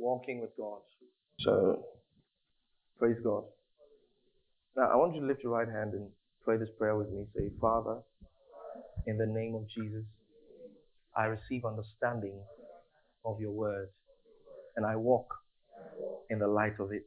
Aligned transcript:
walking 0.00 0.40
with 0.40 0.50
God. 0.56 0.80
So, 1.40 1.84
praise 2.98 3.16
God. 3.22 3.44
Now, 4.76 4.90
I 4.92 4.96
want 4.96 5.14
you 5.14 5.20
to 5.20 5.26
lift 5.26 5.42
your 5.42 5.52
right 5.52 5.68
hand 5.68 5.94
and 5.94 6.08
pray 6.42 6.56
this 6.56 6.68
prayer 6.78 6.96
with 6.96 7.10
me. 7.10 7.26
Say, 7.36 7.50
Father, 7.60 7.98
in 9.06 9.18
the 9.18 9.26
name 9.26 9.54
of 9.54 9.66
Jesus, 9.68 10.04
I 11.16 11.24
receive 11.24 11.64
understanding 11.64 12.38
of 13.24 13.40
your 13.40 13.50
word 13.50 13.88
and 14.76 14.86
I 14.86 14.96
walk 14.96 15.34
in 16.30 16.38
the 16.38 16.48
light 16.48 16.78
of 16.78 16.92
it. 16.92 17.06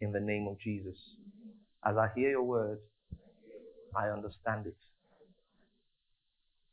In 0.00 0.12
the 0.12 0.20
name 0.20 0.46
of 0.48 0.58
Jesus. 0.58 0.96
As 1.86 1.96
I 1.96 2.08
hear 2.14 2.30
your 2.30 2.42
word, 2.42 2.78
I 3.96 4.08
understand 4.08 4.66
it. 4.66 4.76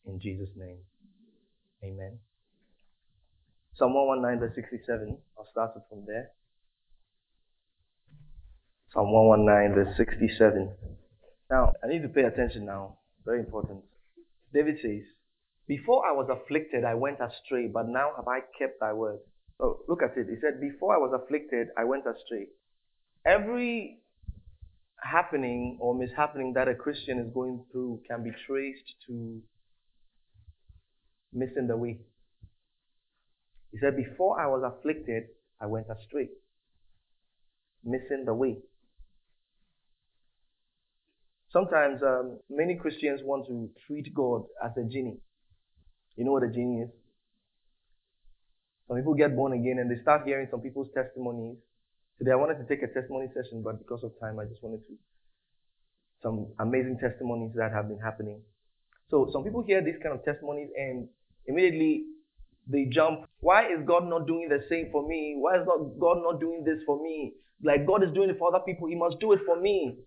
In 0.05 0.19
Jesus' 0.19 0.49
name. 0.57 0.79
Amen. 1.83 2.17
Psalm 3.81 3.95
119, 3.95 4.39
verse 4.39 4.53
67. 4.53 5.17
I'll 5.39 5.47
start 5.49 5.71
it 5.75 5.81
from 5.89 6.05
there. 6.05 6.29
Psalm 8.93 9.11
119, 9.11 9.73
verse 9.73 9.97
67. 9.97 10.71
Now, 11.49 11.73
I 11.83 11.87
need 11.87 12.03
to 12.03 12.09
pay 12.09 12.21
attention 12.21 12.63
now. 12.63 12.99
Very 13.25 13.39
important. 13.39 13.81
David 14.53 14.75
says, 14.83 15.01
Before 15.67 16.05
I 16.05 16.11
was 16.11 16.29
afflicted, 16.29 16.85
I 16.85 16.93
went 16.93 17.17
astray, 17.21 17.71
but 17.73 17.87
now 17.87 18.11
have 18.15 18.27
I 18.27 18.41
kept 18.55 18.79
thy 18.79 18.93
word. 18.93 19.17
Oh, 19.59 19.79
look 19.87 20.03
at 20.03 20.15
it. 20.15 20.27
He 20.29 20.35
said, 20.39 20.61
Before 20.61 20.93
I 20.93 20.99
was 20.99 21.19
afflicted, 21.19 21.69
I 21.75 21.83
went 21.85 22.03
astray. 22.05 22.49
Every 23.25 23.97
happening 25.01 25.79
or 25.81 25.95
mishappening 25.95 26.53
that 26.53 26.67
a 26.67 26.75
Christian 26.75 27.17
is 27.17 27.33
going 27.33 27.65
through 27.71 28.03
can 28.07 28.23
be 28.23 28.29
traced 28.45 28.93
to 29.07 29.41
missing 31.33 31.65
the 31.65 31.77
way. 31.77 32.01
He 33.71 33.79
said, 33.79 33.95
Before 33.95 34.39
I 34.39 34.47
was 34.47 34.63
afflicted, 34.63 35.23
I 35.59 35.65
went 35.65 35.87
astray, 35.89 36.29
missing 37.83 38.23
the 38.25 38.33
way. 38.33 38.57
Sometimes 41.51 42.01
um, 42.01 42.39
many 42.49 42.75
Christians 42.75 43.21
want 43.23 43.47
to 43.47 43.69
treat 43.85 44.13
God 44.13 44.43
as 44.63 44.71
a 44.77 44.83
genie. 44.83 45.17
You 46.15 46.25
know 46.25 46.31
what 46.31 46.43
a 46.43 46.49
genie 46.49 46.81
is? 46.81 46.89
Some 48.87 48.97
people 48.97 49.13
get 49.13 49.35
born 49.35 49.53
again 49.53 49.79
and 49.79 49.89
they 49.89 50.01
start 50.01 50.23
hearing 50.25 50.47
some 50.51 50.61
people's 50.61 50.89
testimonies. 50.93 51.57
Today 52.19 52.31
I 52.31 52.35
wanted 52.35 52.57
to 52.59 52.65
take 52.67 52.83
a 52.83 52.93
testimony 52.93 53.27
session, 53.33 53.63
but 53.63 53.79
because 53.79 54.03
of 54.03 54.11
time, 54.19 54.39
I 54.39 54.45
just 54.45 54.61
wanted 54.63 54.85
to. 54.87 54.93
Some 56.23 56.47
amazing 56.59 56.99
testimonies 56.99 57.51
that 57.55 57.71
have 57.71 57.87
been 57.87 57.99
happening. 57.99 58.41
So 59.09 59.29
some 59.33 59.43
people 59.43 59.63
hear 59.63 59.83
these 59.83 59.95
kind 60.01 60.15
of 60.15 60.23
testimonies 60.23 60.69
and 60.77 61.07
immediately 61.47 62.03
they 62.67 62.85
jump. 62.85 63.21
Why 63.39 63.65
is 63.65 63.79
God 63.85 64.07
not 64.07 64.27
doing 64.27 64.47
the 64.49 64.63
same 64.69 64.89
for 64.91 65.07
me? 65.07 65.35
Why 65.37 65.59
is 65.59 65.67
not 65.67 65.99
God 65.99 66.21
not 66.23 66.39
doing 66.39 66.63
this 66.65 66.79
for 66.85 67.01
me? 67.01 67.33
Like 67.63 67.85
God 67.85 68.03
is 68.03 68.13
doing 68.13 68.29
it 68.29 68.37
for 68.39 68.53
other 68.53 68.63
people, 68.65 68.87
He 68.87 68.95
must 68.95 69.19
do 69.19 69.33
it 69.33 69.39
for 69.45 69.59
me. 69.59 69.97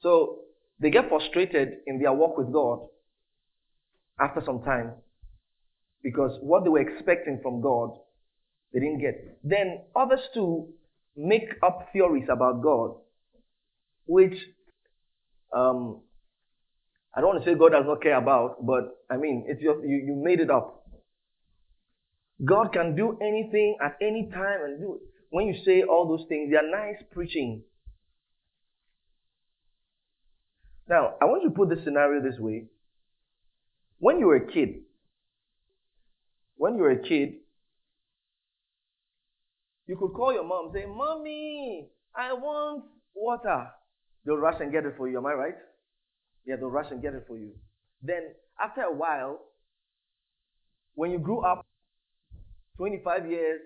So 0.00 0.40
they 0.80 0.90
get 0.90 1.08
frustrated 1.08 1.78
in 1.86 2.00
their 2.00 2.12
walk 2.12 2.38
with 2.38 2.52
God 2.52 2.86
after 4.20 4.42
some 4.44 4.62
time 4.62 4.92
because 6.02 6.38
what 6.40 6.64
they 6.64 6.70
were 6.70 6.80
expecting 6.80 7.40
from 7.42 7.60
God, 7.60 7.90
they 8.72 8.80
didn't 8.80 9.00
get. 9.00 9.38
Then 9.42 9.80
others 9.96 10.20
too 10.34 10.68
make 11.16 11.48
up 11.62 11.88
theories 11.92 12.28
about 12.30 12.62
God, 12.62 12.94
which 14.06 14.36
um, 15.54 16.00
I 17.18 17.20
don't 17.20 17.30
want 17.34 17.44
to 17.44 17.50
say 17.50 17.58
God 17.58 17.72
does 17.72 17.84
not 17.84 18.00
care 18.00 18.16
about, 18.16 18.64
but 18.64 18.96
I 19.10 19.16
mean, 19.16 19.44
it's 19.48 19.60
just 19.60 19.80
you, 19.82 19.96
you 20.06 20.22
made 20.24 20.38
it 20.38 20.50
up. 20.50 20.86
God 22.44 22.72
can 22.72 22.94
do 22.94 23.18
anything 23.20 23.76
at 23.84 23.96
any 24.00 24.30
time 24.32 24.60
and 24.62 24.78
do 24.78 24.94
it. 24.94 25.00
When 25.30 25.48
you 25.48 25.54
say 25.64 25.82
all 25.82 26.06
those 26.06 26.28
things, 26.28 26.48
they 26.48 26.56
are 26.56 26.70
nice 26.70 27.02
preaching. 27.10 27.64
Now, 30.88 31.14
I 31.20 31.24
want 31.24 31.42
you 31.42 31.48
to 31.48 31.54
put 31.56 31.70
this 31.70 31.82
scenario 31.82 32.22
this 32.22 32.38
way. 32.38 32.66
When 33.98 34.20
you 34.20 34.26
were 34.26 34.36
a 34.36 34.52
kid, 34.52 34.82
when 36.56 36.76
you 36.76 36.82
were 36.82 36.92
a 36.92 37.02
kid, 37.02 37.30
you 39.88 39.96
could 39.96 40.12
call 40.12 40.32
your 40.32 40.44
mom 40.44 40.70
say, 40.72 40.86
Mommy, 40.86 41.88
I 42.14 42.32
want 42.34 42.84
water. 43.12 43.66
They'll 44.24 44.36
rush 44.36 44.60
and 44.60 44.70
get 44.70 44.84
it 44.84 44.94
for 44.96 45.08
you. 45.08 45.18
Am 45.18 45.26
I 45.26 45.32
right? 45.32 45.54
Yeah, 46.48 46.56
they'll 46.56 46.70
rush 46.70 46.90
and 46.90 47.02
get 47.02 47.12
it 47.12 47.24
for 47.28 47.36
you. 47.36 47.50
Then, 48.02 48.32
after 48.58 48.80
a 48.80 48.92
while, 48.92 49.38
when 50.94 51.10
you 51.10 51.18
grew 51.18 51.40
up, 51.40 51.66
25 52.78 53.30
years, 53.30 53.60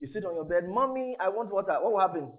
you 0.00 0.08
sit 0.12 0.26
on 0.26 0.34
your 0.34 0.44
bed, 0.44 0.68
Mommy, 0.68 1.16
I 1.18 1.30
want 1.30 1.50
water. 1.50 1.72
What 1.80 1.92
will 1.92 2.00
happen? 2.00 2.30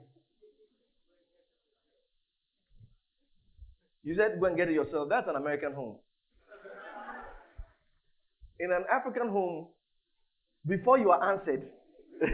You 4.03 4.16
said 4.16 4.40
go 4.40 4.46
and 4.46 4.56
get 4.56 4.68
it 4.70 4.74
yourself. 4.74 5.09
That's 5.09 5.28
an 5.28 5.36
American 5.36 5.74
home. 5.74 5.97
In 8.59 8.72
an 8.72 8.84
African 8.94 9.30
home, 9.30 9.68
before 10.68 11.00
you 11.00 11.09
are 11.09 11.34
answered, 11.34 11.64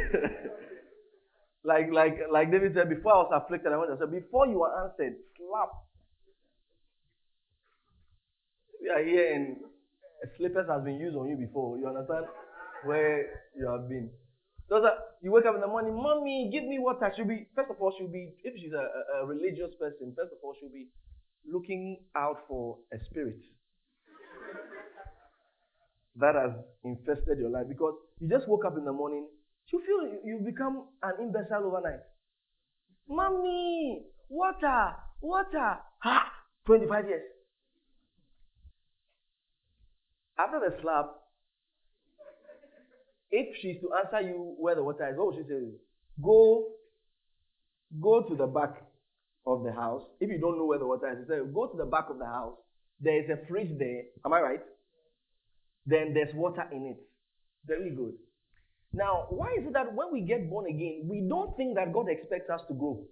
like 1.63 1.91
like 1.93 2.19
like 2.29 2.51
David 2.51 2.73
said, 2.73 2.89
before 2.89 3.13
I 3.13 3.17
was 3.17 3.41
afflicted, 3.45 3.71
I 3.71 3.77
went 3.77 3.91
and 3.91 3.99
said, 3.99 4.11
before 4.11 4.47
you 4.47 4.63
are 4.63 4.83
answered, 4.85 5.15
slap. 5.37 5.86
We 8.87 8.93
are 8.93 9.03
here 9.03 9.35
and 9.35 9.57
slippers 10.37 10.65
has 10.71 10.81
been 10.81 10.95
used 10.95 11.17
on 11.17 11.27
you 11.27 11.35
before. 11.35 11.77
You 11.77 11.87
understand 11.87 12.23
where 12.85 13.19
you 13.53 13.67
have 13.67 13.89
been. 13.89 14.09
So 14.69 14.79
you 15.21 15.33
wake 15.33 15.45
up 15.45 15.55
in 15.55 15.61
the 15.61 15.67
morning, 15.67 15.93
mommy, 15.93 16.49
give 16.53 16.63
me 16.63 16.79
water. 16.79 17.11
She'll 17.13 17.27
be 17.27 17.47
first 17.53 17.69
of 17.69 17.75
all, 17.81 17.93
she'll 17.97 18.07
be 18.07 18.31
if 18.45 18.55
she's 18.55 18.71
a, 18.71 19.19
a 19.19 19.25
religious 19.25 19.75
person, 19.77 20.15
first 20.15 20.31
of 20.31 20.39
all, 20.41 20.55
she'll 20.57 20.71
be 20.71 20.87
looking 21.51 21.99
out 22.15 22.37
for 22.47 22.77
a 22.93 22.97
spirit 23.11 23.43
that 26.15 26.35
has 26.35 26.55
infested 26.85 27.39
your 27.39 27.49
life 27.49 27.67
because 27.67 27.93
you 28.21 28.29
just 28.29 28.47
woke 28.47 28.63
up 28.63 28.77
in 28.77 28.85
the 28.85 28.93
morning, 28.93 29.27
you 29.67 29.81
feel 29.83 29.99
you 30.23 30.39
become 30.45 30.87
an 31.03 31.11
imbecile 31.19 31.67
overnight. 31.67 32.07
Mommy, 33.09 34.05
water, 34.29 34.95
water. 35.19 35.75
Ha! 36.03 36.31
25 36.65 37.07
years. 37.07 37.36
After 40.39 40.59
the 40.59 40.75
slap, 40.81 41.09
if 43.31 43.55
she's 43.61 43.81
to 43.81 43.89
answer 43.93 44.27
you 44.27 44.55
where 44.57 44.75
the 44.75 44.83
water 44.83 45.09
is, 45.09 45.17
what 45.17 45.27
would 45.27 45.43
she 45.43 45.49
say? 45.49 45.71
Go, 46.21 46.67
go 48.01 48.23
to 48.23 48.35
the 48.35 48.47
back 48.47 48.83
of 49.45 49.63
the 49.63 49.71
house. 49.71 50.03
If 50.19 50.29
you 50.29 50.39
don't 50.39 50.57
know 50.57 50.65
where 50.65 50.79
the 50.79 50.87
water 50.87 51.09
is, 51.11 51.27
say, 51.27 51.39
go 51.53 51.67
to 51.67 51.77
the 51.77 51.85
back 51.85 52.09
of 52.09 52.19
the 52.19 52.25
house. 52.25 52.55
There 52.99 53.21
is 53.23 53.29
a 53.29 53.45
fridge 53.47 53.77
there. 53.77 54.03
Am 54.25 54.33
I 54.33 54.41
right? 54.41 54.61
Then 55.85 56.13
there's 56.13 56.33
water 56.33 56.65
in 56.71 56.85
it. 56.85 56.97
Very 57.65 57.91
good. 57.91 58.13
Now, 58.93 59.27
why 59.29 59.51
is 59.59 59.67
it 59.67 59.73
that 59.73 59.93
when 59.93 60.11
we 60.11 60.21
get 60.21 60.49
born 60.49 60.65
again, 60.67 61.07
we 61.07 61.25
don't 61.27 61.55
think 61.57 61.75
that 61.75 61.93
God 61.93 62.07
expects 62.09 62.49
us 62.49 62.61
to 62.67 62.73
grow? 62.73 63.03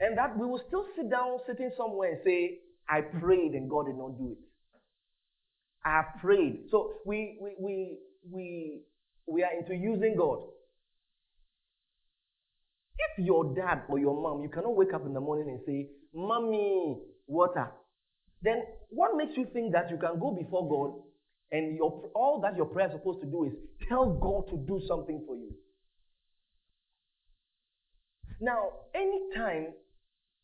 And 0.00 0.16
that 0.16 0.38
we 0.38 0.46
will 0.46 0.62
still 0.68 0.86
sit 0.94 1.10
down, 1.10 1.38
sitting 1.46 1.70
somewhere 1.76 2.12
and 2.12 2.20
say, 2.24 2.58
I 2.88 3.00
prayed 3.00 3.52
and 3.52 3.68
God 3.68 3.86
did 3.86 3.96
not 3.96 4.16
do 4.16 4.32
it. 4.32 4.47
Have 5.84 6.20
prayed. 6.20 6.64
So 6.70 6.92
we 7.06 7.38
we 7.40 7.56
we 7.60 7.98
we 8.30 8.82
we 9.26 9.42
are 9.42 9.52
into 9.58 9.74
using 9.74 10.16
God. 10.16 10.40
If 12.98 13.24
your 13.24 13.54
dad 13.54 13.82
or 13.88 13.98
your 13.98 14.20
mom, 14.20 14.42
you 14.42 14.48
cannot 14.48 14.74
wake 14.76 14.92
up 14.92 15.06
in 15.06 15.14
the 15.14 15.20
morning 15.20 15.48
and 15.48 15.60
say, 15.64 15.88
Mommy, 16.12 16.98
water. 17.26 17.70
Then 18.42 18.62
what 18.90 19.16
makes 19.16 19.36
you 19.36 19.46
think 19.52 19.72
that 19.72 19.90
you 19.90 19.98
can 19.98 20.18
go 20.18 20.32
before 20.32 20.68
God 20.68 21.02
and 21.52 21.76
your, 21.76 22.10
all 22.14 22.40
that 22.42 22.56
your 22.56 22.66
prayer 22.66 22.86
is 22.88 22.92
supposed 22.92 23.20
to 23.20 23.26
do 23.26 23.44
is 23.44 23.52
tell 23.88 24.12
God 24.12 24.50
to 24.50 24.56
do 24.66 24.80
something 24.88 25.24
for 25.26 25.36
you? 25.36 25.50
Now, 28.40 28.70
anytime 28.94 29.72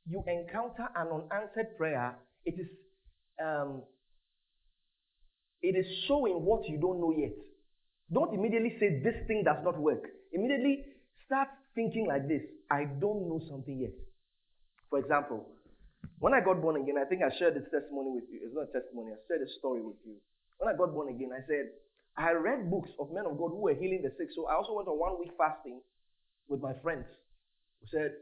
you 0.07 0.23
encounter 0.27 0.89
an 0.97 1.09
unanswered 1.09 1.77
prayer, 1.77 2.17
it 2.45 2.55
is 2.59 2.67
um, 3.43 3.83
it 5.65 5.81
is 5.81 5.89
showing 6.07 6.45
what 6.45 6.69
you 6.69 6.77
don't 6.77 7.01
know 7.01 7.15
yet. 7.17 7.33
Don't 8.13 8.35
immediately 8.37 8.77
say 8.79 9.01
this 9.01 9.17
thing 9.27 9.43
does 9.45 9.65
not 9.65 9.81
work. 9.81 10.05
Immediately 10.33 10.85
start 11.25 11.49
thinking 11.75 12.07
like 12.07 12.29
this 12.29 12.43
I 12.71 12.85
don't 12.85 13.25
know 13.33 13.41
something 13.49 13.81
yet. 13.81 13.97
For 14.91 14.99
example, 14.99 15.49
when 16.21 16.35
I 16.35 16.45
got 16.45 16.61
born 16.61 16.77
again, 16.77 17.01
I 17.01 17.09
think 17.09 17.23
I 17.25 17.33
shared 17.39 17.57
this 17.57 17.65
testimony 17.73 18.13
with 18.13 18.29
you. 18.29 18.45
It's 18.45 18.53
not 18.53 18.69
a 18.69 18.73
testimony, 18.77 19.17
I 19.17 19.19
shared 19.25 19.41
a 19.41 19.51
story 19.59 19.81
with 19.81 19.97
you. 20.05 20.21
When 20.61 20.69
I 20.69 20.77
got 20.77 20.93
born 20.93 21.09
again, 21.09 21.33
I 21.33 21.41
said, 21.49 21.73
I 22.17 22.37
read 22.37 22.71
books 22.71 22.91
of 23.01 23.11
men 23.11 23.25
of 23.27 23.41
God 23.41 23.57
who 23.57 23.65
were 23.65 23.75
healing 23.75 24.05
the 24.05 24.13
sick. 24.21 24.29
So 24.37 24.47
I 24.47 24.55
also 24.55 24.77
went 24.77 24.87
on 24.87 25.01
one 25.01 25.19
week 25.19 25.33
fasting 25.37 25.81
with 26.47 26.61
my 26.61 26.73
friends. 26.85 27.09
We 27.83 27.89
said, 27.91 28.13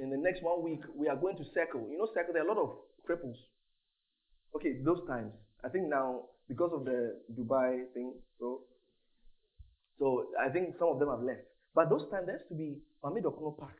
in 0.00 0.10
the 0.10 0.16
next 0.16 0.42
one 0.42 0.64
week, 0.64 0.80
we 0.96 1.08
are 1.08 1.16
going 1.16 1.36
to 1.36 1.44
circle. 1.54 1.86
You 1.92 1.98
know, 1.98 2.08
circle, 2.16 2.32
there 2.32 2.42
are 2.42 2.48
a 2.48 2.52
lot 2.52 2.58
of 2.58 2.70
cripples. 3.06 3.38
Okay, 4.56 4.80
those 4.82 5.06
times. 5.06 5.30
I 5.64 5.68
think 5.68 5.88
now 5.88 6.24
because 6.48 6.70
of 6.72 6.84
the 6.84 7.18
Dubai 7.34 7.84
thing, 7.94 8.14
so 8.38 8.62
so 9.98 10.26
I 10.38 10.48
think 10.50 10.76
some 10.78 10.88
of 10.88 10.98
them 10.98 11.08
have 11.10 11.22
left. 11.22 11.42
But 11.74 11.90
those 11.90 12.08
times 12.10 12.26
there 12.26 12.36
used 12.36 12.48
to 12.48 12.54
be 12.54 12.78
Mami 13.04 13.22
Dokuno 13.22 13.58
Park, 13.58 13.76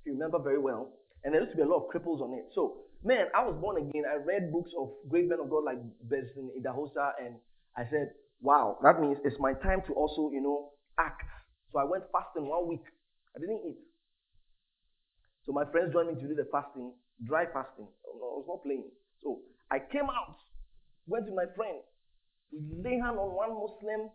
if 0.00 0.06
you 0.06 0.12
remember 0.12 0.38
very 0.38 0.58
well, 0.58 0.92
and 1.24 1.34
there 1.34 1.40
used 1.42 1.52
to 1.52 1.56
be 1.56 1.62
a 1.62 1.68
lot 1.68 1.84
of 1.84 1.90
cripples 1.90 2.20
on 2.22 2.34
it. 2.34 2.46
So 2.54 2.84
man, 3.04 3.26
I 3.36 3.44
was 3.44 3.54
born 3.60 3.76
again. 3.76 4.04
I 4.08 4.16
read 4.16 4.50
books 4.50 4.70
of 4.78 4.90
great 5.08 5.28
men 5.28 5.38
of 5.40 5.50
God 5.50 5.64
like 5.64 5.78
Benson 6.08 6.50
Idahosa, 6.58 7.12
and 7.20 7.36
I 7.76 7.84
said, 7.90 8.10
wow, 8.40 8.78
that 8.82 9.00
means 9.00 9.18
it's 9.24 9.38
my 9.38 9.52
time 9.52 9.82
to 9.86 9.92
also, 9.94 10.30
you 10.32 10.40
know, 10.40 10.70
act. 10.98 11.26
So 11.72 11.78
I 11.78 11.84
went 11.84 12.04
fasting 12.12 12.48
one 12.48 12.68
week. 12.68 12.84
I 13.36 13.40
didn't 13.40 13.60
eat. 13.66 13.78
So 15.46 15.52
my 15.52 15.64
friends 15.70 15.92
joined 15.92 16.08
me 16.08 16.22
to 16.22 16.28
do 16.28 16.34
the 16.34 16.48
fasting, 16.50 16.92
dry 17.26 17.44
fasting. 17.52 17.86
I 18.06 18.16
was 18.16 18.46
not 18.48 18.62
playing. 18.64 18.88
So 19.22 19.40
I 19.70 19.78
came 19.78 20.08
out, 20.08 20.38
went 21.06 21.26
with 21.26 21.34
my 21.36 21.48
friend. 21.56 21.80
We 22.52 22.60
lay 22.82 22.96
hand 23.00 23.18
on 23.18 23.34
one 23.34 23.52
Muslim 23.54 24.10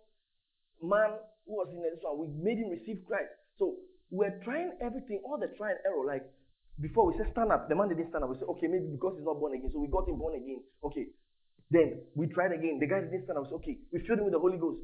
man 0.82 1.20
who 1.46 1.60
was 1.60 1.70
in 1.74 1.82
this 1.84 2.00
one. 2.02 2.18
We 2.20 2.28
made 2.40 2.60
him 2.60 2.72
receive 2.72 3.04
Christ. 3.04 3.32
So 3.58 3.76
we're 4.12 4.40
trying 4.44 4.74
everything, 4.80 5.22
all 5.26 5.38
the 5.38 5.52
try 5.58 5.76
and 5.76 5.82
error. 5.86 6.06
Like 6.08 6.26
before 6.80 7.12
we 7.12 7.18
said 7.20 7.32
stand 7.36 7.52
up, 7.52 7.68
the 7.68 7.76
man 7.76 7.90
didn't 7.90 8.10
stand 8.10 8.24
up. 8.24 8.32
We 8.32 8.40
said, 8.40 8.50
okay, 8.58 8.68
maybe 8.68 8.88
because 8.90 9.20
he's 9.20 9.28
not 9.28 9.40
born 9.40 9.54
again. 9.54 9.70
So 9.74 9.80
we 9.84 9.92
got 9.92 10.08
him 10.08 10.18
born 10.18 10.40
again. 10.40 10.64
Okay. 10.84 11.12
Then 11.70 12.02
we 12.16 12.26
tried 12.32 12.56
again. 12.56 12.80
The 12.80 12.88
guy 12.88 13.04
didn't 13.06 13.28
stand 13.28 13.38
up. 13.38 13.46
We 13.46 13.50
said, 13.54 13.62
okay, 13.62 13.76
we 13.92 14.02
filled 14.08 14.24
him 14.24 14.32
with 14.32 14.34
the 14.34 14.42
Holy 14.42 14.58
Ghost. 14.58 14.82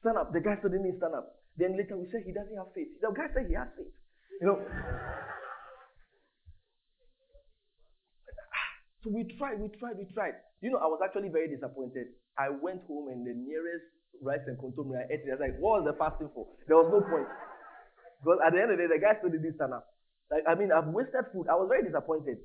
Stand 0.00 0.18
up. 0.18 0.32
The 0.32 0.40
guy 0.40 0.58
still 0.58 0.72
didn't 0.72 0.98
stand 0.98 1.14
up. 1.14 1.38
Then 1.54 1.76
later 1.76 1.96
we 1.96 2.08
said 2.10 2.24
he 2.26 2.32
doesn't 2.32 2.56
have 2.56 2.72
faith. 2.74 2.90
The 2.98 3.12
guy 3.12 3.28
said 3.30 3.46
he 3.46 3.54
has 3.54 3.68
faith. 3.76 3.92
You 4.40 4.46
know. 4.50 4.58
So 9.06 9.14
we 9.14 9.22
tried, 9.38 9.62
we 9.62 9.70
tried, 9.78 9.94
we 9.94 10.10
tried. 10.10 10.34
You 10.58 10.74
know, 10.74 10.82
I 10.82 10.90
was 10.90 10.98
actually 10.98 11.30
very 11.30 11.46
disappointed. 11.46 12.10
I 12.34 12.50
went 12.50 12.82
home 12.90 13.06
and 13.06 13.22
the 13.22 13.38
nearest 13.38 13.86
rice 14.18 14.42
and 14.50 14.58
kontomire 14.58 15.06
I 15.06 15.14
ate 15.14 15.22
it. 15.22 15.30
I 15.30 15.38
was 15.38 15.46
like, 15.46 15.56
what 15.62 15.78
was 15.78 15.86
the 15.86 15.94
fasting 15.94 16.26
for? 16.34 16.50
There 16.66 16.74
was 16.74 16.90
no 16.90 17.06
point. 17.06 17.30
Because 18.18 18.42
at 18.42 18.50
the 18.50 18.58
end 18.58 18.74
of 18.74 18.82
the 18.82 18.82
day, 18.82 18.90
the 18.90 18.98
guy 18.98 19.14
still 19.22 19.30
didn't 19.30 19.54
stand 19.54 19.78
up. 19.78 19.86
Like, 20.26 20.42
I 20.42 20.58
mean, 20.58 20.74
I've 20.74 20.90
wasted 20.90 21.22
food. 21.30 21.46
I 21.46 21.54
was 21.54 21.70
very 21.70 21.86
disappointed. 21.86 22.42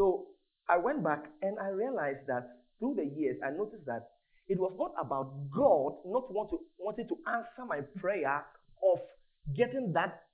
So 0.00 0.32
I 0.72 0.80
went 0.80 1.04
back 1.04 1.28
and 1.44 1.60
I 1.60 1.68
realized 1.68 2.24
that 2.32 2.48
through 2.80 2.96
the 2.96 3.04
years, 3.04 3.36
I 3.44 3.52
noticed 3.52 3.84
that 3.84 4.16
it 4.48 4.56
was 4.56 4.72
not 4.80 4.96
about 4.96 5.52
God 5.52 6.00
not 6.08 6.32
want 6.32 6.48
to, 6.56 6.64
wanting 6.80 7.12
to 7.12 7.16
answer 7.28 7.68
my 7.68 7.84
prayer 8.00 8.40
of 8.88 9.04
getting 9.52 9.92
that 9.92 10.24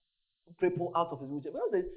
cripple 0.62 0.94
out 0.94 1.10
of 1.10 1.18
his 1.18 1.26
wheelchair. 1.26 1.50
But 1.50 1.90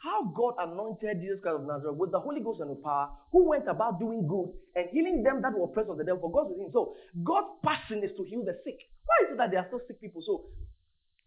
how 0.00 0.32
God 0.32 0.56
anointed 0.58 1.20
Jesus 1.20 1.40
Christ 1.44 1.60
of 1.60 1.68
Nazareth 1.68 1.96
with 2.00 2.10
the 2.10 2.20
Holy 2.20 2.40
Ghost 2.40 2.60
and 2.60 2.70
with 2.72 2.82
power, 2.82 3.12
who 3.32 3.44
went 3.44 3.68
about 3.68 4.00
doing 4.00 4.26
good 4.26 4.48
and 4.74 4.88
healing 4.88 5.22
them 5.22 5.42
that 5.44 5.52
were 5.52 5.68
oppressed 5.68 5.90
of 5.92 5.98
the 6.00 6.04
devil 6.04 6.24
for 6.24 6.32
God's 6.32 6.56
within. 6.56 6.72
So 6.72 6.96
God's 7.22 7.60
passion 7.60 8.00
is 8.00 8.10
to 8.16 8.24
heal 8.24 8.40
the 8.40 8.56
sick. 8.64 8.80
Why 9.04 9.28
is 9.28 9.32
it 9.32 9.36
that 9.36 9.52
there 9.52 9.60
are 9.60 9.68
still 9.68 9.84
sick 9.86 10.00
people? 10.00 10.24
So 10.24 10.48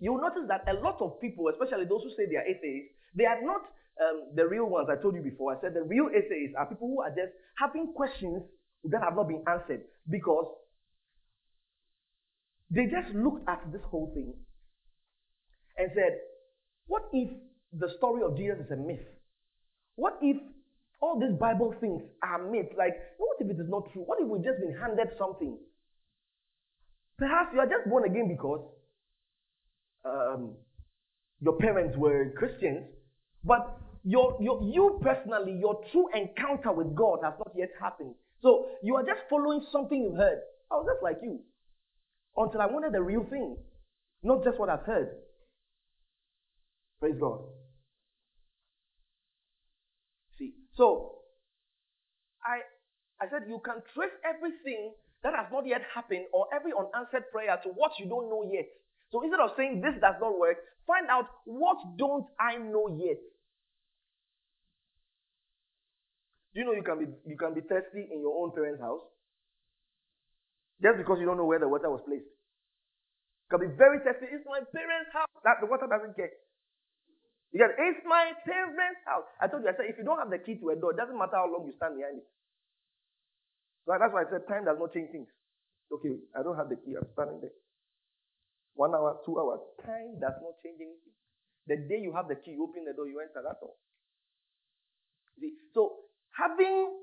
you'll 0.01 0.21
notice 0.21 0.49
that 0.49 0.65
a 0.65 0.81
lot 0.81 0.97
of 1.05 1.21
people, 1.21 1.53
especially 1.53 1.85
those 1.85 2.01
who 2.01 2.09
say 2.17 2.25
they 2.25 2.41
are 2.41 2.49
atheists, 2.49 2.97
they 3.13 3.29
are 3.29 3.45
not 3.45 3.61
um, 4.01 4.33
the 4.33 4.47
real 4.49 4.65
ones. 4.65 4.89
I 4.89 4.97
told 4.97 5.13
you 5.13 5.21
before. 5.21 5.53
I 5.53 5.61
said 5.61 5.77
the 5.77 5.85
real 5.85 6.09
atheists 6.09 6.57
are 6.57 6.65
people 6.65 6.89
who 6.89 7.05
are 7.05 7.13
just 7.13 7.29
having 7.61 7.93
questions 7.93 8.41
that 8.89 9.05
have 9.05 9.13
not 9.13 9.29
been 9.29 9.45
answered 9.45 9.85
because 10.09 10.49
they 12.73 12.89
just 12.89 13.13
looked 13.13 13.47
at 13.47 13.61
this 13.71 13.85
whole 13.85 14.09
thing 14.17 14.33
and 15.77 15.91
said, 15.93 16.17
What 16.87 17.03
if 17.13 17.29
the 17.77 17.89
story 17.97 18.23
of 18.23 18.37
Jesus 18.37 18.65
is 18.65 18.71
a 18.71 18.75
myth? 18.75 19.05
What 19.95 20.17
if 20.21 20.37
all 21.01 21.19
these 21.19 21.37
Bible 21.39 21.73
things 21.79 22.01
are 22.21 22.49
myths? 22.49 22.73
Like, 22.77 22.95
what 23.17 23.37
if 23.39 23.49
it 23.49 23.59
is 23.59 23.69
not 23.69 23.91
true? 23.91 24.03
What 24.03 24.19
if 24.21 24.27
we've 24.27 24.43
just 24.43 24.59
been 24.59 24.75
handed 24.79 25.07
something? 25.17 25.57
Perhaps 27.17 27.51
you 27.53 27.59
are 27.59 27.67
just 27.67 27.89
born 27.89 28.05
again 28.05 28.27
because 28.27 28.61
um, 30.05 30.55
your 31.41 31.57
parents 31.57 31.95
were 31.97 32.33
Christians, 32.37 32.85
but 33.43 33.77
your, 34.03 34.37
your, 34.41 34.61
you 34.63 34.99
personally, 35.01 35.57
your 35.59 35.81
true 35.91 36.07
encounter 36.13 36.71
with 36.71 36.95
God 36.95 37.19
has 37.23 37.33
not 37.37 37.51
yet 37.55 37.69
happened. 37.79 38.15
So 38.41 38.67
you 38.83 38.95
are 38.95 39.03
just 39.03 39.21
following 39.29 39.63
something 39.71 40.01
you've 40.01 40.17
heard. 40.17 40.39
I 40.71 40.75
was 40.75 40.87
just 40.93 41.03
like 41.03 41.17
you. 41.23 41.39
Until 42.35 42.61
I 42.61 42.65
wanted 42.65 42.93
the 42.93 43.01
real 43.01 43.25
thing, 43.29 43.55
not 44.23 44.43
just 44.43 44.59
what 44.59 44.69
I've 44.69 44.85
heard. 44.85 45.09
Praise 46.99 47.15
God. 47.19 47.41
See, 50.37 50.53
so 50.75 51.19
I 52.43 52.61
I 53.21 53.29
said 53.29 53.47
you 53.47 53.61
can 53.63 53.81
trace 53.93 54.13
everything 54.25 54.93
that 55.23 55.33
has 55.33 55.47
not 55.51 55.65
yet 55.65 55.81
happened 55.93 56.27
or 56.33 56.47
every 56.53 56.71
unanswered 56.75 57.31
prayer 57.31 57.55
to 57.63 57.69
what 57.69 57.91
you 57.99 58.09
don't 58.09 58.29
know 58.29 58.43
yet. 58.51 58.67
So 59.11 59.23
instead 59.23 59.39
of 59.39 59.55
saying 59.55 59.79
this 59.79 59.95
does 60.01 60.19
not 60.19 60.37
work, 60.37 60.57
find 60.85 61.07
out 61.07 61.29
what 61.45 61.77
don't 61.97 62.27
I 62.39 62.57
know 62.57 62.91
yet. 62.97 63.21
Do 66.53 66.59
you 66.59 66.65
know 66.65 66.73
you 66.73 66.83
can 66.83 66.99
be 66.99 67.07
you 67.25 67.37
can 67.37 67.53
be 67.53 67.61
thirsty 67.61 68.09
in 68.11 68.21
your 68.21 68.35
own 68.37 68.51
parents' 68.51 68.81
house? 68.81 69.01
Just 70.81 70.97
because 70.97 71.17
you 71.19 71.25
don't 71.25 71.37
know 71.37 71.47
where 71.47 71.59
the 71.59 71.69
water 71.69 71.89
was 71.89 72.03
placed. 72.05 72.27
You 72.27 73.49
can 73.49 73.69
be 73.69 73.71
very 73.77 74.03
thirsty. 74.03 74.27
It's 74.29 74.45
my 74.45 74.61
parents' 74.73 75.13
house. 75.13 75.31
That 75.47 75.63
the 75.63 75.67
water 75.69 75.87
doesn't 75.87 76.13
care. 76.17 76.33
Because 77.53 77.69
it's 77.77 78.01
my 78.09 78.33
parents' 78.49 79.05
house. 79.05 79.29
I 79.37 79.45
told 79.45 79.61
you, 79.61 79.69
I 79.69 79.77
said, 79.77 79.85
if 79.85 80.01
you 80.01 80.03
don't 80.03 80.17
have 80.17 80.33
the 80.33 80.41
key 80.41 80.57
to 80.57 80.73
a 80.73 80.75
door, 80.75 80.91
it 80.91 80.97
doesn't 80.97 81.13
matter 81.13 81.37
how 81.37 81.45
long 81.45 81.69
you 81.69 81.73
stand 81.77 81.95
behind 82.01 82.17
it. 82.17 82.27
That's 83.85 84.09
why 84.09 84.25
I 84.25 84.29
said 84.31 84.49
time 84.49 84.65
does 84.65 84.79
not 84.79 84.93
change 84.93 85.11
things. 85.13 85.29
Okay, 85.93 86.17
I 86.33 86.41
don't 86.41 86.57
have 86.57 86.69
the 86.69 86.81
key. 86.81 86.97
I'm 86.97 87.05
standing 87.13 87.41
there. 87.41 87.53
One 88.73 88.95
hour, 88.95 89.21
two 89.25 89.37
hours. 89.37 89.61
Time 89.85 90.17
does 90.17 90.33
not 90.41 90.57
change 90.65 90.81
anything. 90.81 91.13
The 91.69 91.77
day 91.77 92.01
you 92.01 92.13
have 92.17 92.27
the 92.27 92.35
key, 92.35 92.57
you 92.57 92.63
open 92.65 92.85
the 92.85 92.93
door, 92.93 93.07
you 93.07 93.21
enter. 93.21 93.45
That's 93.45 93.61
all. 93.61 93.77
See, 95.39 95.53
so 95.73 96.09
having, 96.33 96.97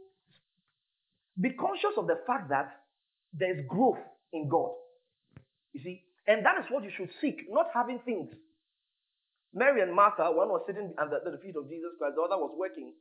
be 1.40 1.50
conscious 1.54 1.94
of 1.96 2.06
the 2.06 2.18
fact 2.26 2.50
that 2.50 2.74
there's 3.32 3.64
growth 3.68 4.02
in 4.32 4.48
God. 4.48 4.72
You 5.72 5.82
see, 5.84 6.02
and 6.26 6.44
that 6.44 6.58
is 6.58 6.66
what 6.70 6.82
you 6.82 6.90
should 6.96 7.10
seek, 7.20 7.46
not 7.48 7.66
having 7.72 8.00
things. 8.04 8.28
Mary 9.52 9.82
and 9.82 9.94
Martha, 9.94 10.30
one 10.30 10.48
was 10.48 10.62
sitting 10.66 10.94
at 10.94 11.10
the, 11.10 11.38
feet 11.42 11.58
of 11.58 11.66
Jesus 11.66 11.90
Christ, 11.98 12.14
the 12.14 12.22
other 12.22 12.38
was 12.38 12.54
working. 12.54 12.94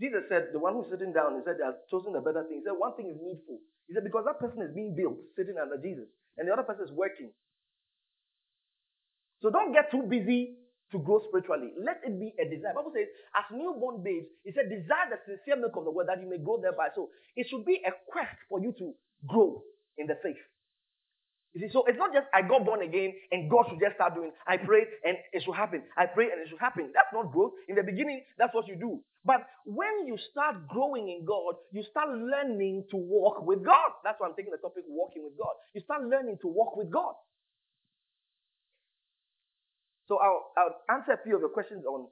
Jesus 0.00 0.26
said, 0.30 0.50
the 0.52 0.58
one 0.58 0.74
who's 0.74 0.90
sitting 0.90 1.12
down, 1.14 1.38
he 1.38 1.42
said, 1.46 1.58
they 1.58 1.66
have 1.66 1.82
chosen 1.90 2.14
a 2.14 2.22
better 2.22 2.46
thing. 2.46 2.62
He 2.62 2.64
said, 2.66 2.74
one 2.78 2.94
thing 2.94 3.10
is 3.10 3.18
needful. 3.18 3.58
He 3.86 3.94
said, 3.94 4.06
because 4.06 4.26
that 4.26 4.38
person 4.38 4.62
is 4.62 4.74
being 4.74 4.94
built, 4.94 5.18
sitting 5.34 5.58
under 5.58 5.78
Jesus, 5.78 6.06
and 6.38 6.46
the 6.46 6.52
other 6.54 6.66
person 6.66 6.86
is 6.86 6.94
working. 6.94 7.30
So 9.42 9.50
don't 9.50 9.72
get 9.74 9.90
too 9.90 10.02
busy 10.06 10.58
to 10.90 10.98
grow 10.98 11.22
spiritually. 11.28 11.70
Let 11.78 12.02
it 12.02 12.18
be 12.18 12.34
a 12.38 12.46
desire. 12.46 12.74
Bible 12.74 12.94
says, 12.94 13.06
as 13.38 13.46
newborn 13.54 14.02
babes, 14.02 14.26
he 14.42 14.50
said, 14.52 14.70
desire 14.70 15.10
the 15.10 15.18
sincere 15.26 15.58
milk 15.58 15.76
of 15.76 15.84
the 15.84 15.94
word 15.94 16.08
that 16.08 16.22
you 16.22 16.28
may 16.30 16.38
grow 16.38 16.58
thereby. 16.58 16.90
So 16.94 17.10
it 17.36 17.46
should 17.50 17.64
be 17.64 17.82
a 17.86 17.92
quest 18.10 18.34
for 18.48 18.60
you 18.60 18.74
to 18.78 18.94
grow 19.26 19.62
in 19.98 20.06
the 20.06 20.18
faith. 20.22 20.40
You 21.58 21.66
see, 21.66 21.72
so 21.74 21.82
it's 21.90 21.98
not 21.98 22.14
just 22.14 22.30
I 22.30 22.46
got 22.46 22.62
born 22.64 22.86
again 22.86 23.10
and 23.34 23.50
God 23.50 23.66
should 23.66 23.82
just 23.82 23.98
start 23.98 24.14
doing. 24.14 24.30
I 24.46 24.58
pray 24.58 24.86
and 25.02 25.18
it 25.34 25.42
should 25.42 25.58
happen. 25.58 25.82
I 25.98 26.06
pray 26.06 26.30
and 26.30 26.38
it 26.38 26.46
should 26.46 26.62
happen. 26.62 26.94
That's 26.94 27.10
not 27.12 27.32
growth. 27.34 27.50
In 27.66 27.74
the 27.74 27.82
beginning, 27.82 28.22
that's 28.38 28.54
what 28.54 28.68
you 28.68 28.76
do. 28.78 29.02
But 29.26 29.42
when 29.66 30.06
you 30.06 30.16
start 30.30 30.68
growing 30.68 31.10
in 31.10 31.26
God, 31.26 31.58
you 31.72 31.82
start 31.82 32.14
learning 32.14 32.86
to 32.94 32.96
walk 32.96 33.42
with 33.42 33.66
God. 33.66 33.90
That's 34.04 34.20
why 34.22 34.28
I'm 34.28 34.36
taking 34.38 34.52
the 34.54 34.62
topic 34.62 34.84
walking 34.86 35.24
with 35.24 35.34
God. 35.34 35.50
You 35.74 35.82
start 35.82 36.06
learning 36.06 36.38
to 36.42 36.48
walk 36.48 36.76
with 36.76 36.92
God. 36.92 37.14
So 40.06 40.18
I'll, 40.22 40.54
I'll 40.56 40.96
answer 40.96 41.12
a 41.12 41.22
few 41.24 41.34
of 41.34 41.42
the 41.42 41.48
questions 41.48 41.84
on 41.84 42.06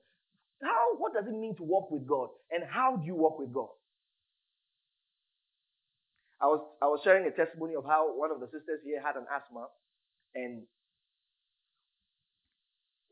how, 0.63 0.99
what 0.99 1.15
does 1.15 1.27
it 1.29 1.39
mean 1.39 1.55
to 1.57 1.63
walk 1.63 1.93
with 1.93 2.07
God 2.07 2.31
and 2.51 2.65
how 2.67 2.97
do 2.97 3.07
you 3.07 3.15
walk 3.15 3.39
with 3.39 3.53
God? 3.53 3.71
I 6.43 6.47
was 6.47 6.61
I 6.85 6.87
was 6.87 7.01
sharing 7.05 7.25
a 7.25 7.33
testimony 7.33 7.75
of 7.77 7.85
how 7.89 8.13
one 8.13 8.31
of 8.31 8.41
the 8.41 8.49
sisters 8.53 8.85
here 8.85 9.01
had 9.01 9.17
an 9.17 9.25
asthma, 9.33 9.69
and 10.37 10.69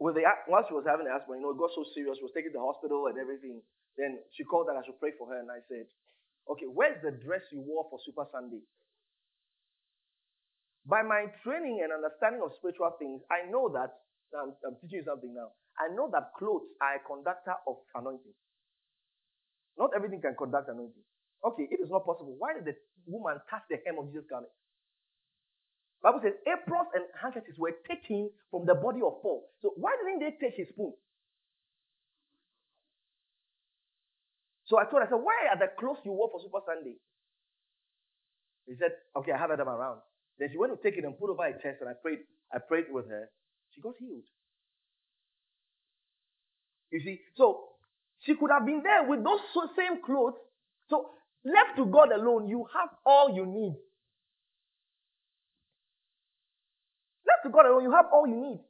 with 0.00 0.16
the 0.16 0.24
while 0.48 0.64
she 0.68 0.74
was 0.76 0.84
having 0.84 1.08
asthma, 1.08 1.36
you 1.36 1.42
know, 1.42 1.56
it 1.56 1.60
got 1.60 1.72
so 1.72 1.84
serious. 1.96 2.20
She 2.20 2.26
was 2.26 2.36
taken 2.36 2.52
to 2.52 2.58
the 2.60 2.64
hospital 2.64 3.08
and 3.08 3.16
everything. 3.16 3.62
Then 3.96 4.20
she 4.36 4.44
called 4.44 4.68
that 4.68 4.76
I 4.76 4.84
should 4.84 5.00
pray 5.00 5.16
for 5.16 5.30
her, 5.32 5.40
and 5.40 5.48
I 5.48 5.64
said, 5.72 5.88
"Okay, 6.50 6.68
where's 6.68 7.00
the 7.00 7.16
dress 7.24 7.42
you 7.52 7.64
wore 7.64 7.88
for 7.88 7.98
Super 8.04 8.28
Sunday?" 8.32 8.60
By 10.84 11.02
my 11.02 11.32
training 11.44 11.80
and 11.80 11.92
understanding 11.94 12.42
of 12.42 12.52
spiritual 12.58 12.92
things, 12.98 13.22
I 13.30 13.48
know 13.48 13.70
that 13.72 13.94
I'm, 14.36 14.52
I'm 14.66 14.76
teaching 14.82 15.00
you 15.00 15.06
something 15.06 15.32
now. 15.32 15.54
I 15.80 15.94
know 15.94 16.10
that 16.12 16.34
clothes 16.36 16.66
are 16.82 16.96
a 16.98 17.02
conductor 17.06 17.54
of 17.66 17.80
anointing. 17.94 18.34
Not 19.78 19.90
everything 19.96 20.20
can 20.20 20.36
conduct 20.38 20.68
anointing. 20.68 21.02
Okay, 21.44 21.66
if 21.70 21.80
it's 21.80 21.90
not 21.90 22.06
possible, 22.06 22.36
why 22.38 22.54
did 22.54 22.64
the 22.66 22.76
woman 23.06 23.40
touched 23.50 23.68
the 23.70 23.78
hem 23.84 23.99
of 23.99 24.11
Jesus' 24.12 24.26
garment? 24.28 24.52
Bible 26.02 26.20
says 26.23 26.37
aprons 26.44 26.92
and 26.92 27.04
handkerchiefs 27.16 27.58
were 27.58 27.73
taken 27.88 28.28
from 28.50 28.66
the 28.66 28.75
body 28.75 29.00
of 29.00 29.23
Paul. 29.23 29.49
So 29.62 29.73
why 29.76 29.96
didn't 29.96 30.20
they 30.20 30.37
take 30.37 30.56
his 30.56 30.68
spoon? 30.68 30.92
So 34.66 34.78
I 34.78 34.84
told 34.84 35.00
her, 35.00 35.08
I 35.08 35.11
said, 35.11 35.20
why 35.20 35.49
are 35.52 35.58
the 35.58 35.73
clothes 35.78 36.00
you 36.04 36.12
wore 36.12 36.28
for 36.30 36.40
Super 36.40 36.61
Sunday? 36.64 36.96
He 38.66 38.75
said, 38.78 38.92
Okay, 39.16 39.32
I 39.32 39.38
have 39.38 39.56
them 39.56 39.68
around. 39.68 40.00
Then 40.38 40.49
she 40.50 40.58
went 40.58 40.73
to 40.73 40.80
take 40.82 40.99
it 40.99 41.04
and 41.04 41.16
put 41.18 41.28
it 41.28 41.32
over 41.32 41.44
her 41.44 41.52
chest, 41.62 41.78
and 41.80 41.88
I 41.88 41.94
prayed, 42.00 42.20
I 42.52 42.58
prayed 42.58 42.87
with 42.90 43.08
her. 43.08 43.28
She 43.70 43.80
got 43.80 43.94
healed. 43.99 44.25
You 46.90 47.00
see, 47.00 47.20
so 47.37 47.76
she 48.20 48.34
could 48.34 48.50
have 48.50 48.66
been 48.66 48.82
there 48.82 49.08
with 49.08 49.23
those 49.25 49.40
same 49.76 50.02
clothes. 50.04 50.34
So 50.88 51.11
left 51.44 51.76
to 51.76 51.86
God 51.86 52.10
alone, 52.12 52.48
you 52.48 52.66
have 52.74 52.90
all 53.06 53.34
you 53.34 53.46
need. 53.46 53.76
Left 57.26 57.42
to 57.44 57.50
God 57.50 57.66
alone, 57.66 57.84
you 57.84 57.92
have 57.92 58.06
all 58.12 58.26
you 58.26 58.36
need. 58.36 58.60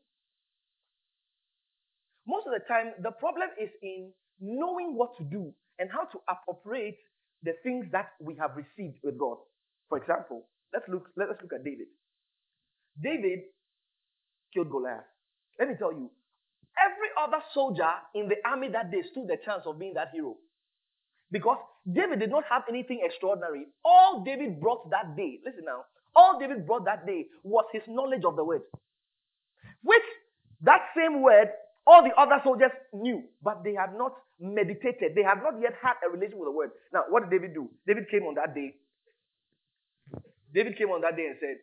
Most 2.27 2.47
of 2.47 2.53
the 2.55 2.65
time, 2.69 2.93
the 3.03 3.13
problem 3.13 3.49
is 3.61 3.71
in 3.83 4.13
knowing 4.41 4.97
what 4.97 5.17
to 5.19 5.25
do 5.25 5.53
and 5.79 5.91
how 5.91 6.05
to 6.07 6.19
appropriate 6.29 6.99
the 7.43 7.53
things 7.63 7.87
that 7.93 8.11
we 8.21 8.37
have 8.41 8.53
received 8.57 8.99
with 9.05 9.19
God. 9.19 9.39
For 9.89 9.99
example, 9.99 10.49
let's 10.73 10.87
look, 10.89 11.09
let 11.17 11.29
us 11.29 11.37
look 11.43 11.53
at 11.53 11.65
David. 11.65 11.89
David 13.03 13.41
killed 14.55 14.71
Goliath. 14.71 15.05
Let 15.59 15.69
me 15.69 15.75
tell 15.79 15.93
you, 15.93 16.11
every 16.79 17.11
other 17.21 17.43
soldier 17.55 17.91
in 18.15 18.29
the 18.29 18.37
army 18.49 18.69
that 18.73 18.91
day 18.91 19.03
stood 19.11 19.29
the 19.29 19.39
chance 19.45 19.65
of 19.67 19.79
being 19.79 19.95
that 19.95 20.11
hero. 20.15 20.37
Because 21.31 21.59
David 21.91 22.21
did 22.21 22.31
not 22.31 22.45
have 22.51 22.63
anything 22.69 23.01
extraordinary. 23.05 23.67
All 23.85 24.23
David 24.25 24.61
brought 24.61 24.91
that 24.91 25.17
day, 25.17 25.41
listen 25.45 25.65
now, 25.65 25.85
all 26.17 26.39
David 26.39 26.67
brought 26.67 26.85
that 26.85 27.07
day 27.07 27.27
was 27.43 27.65
his 27.73 27.83
knowledge 27.89 28.23
of 28.25 28.37
the 28.37 28.45
word. 28.45 28.63
Which 29.83 30.03
that 30.63 30.81
same 30.97 31.23
word 31.23 31.49
all 31.87 32.03
the 32.03 32.15
other 32.17 32.41
soldiers 32.43 32.73
knew, 32.93 33.23
but 33.43 33.63
they 33.63 33.75
had 33.75 33.93
not 33.97 34.17
meditated. 34.41 35.15
They 35.15 35.23
had 35.23 35.43
not 35.43 35.61
yet 35.61 35.75
had 35.81 36.01
a 36.01 36.11
relation 36.11 36.39
with 36.39 36.49
the 36.49 36.57
word. 36.57 36.71
Now, 36.93 37.05
what 37.11 37.29
did 37.29 37.31
David 37.31 37.55
do? 37.55 37.69
David 37.87 38.09
came 38.11 38.25
on 38.25 38.35
that 38.37 38.55
day. 38.55 38.75
David 40.53 40.79
came 40.79 40.89
on 40.89 41.03
that 41.03 41.17
day 41.17 41.27
and 41.27 41.37
said, 41.41 41.61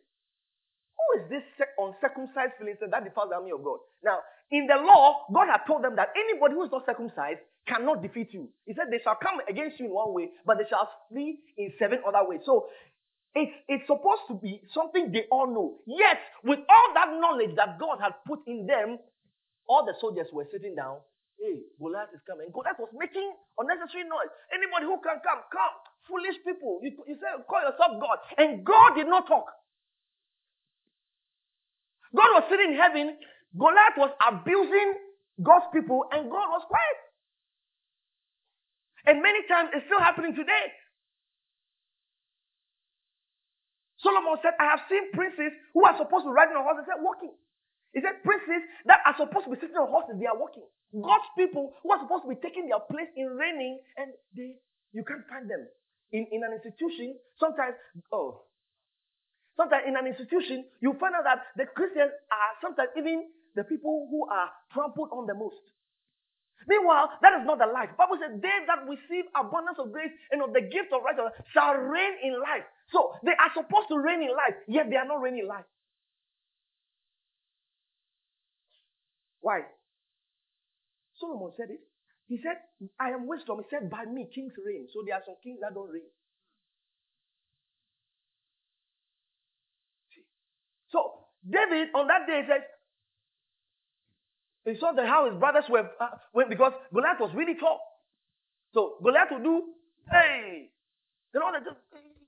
Who 0.94 1.06
is 1.18 1.24
this 1.30 1.42
uncircumcised 1.78 2.54
Philistine 2.58 2.90
that 2.90 3.02
defiles 3.02 3.30
the 3.30 3.36
army 3.36 3.50
of 3.50 3.64
God? 3.64 3.78
Now, 4.04 4.20
in 4.50 4.66
the 4.66 4.78
law, 4.78 5.26
God 5.32 5.48
had 5.50 5.66
told 5.66 5.82
them 5.82 5.96
that 5.96 6.14
anybody 6.14 6.54
who 6.54 6.64
is 6.64 6.70
not 6.70 6.86
circumcised 6.86 7.40
cannot 7.68 8.02
defeat 8.02 8.28
you. 8.32 8.48
He 8.66 8.74
said 8.74 8.86
they 8.90 9.00
shall 9.02 9.16
come 9.16 9.40
against 9.48 9.78
you 9.80 9.86
in 9.86 9.92
one 9.92 10.12
way, 10.14 10.30
but 10.46 10.58
they 10.58 10.68
shall 10.68 10.88
flee 11.10 11.38
in 11.56 11.72
seven 11.78 12.00
other 12.06 12.26
ways. 12.28 12.40
So 12.44 12.68
it's, 13.34 13.52
it's 13.68 13.86
supposed 13.86 14.28
to 14.28 14.34
be 14.34 14.60
something 14.74 15.12
they 15.12 15.24
all 15.30 15.46
know. 15.48 15.78
Yet, 15.86 16.18
with 16.44 16.60
all 16.68 16.88
that 16.94 17.16
knowledge 17.20 17.56
that 17.56 17.78
God 17.78 17.98
had 18.00 18.12
put 18.26 18.40
in 18.46 18.66
them, 18.66 18.98
all 19.68 19.84
the 19.86 19.94
soldiers 20.00 20.28
were 20.32 20.46
sitting 20.52 20.74
down. 20.74 20.98
Hey, 21.40 21.62
Goliath 21.80 22.12
is 22.14 22.20
coming. 22.28 22.50
Goliath 22.52 22.78
was 22.78 22.92
making 22.94 23.32
unnecessary 23.58 24.04
noise. 24.04 24.30
Anybody 24.52 24.86
who 24.86 25.00
can 25.00 25.18
come, 25.24 25.42
come. 25.50 25.74
Foolish 26.06 26.36
people. 26.44 26.80
You, 26.82 26.92
you 27.08 27.16
say, 27.16 27.30
call 27.48 27.62
yourself 27.62 27.98
God. 27.98 28.18
And 28.36 28.64
God 28.64 28.94
did 28.94 29.08
not 29.08 29.26
talk. 29.26 29.46
God 32.14 32.30
was 32.36 32.44
sitting 32.50 32.72
in 32.72 32.78
heaven. 32.78 33.16
Goliath 33.56 33.96
was 33.96 34.12
abusing 34.20 34.94
God's 35.42 35.66
people, 35.72 36.04
and 36.12 36.30
God 36.30 36.48
was 36.52 36.62
quiet. 36.68 36.98
And 39.06 39.22
many 39.22 39.42
times 39.50 39.70
it's 39.74 39.86
still 39.86 40.00
happening 40.00 40.34
today. 40.34 40.66
Solomon 44.02 44.38
said, 44.42 44.58
I 44.58 44.66
have 44.74 44.82
seen 44.90 45.14
princes 45.14 45.54
who 45.74 45.86
are 45.86 45.94
supposed 45.94 46.26
to 46.26 46.32
ride 46.34 46.50
on 46.50 46.58
a 46.58 46.66
horse 46.66 46.82
and 46.82 46.86
said, 46.90 46.98
walking. 47.02 47.34
He 47.94 48.02
said, 48.02 48.18
princes 48.26 48.66
that 48.90 48.98
are 49.06 49.14
supposed 49.14 49.46
to 49.46 49.52
be 49.54 49.60
sitting 49.62 49.78
on 49.78 49.86
horses, 49.90 50.18
they 50.18 50.26
are 50.26 50.38
walking. 50.38 50.66
God's 50.90 51.28
people 51.38 51.72
who 51.82 51.92
are 51.94 52.02
supposed 52.02 52.26
to 52.26 52.30
be 52.34 52.40
taking 52.42 52.66
their 52.66 52.82
place 52.82 53.08
in 53.16 53.30
reigning, 53.30 53.78
and 53.96 54.10
they 54.36 54.58
you 54.92 55.04
can't 55.04 55.24
find 55.28 55.48
them. 55.48 55.64
In, 56.12 56.28
in 56.28 56.44
an 56.44 56.52
institution, 56.52 57.16
sometimes, 57.40 57.72
oh, 58.12 58.44
sometimes 59.56 59.88
in 59.88 59.96
an 59.96 60.04
institution, 60.04 60.68
you 60.84 60.92
find 61.00 61.16
out 61.16 61.24
that 61.24 61.48
the 61.56 61.64
Christians 61.64 62.12
are 62.28 62.50
sometimes 62.60 62.92
even 62.96 63.24
the 63.56 63.64
people 63.64 64.08
who 64.12 64.28
are 64.28 64.52
trampled 64.72 65.08
on 65.12 65.24
the 65.24 65.32
most. 65.32 65.64
Meanwhile, 66.68 67.10
that 67.22 67.40
is 67.40 67.46
not 67.46 67.58
the 67.58 67.66
life. 67.66 67.90
Bible 67.98 68.18
says, 68.20 68.38
they 68.40 68.56
that 68.66 68.86
receive 68.88 69.26
abundance 69.34 69.78
of 69.78 69.92
grace 69.92 70.12
and 70.30 70.42
of 70.42 70.52
the 70.52 70.62
gift 70.62 70.92
of 70.92 71.02
righteousness 71.02 71.34
shall 71.52 71.74
reign 71.74 72.14
in 72.22 72.38
life. 72.40 72.64
So 72.92 73.14
they 73.24 73.32
are 73.34 73.52
supposed 73.54 73.88
to 73.88 73.98
reign 73.98 74.22
in 74.22 74.30
life, 74.30 74.56
yet 74.68 74.90
they 74.90 74.96
are 74.96 75.06
not 75.06 75.20
reigning 75.22 75.44
in 75.44 75.48
life. 75.48 75.66
Why? 79.40 79.62
Solomon 81.18 81.52
said 81.56 81.70
it. 81.70 81.80
He 82.28 82.38
said, 82.42 82.56
I 82.98 83.10
am 83.10 83.26
wisdom. 83.26 83.58
He 83.60 83.66
said, 83.70 83.90
by 83.90 84.04
me, 84.06 84.28
kings 84.34 84.54
reign. 84.64 84.86
So 84.94 85.02
there 85.06 85.16
are 85.16 85.22
some 85.26 85.36
kings 85.42 85.58
that 85.60 85.74
don't 85.74 85.90
reign. 85.90 86.08
See? 90.14 90.24
So 90.90 91.28
David 91.44 91.90
on 91.94 92.08
that 92.08 92.26
day 92.26 92.42
says, 92.48 92.62
he 94.64 94.78
saw 94.78 94.92
that 94.92 95.06
how 95.06 95.28
his 95.30 95.38
brothers 95.38 95.64
were, 95.68 95.90
uh, 96.00 96.16
because 96.48 96.72
Goliath 96.92 97.20
was 97.20 97.34
really 97.34 97.54
tall. 97.58 97.80
So 98.74 98.94
Goliath 99.02 99.28
would 99.32 99.42
do, 99.42 99.74
hey, 100.10 100.70
then 101.32 101.42
all 101.42 101.52
they 101.52 101.64
just, 101.64 101.80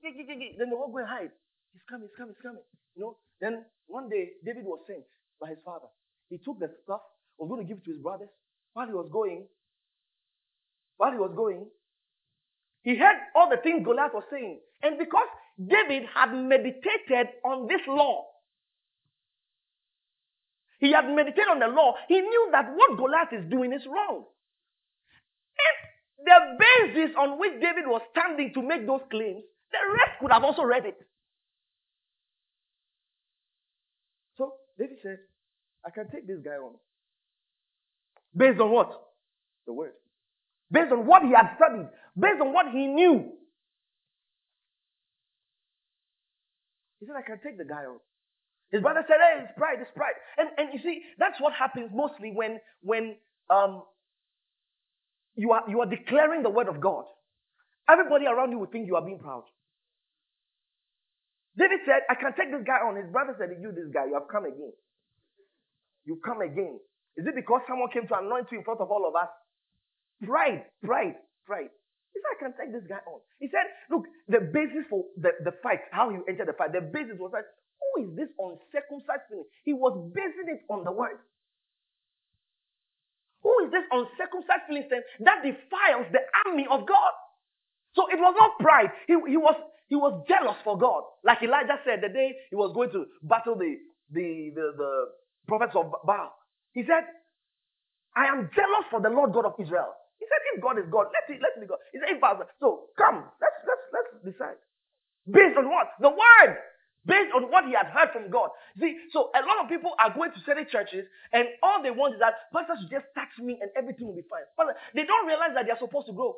then 0.03 0.69
they 0.69 0.75
all 0.75 0.91
go 0.91 0.99
and 0.99 1.07
hide. 1.07 1.31
He's 1.73 1.81
coming, 1.89 2.07
he's 2.07 2.17
coming, 2.17 2.35
he's 2.35 2.43
coming. 2.43 2.63
You 2.95 3.01
know. 3.01 3.17
Then 3.41 3.65
one 3.87 4.09
day 4.09 4.31
David 4.45 4.63
was 4.63 4.79
sent 4.87 5.03
by 5.39 5.49
his 5.49 5.57
father. 5.65 5.87
He 6.29 6.37
took 6.37 6.59
the 6.59 6.69
stuff, 6.83 7.01
was 7.37 7.49
going 7.49 7.61
to 7.61 7.67
give 7.67 7.77
it 7.77 7.85
to 7.85 7.91
his 7.91 8.01
brothers. 8.01 8.29
While 8.73 8.87
he 8.87 8.93
was 8.93 9.09
going, 9.11 9.45
while 10.97 11.11
he 11.11 11.17
was 11.17 11.33
going, 11.35 11.65
he 12.83 12.95
heard 12.95 13.17
all 13.35 13.49
the 13.49 13.57
things 13.57 13.83
Goliath 13.83 14.13
was 14.13 14.23
saying. 14.31 14.59
And 14.83 14.97
because 14.99 15.27
David 15.57 16.03
had 16.13 16.33
meditated 16.33 17.33
on 17.43 17.67
this 17.67 17.81
law, 17.87 18.25
he 20.79 20.91
had 20.91 21.07
meditated 21.07 21.49
on 21.49 21.59
the 21.59 21.67
law, 21.67 21.95
he 22.07 22.19
knew 22.19 22.49
that 22.51 22.65
what 22.75 22.97
Goliath 22.97 23.33
is 23.33 23.49
doing 23.49 23.73
is 23.73 23.85
wrong. 23.87 24.25
And 25.55 25.77
the 26.25 26.57
basis 26.59 27.15
on 27.17 27.39
which 27.39 27.53
David 27.53 27.87
was 27.87 28.01
standing 28.11 28.53
to 28.53 28.61
make 28.61 28.85
those 28.85 29.01
claims, 29.09 29.43
the 29.71 29.77
rest 29.93 30.19
could 30.19 30.31
have 30.31 30.43
also 30.43 30.63
read 30.63 30.85
it. 30.85 30.97
So 34.37 34.53
David 34.77 34.97
said, 35.01 35.17
I 35.85 35.89
can 35.91 36.09
take 36.09 36.27
this 36.27 36.39
guy 36.43 36.55
on. 36.55 36.73
Based 38.35 38.59
on 38.59 38.71
what? 38.71 38.91
The 39.65 39.73
word. 39.73 39.93
Based 40.71 40.91
on 40.91 41.05
what 41.05 41.23
he 41.23 41.31
had 41.31 41.55
studied. 41.55 41.87
Based 42.19 42.41
on 42.41 42.53
what 42.53 42.67
he 42.71 42.87
knew. 42.87 43.31
He 46.99 47.05
said, 47.05 47.15
I 47.15 47.21
can 47.21 47.39
take 47.43 47.57
the 47.57 47.65
guy 47.65 47.85
on. 47.85 47.99
His 48.71 48.81
brother 48.81 49.03
said, 49.07 49.17
Hey, 49.19 49.43
it's 49.45 49.53
pride, 49.57 49.79
it's 49.81 49.91
pride. 49.95 50.15
And 50.37 50.49
and 50.57 50.69
you 50.73 50.79
see, 50.83 51.03
that's 51.19 51.39
what 51.41 51.53
happens 51.53 51.91
mostly 51.93 52.31
when 52.33 52.59
when 52.81 53.15
um 53.49 53.83
you 55.35 55.51
are 55.53 55.63
you 55.69 55.81
are 55.81 55.89
declaring 55.89 56.43
the 56.43 56.51
word 56.51 56.69
of 56.69 56.81
God. 56.81 57.05
Everybody 57.89 58.25
around 58.27 58.51
you 58.51 58.59
will 58.59 58.71
think 58.71 58.87
you 58.87 58.95
are 58.95 59.05
being 59.05 59.19
proud. 59.19 59.43
David 61.57 61.81
said, 61.85 62.03
I 62.09 62.15
can 62.15 62.33
take 62.35 62.51
this 62.51 62.63
guy 62.67 62.79
on. 62.85 62.95
His 62.97 63.11
brother 63.11 63.35
said, 63.39 63.49
You, 63.61 63.71
this 63.71 63.91
guy, 63.93 64.07
you 64.07 64.15
have 64.15 64.27
come 64.31 64.45
again 64.45 64.73
you 66.05 66.19
come 66.25 66.41
again? 66.41 66.79
Is 67.17 67.27
it 67.27 67.35
because 67.35 67.61
someone 67.67 67.89
came 67.93 68.07
to 68.07 68.17
anoint 68.17 68.47
you 68.51 68.59
in 68.59 68.63
front 68.63 68.81
of 68.81 68.89
all 68.91 69.05
of 69.07 69.15
us? 69.15 69.29
Pride, 70.23 70.65
pride, 70.83 71.15
pride. 71.45 71.69
He 72.13 72.19
said, 72.21 72.31
I 72.33 72.39
can 72.41 72.53
take 72.57 72.71
this 72.73 72.87
guy 72.89 73.01
on. 73.07 73.19
He 73.39 73.47
said, 73.51 73.67
look, 73.91 74.05
the 74.27 74.41
basis 74.53 74.87
for 74.89 75.05
the, 75.17 75.31
the 75.43 75.53
fight, 75.63 75.81
how 75.91 76.09
you 76.09 76.25
enter 76.29 76.45
the 76.45 76.53
fight, 76.53 76.73
the 76.73 76.81
basis 76.81 77.17
was 77.19 77.31
that, 77.33 77.45
who 77.93 78.03
is 78.05 78.09
this 78.17 78.29
uncircumcised 78.39 79.29
thing? 79.29 79.45
He 79.65 79.73
was 79.73 79.93
basing 80.13 80.49
it 80.49 80.61
on 80.69 80.83
the 80.85 80.91
word. 80.91 81.19
Who 83.43 83.53
is 83.65 83.71
this 83.71 83.85
uncircumcised 83.91 84.67
Philistine 84.67 85.03
that 85.25 85.43
defiles 85.45 86.07
the 86.11 86.23
army 86.47 86.67
of 86.69 86.87
God? 86.87 87.13
So 87.95 88.07
it 88.11 88.19
was 88.19 88.35
not 88.37 88.59
pride. 88.59 88.91
He, 89.07 89.15
he 89.29 89.37
was 89.37 89.55
he 89.87 89.95
was 89.95 90.25
jealous 90.27 90.57
for 90.63 90.77
God. 90.77 91.03
Like 91.23 91.43
Elijah 91.43 91.79
said 91.85 92.01
the 92.01 92.09
day 92.13 92.35
he 92.49 92.55
was 92.57 92.73
going 92.75 92.91
to 92.91 93.05
battle 93.23 93.55
the 93.55 93.77
the 94.11 94.51
the, 94.55 94.65
the 94.77 94.91
prophets 95.47 95.73
of 95.75 95.93
Baal. 96.05 96.33
He 96.73 96.83
said, 96.83 97.07
I 98.15 98.27
am 98.27 98.49
jealous 98.55 98.85
for 98.91 99.01
the 99.01 99.09
Lord 99.09 99.33
God 99.33 99.45
of 99.45 99.55
Israel. 99.59 99.93
He 100.19 100.25
said, 100.27 100.41
if 100.55 100.61
God 100.63 100.79
is 100.79 100.87
God, 100.91 101.07
let 101.13 101.25
it, 101.29 101.41
let 101.43 101.55
be 101.59 101.67
God. 101.67 101.79
He 101.93 101.99
said, 101.99 102.09
if 102.15 102.21
God, 102.21 102.43
so 102.59 102.89
come, 102.97 103.25
let's, 103.41 103.59
let's, 103.67 103.85
let's 103.93 104.11
decide. 104.25 104.59
Based 105.27 105.57
on 105.57 105.69
what? 105.69 105.93
The 106.01 106.09
word. 106.09 106.53
Based 107.05 107.31
on 107.35 107.51
what 107.51 107.65
he 107.65 107.73
had 107.73 107.87
heard 107.87 108.11
from 108.13 108.29
God. 108.31 108.49
See, 108.79 108.97
so 109.11 109.29
a 109.35 109.41
lot 109.45 109.63
of 109.63 109.69
people 109.69 109.93
are 109.99 110.13
going 110.13 110.31
to 110.33 110.39
certain 110.45 110.67
churches 110.71 111.05
and 111.33 111.47
all 111.63 111.83
they 111.83 111.91
want 111.91 112.15
is 112.15 112.19
that 112.19 112.33
pastors 112.53 112.79
should 112.81 112.91
just 112.91 113.07
touch 113.15 113.29
me 113.39 113.57
and 113.61 113.69
everything 113.77 114.07
will 114.07 114.15
be 114.15 114.25
fine. 114.29 114.45
But 114.57 114.77
they 114.95 115.05
don't 115.05 115.27
realize 115.27 115.51
that 115.55 115.65
they 115.65 115.71
are 115.71 115.79
supposed 115.79 116.07
to 116.07 116.13
grow. 116.13 116.35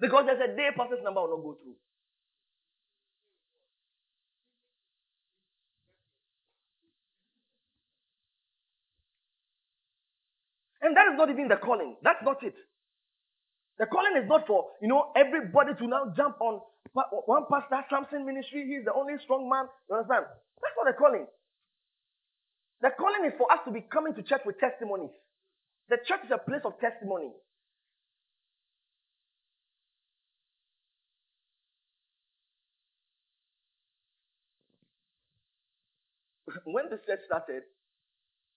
Because 0.00 0.26
there's 0.26 0.40
a 0.44 0.56
day 0.56 0.70
pastor's 0.76 1.02
number 1.04 1.22
will 1.22 1.36
not 1.38 1.44
go 1.44 1.58
through. 1.62 1.76
And 10.82 10.96
that 10.96 11.08
is 11.12 11.18
not 11.18 11.30
even 11.30 11.48
the 11.48 11.56
calling. 11.56 11.96
That's 12.02 12.22
not 12.24 12.42
it. 12.42 12.54
The 13.78 13.86
calling 13.86 14.16
is 14.22 14.28
not 14.28 14.46
for, 14.46 14.66
you 14.82 14.88
know, 14.88 15.12
everybody 15.16 15.74
to 15.74 15.86
now 15.88 16.12
jump 16.16 16.40
on 16.40 16.60
one 16.92 17.44
pastor, 17.50 17.80
Samson 17.90 18.26
ministry. 18.26 18.66
He's 18.68 18.84
the 18.84 18.92
only 18.92 19.14
strong 19.24 19.48
man. 19.48 19.66
You 19.88 19.96
understand? 19.96 20.26
That's 20.60 20.76
not 20.76 20.86
the 20.86 20.96
calling. 20.98 21.26
The 22.82 22.90
calling 22.98 23.24
is 23.26 23.34
for 23.38 23.50
us 23.52 23.60
to 23.66 23.72
be 23.72 23.80
coming 23.82 24.14
to 24.14 24.22
church 24.22 24.42
with 24.46 24.60
testimonies. 24.60 25.14
The 25.88 25.98
church 26.06 26.20
is 26.24 26.32
a 26.32 26.38
place 26.38 26.62
of 26.64 26.78
testimony. 26.80 27.32
when 36.64 36.86
the 36.90 36.98
church 37.06 37.20
started, 37.26 37.62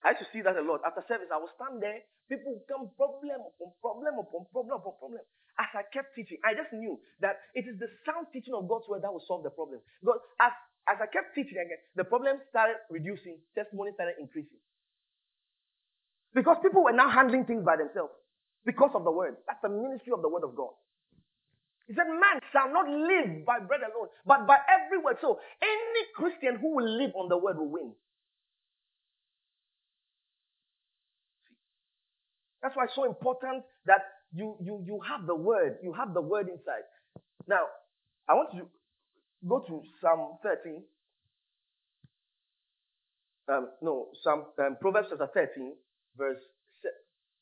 I 0.05 0.13
used 0.13 0.21
to 0.25 0.29
see 0.29 0.41
that 0.45 0.57
a 0.57 0.61
lot. 0.61 0.85
After 0.85 1.01
service, 1.09 1.29
I 1.33 1.41
would 1.41 1.53
stand 1.57 1.81
there. 1.81 2.05
People 2.29 2.59
would 2.59 2.67
come 2.69 2.91
problem 2.99 3.41
upon 3.41 3.69
problem 3.81 4.15
upon 4.21 4.45
problem 4.53 4.77
upon 4.77 4.95
problem. 4.99 5.23
As 5.57 5.71
I 5.73 5.83
kept 5.89 6.13
teaching, 6.13 6.37
I 6.45 6.53
just 6.53 6.69
knew 6.69 7.01
that 7.23 7.41
it 7.57 7.65
is 7.65 7.81
the 7.81 7.89
sound 8.05 8.29
teaching 8.29 8.53
of 8.53 8.69
God's 8.69 8.85
word 8.85 9.01
that 9.01 9.09
will 9.09 9.23
solve 9.25 9.41
the 9.41 9.49
problem. 9.49 9.81
Because 10.03 10.21
as, 10.37 10.53
as 10.85 11.01
I 11.01 11.09
kept 11.09 11.33
teaching 11.33 11.57
again, 11.57 11.81
the 11.97 12.05
problem 12.05 12.37
started 12.53 12.77
reducing, 12.93 13.41
testimony 13.57 13.89
started 13.97 14.21
increasing. 14.21 14.61
Because 16.37 16.61
people 16.61 16.85
were 16.85 16.93
now 16.93 17.09
handling 17.09 17.49
things 17.49 17.65
by 17.65 17.73
themselves 17.73 18.13
because 18.69 18.91
of 18.93 19.01
the 19.01 19.11
word. 19.11 19.41
That's 19.49 19.61
the 19.65 19.73
ministry 19.73 20.13
of 20.13 20.21
the 20.21 20.29
word 20.29 20.45
of 20.45 20.53
God. 20.53 20.77
He 21.87 21.95
said, 21.95 22.05
Man 22.05 22.37
shall 22.51 22.69
not 22.69 22.85
live 22.85 23.47
by 23.47 23.59
bread 23.63 23.81
alone, 23.81 24.11
but 24.27 24.45
by 24.45 24.59
every 24.67 24.99
word. 24.99 25.17
So 25.23 25.39
any 25.63 26.03
Christian 26.13 26.59
who 26.59 26.75
will 26.75 26.85
live 26.85 27.15
on 27.15 27.29
the 27.29 27.37
word 27.39 27.57
will 27.57 27.71
win. 27.71 27.95
That's 32.67 32.75
why 32.75 32.83
it's 32.83 32.95
so 32.95 33.05
important 33.05 33.63
that 33.85 34.01
you, 34.35 34.57
you, 34.59 34.83
you 34.85 34.99
have 35.07 35.25
the 35.25 35.33
word. 35.33 35.77
You 35.81 35.93
have 35.93 36.13
the 36.13 36.19
word 36.19 36.49
inside. 36.49 36.83
Now, 37.47 37.63
I 38.27 38.33
want 38.33 38.51
to 38.51 38.67
go 39.47 39.59
to 39.59 39.81
Psalm 40.01 40.37
13. 40.43 40.83
Um, 43.47 43.69
no, 43.81 44.09
Psalm, 44.21 44.43
um, 44.59 44.75
Proverbs 44.81 45.07
chapter 45.09 45.29
13, 45.33 45.75
verse, 46.17 46.35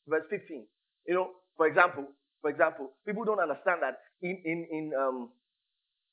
verse 0.06 0.22
15. 0.30 0.64
You 1.08 1.14
know, 1.14 1.30
for 1.56 1.66
example, 1.66 2.04
for 2.40 2.48
example, 2.48 2.92
people 3.04 3.24
don't 3.24 3.40
understand 3.40 3.80
that 3.82 3.98
in, 4.22 4.40
in, 4.44 4.66
in, 4.70 4.92
um, 4.96 5.30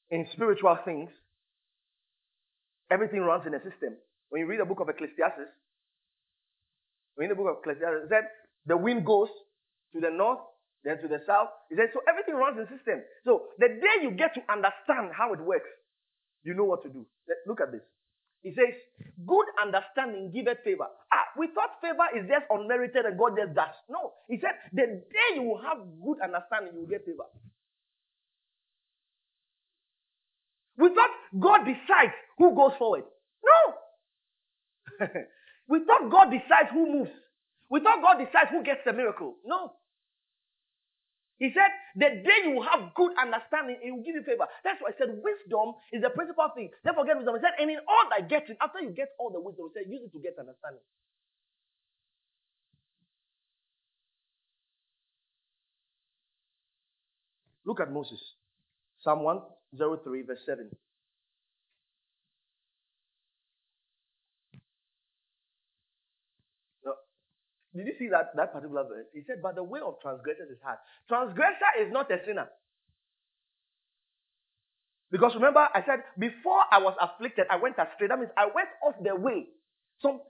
in 0.10 0.26
spiritual 0.34 0.76
things, 0.86 1.12
everything 2.90 3.20
runs 3.20 3.46
in 3.46 3.54
a 3.54 3.60
system. 3.60 3.94
When 4.30 4.40
you 4.40 4.48
read 4.48 4.62
the 4.62 4.66
book 4.66 4.80
of 4.80 4.90
Ecclesiastes, 4.90 5.54
when 7.14 7.30
you 7.30 7.30
read 7.30 7.38
the 7.38 7.44
book 7.44 7.52
of 7.52 7.58
Ecclesiastes, 7.60 8.06
it 8.06 8.10
said 8.10 8.26
the 8.66 8.78
wind 8.78 9.06
goes 9.06 9.30
to 9.94 10.00
the 10.02 10.10
north, 10.12 10.40
then 10.84 11.00
to 11.02 11.08
the 11.08 11.20
south. 11.28 11.50
He 11.70 11.76
said, 11.76 11.90
so 11.94 12.02
everything 12.10 12.36
runs 12.36 12.58
in 12.60 12.68
system. 12.76 13.04
So 13.26 13.48
the 13.60 13.70
day 13.70 13.96
you 14.04 14.12
get 14.12 14.34
to 14.36 14.42
understand 14.52 15.12
how 15.18 15.34
it 15.34 15.40
works, 15.42 15.70
you 16.44 16.54
know 16.54 16.66
what 16.66 16.84
to 16.84 16.90
do. 16.90 17.06
Look 17.48 17.62
at 17.62 17.72
this. 17.72 17.82
He 18.44 18.52
says, 18.52 18.76
good 19.26 19.46
understanding 19.62 20.32
giveth 20.34 20.60
favor. 20.66 20.88
Ah, 21.14 21.26
we 21.38 21.48
thought 21.56 21.80
favor 21.82 22.08
is 22.16 22.28
just 22.28 22.46
unmerited 22.52 23.06
and 23.06 23.18
God 23.18 23.36
just 23.40 23.56
does. 23.56 23.76
No. 23.90 24.14
He 24.28 24.38
said, 24.40 24.56
the 24.74 25.00
day 25.08 25.30
you 25.36 25.60
have 25.64 25.80
good 26.04 26.20
understanding, 26.22 26.74
you 26.76 26.82
will 26.82 26.92
get 26.92 27.06
favor. 27.06 27.24
We 30.78 30.90
thought 30.94 31.12
God 31.40 31.60
decides 31.66 32.14
who 32.38 32.56
goes 32.56 32.74
forward. 32.80 33.04
No. 33.44 35.08
we 35.70 35.80
thought 35.86 36.12
God 36.12 36.32
decides 36.32 36.70
who 36.74 37.00
moves. 37.00 37.12
We 37.74 37.82
thought 37.82 38.06
God 38.06 38.22
decides 38.22 38.54
who 38.54 38.62
gets 38.62 38.86
the 38.86 38.94
miracle. 38.94 39.42
No. 39.46 39.74
He 41.40 41.52
said, 41.52 41.68
the 41.98 42.24
day 42.24 42.40
you 42.48 42.62
have 42.64 42.94
good 42.96 43.12
understanding, 43.20 43.76
it 43.84 43.92
will 43.92 44.06
give 44.06 44.16
you 44.16 44.24
favor. 44.24 44.48
That's 44.64 44.80
why 44.80 44.94
I 44.94 44.98
said 44.98 45.12
wisdom 45.20 45.76
is 45.92 46.02
the 46.06 46.12
principal 46.14 46.48
thing. 46.56 46.72
Therefore, 46.86 47.04
get 47.06 47.18
wisdom. 47.18 47.36
He 47.36 47.44
said, 47.44 47.58
and 47.60 47.72
in 47.72 47.82
all 47.90 48.06
that 48.14 48.30
getting, 48.30 48.56
after 48.62 48.80
you 48.80 48.96
get 48.96 49.12
all 49.20 49.34
the 49.34 49.42
wisdom, 49.42 49.68
he 49.68 49.74
said, 49.76 49.92
use 49.92 50.06
it 50.06 50.14
to 50.16 50.22
get 50.24 50.40
understanding. 50.40 50.86
Look 57.66 57.82
at 57.82 57.92
Moses. 57.92 58.22
Psalm 59.02 59.24
103, 59.24 60.24
verse 60.24 60.40
7. 60.46 60.70
Did 67.76 67.88
you 67.88 67.94
see 68.00 68.10
that, 68.10 68.32
that 68.36 68.54
particular 68.54 68.84
verse? 68.86 69.08
He 69.14 69.22
said, 69.28 69.42
But 69.42 69.56
the 69.56 69.64
way 69.64 69.82
of 69.82 69.96
transgressors 70.02 70.50
is 70.50 70.60
hard. 70.64 70.80
Transgressor 71.10 71.72
is 71.82 71.92
not 71.92 72.12
a 72.12 72.18
sinner. 72.26 72.48
Because 75.12 75.36
remember, 75.36 75.62
I 75.74 75.84
said, 75.86 76.04
before 76.20 76.62
I 76.72 76.80
was 76.80 76.96
afflicted, 77.00 77.46
I 77.50 77.58
went 77.58 77.76
astray. 77.78 78.08
That 78.10 78.20
means 78.20 78.32
I 78.38 78.46
went 78.54 78.70
off 78.86 78.96
the 79.02 79.16
way. 79.16 79.48
So, 80.02 80.22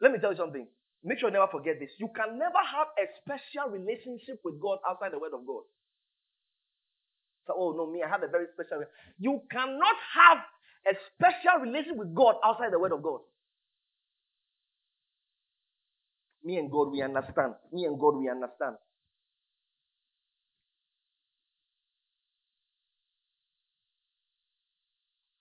let 0.00 0.12
me 0.12 0.18
tell 0.18 0.32
you 0.32 0.38
something. 0.38 0.66
Make 1.04 1.18
sure 1.20 1.28
you 1.28 1.34
never 1.34 1.50
forget 1.50 1.80
this. 1.80 1.90
You 1.98 2.08
can 2.14 2.38
never 2.38 2.58
have 2.62 2.88
a 2.96 3.06
special 3.20 3.70
relationship 3.70 4.40
with 4.44 4.60
God 4.60 4.78
outside 4.88 5.12
the 5.12 5.18
Word 5.18 5.34
of 5.34 5.46
God. 5.46 5.64
So, 7.46 7.54
oh 7.56 7.74
no, 7.76 7.90
me, 7.90 8.02
I 8.02 8.08
have 8.08 8.22
a 8.22 8.28
very 8.28 8.46
special. 8.54 8.84
You 9.18 9.42
cannot 9.50 9.96
have 10.14 10.38
a 10.86 10.94
special 11.14 11.60
relationship 11.62 11.96
with 11.98 12.14
God 12.14 12.36
outside 12.44 12.72
the 12.72 12.78
Word 12.78 12.92
of 12.92 13.02
God. 13.02 13.20
Me 16.44 16.58
and 16.58 16.70
God, 16.70 16.92
we 16.92 17.02
understand. 17.02 17.54
Me 17.72 17.84
and 17.86 17.98
God, 18.00 18.16
we 18.18 18.30
understand. 18.30 18.76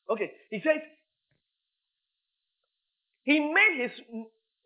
Okay, 0.09 0.31
he 0.51 0.59
says, 0.63 0.81
he 3.23 3.39
made 3.39 3.81
his 3.81 3.91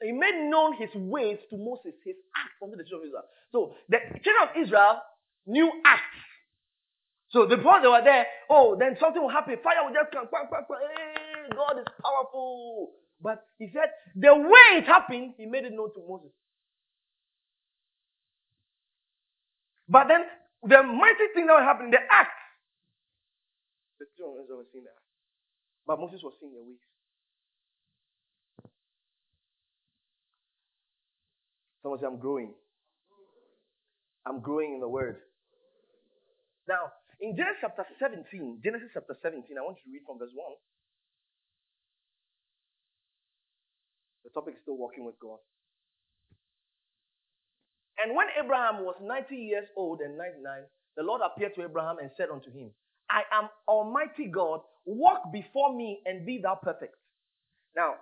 he 0.03 0.11
made 0.11 0.49
known 0.49 0.75
his 0.77 0.89
ways 0.95 1.39
to 1.49 1.57
Moses, 1.57 1.93
his 2.05 2.15
acts 2.37 2.57
unto 2.63 2.77
the 2.77 2.83
children 2.85 3.09
of 3.09 3.09
Israel. 3.09 3.29
So 3.51 3.75
the 3.89 3.99
children 4.23 4.43
of 4.49 4.51
Israel 4.61 5.01
knew 5.47 5.71
acts. 5.85 6.19
So 7.31 7.47
before 7.47 7.81
they 7.81 7.89
were 7.89 8.03
there, 8.03 8.27
oh, 8.49 8.77
then 8.79 8.97
something 8.99 9.21
will 9.21 9.29
happen. 9.31 9.57
Fire 9.63 9.83
will 9.85 9.93
just 9.93 10.11
come. 10.13 10.27
Hey, 10.31 11.49
God 11.55 11.79
is 11.79 11.87
powerful. 12.03 12.91
But 13.23 13.45
he 13.57 13.71
said, 13.73 13.87
the 14.15 14.35
way 14.35 14.83
it 14.83 14.85
happened, 14.85 15.35
he 15.37 15.45
made 15.45 15.63
it 15.63 15.71
known 15.71 15.93
to 15.95 16.01
Moses. 16.07 16.31
But 19.87 20.07
then, 20.09 20.21
the 20.63 20.83
mighty 20.83 21.31
thing 21.33 21.47
that 21.47 21.53
was 21.53 21.63
happening, 21.63 21.91
the 21.91 22.03
act, 22.11 22.35
the 23.99 24.05
children 24.17 24.45
were 24.49 24.67
seeing 24.71 24.83
that. 24.83 24.99
But 25.87 25.99
Moses 25.99 26.19
was 26.23 26.33
seeing 26.39 26.51
the 26.51 26.59
ways. 26.59 26.83
Someone 31.81 31.99
say, 31.99 32.07
I'm 32.07 32.19
growing. 32.19 32.53
I'm 34.25 34.41
growing 34.41 34.73
in 34.75 34.79
the 34.79 34.87
word. 34.87 35.17
Now, 36.67 36.91
in 37.19 37.35
Genesis 37.35 37.59
chapter 37.61 37.85
17, 37.99 38.61
Genesis 38.63 38.89
chapter 38.93 39.15
17, 39.21 39.57
I 39.57 39.61
want 39.61 39.77
you 39.83 39.91
to 39.91 39.99
read 39.99 40.07
from 40.07 40.19
verse 40.19 40.31
1. 40.33 40.72
Topic 44.33 44.55
is 44.55 44.61
still 44.61 44.77
walking 44.77 45.05
with 45.05 45.15
God. 45.19 45.37
And 48.03 48.15
when 48.15 48.27
Abraham 48.43 48.83
was 48.83 48.95
90 49.01 49.35
years 49.35 49.67
old 49.77 50.01
and 50.01 50.17
99, 50.17 50.43
the 50.97 51.03
Lord 51.03 51.21
appeared 51.23 51.55
to 51.55 51.63
Abraham 51.63 51.97
and 52.01 52.09
said 52.17 52.29
unto 52.31 52.51
him, 52.51 52.71
I 53.09 53.21
am 53.31 53.49
Almighty 53.67 54.27
God, 54.27 54.61
walk 54.85 55.31
before 55.31 55.75
me 55.75 56.01
and 56.05 56.25
be 56.25 56.39
thou 56.41 56.59
perfect. 56.61 56.95
Now, 57.75 57.95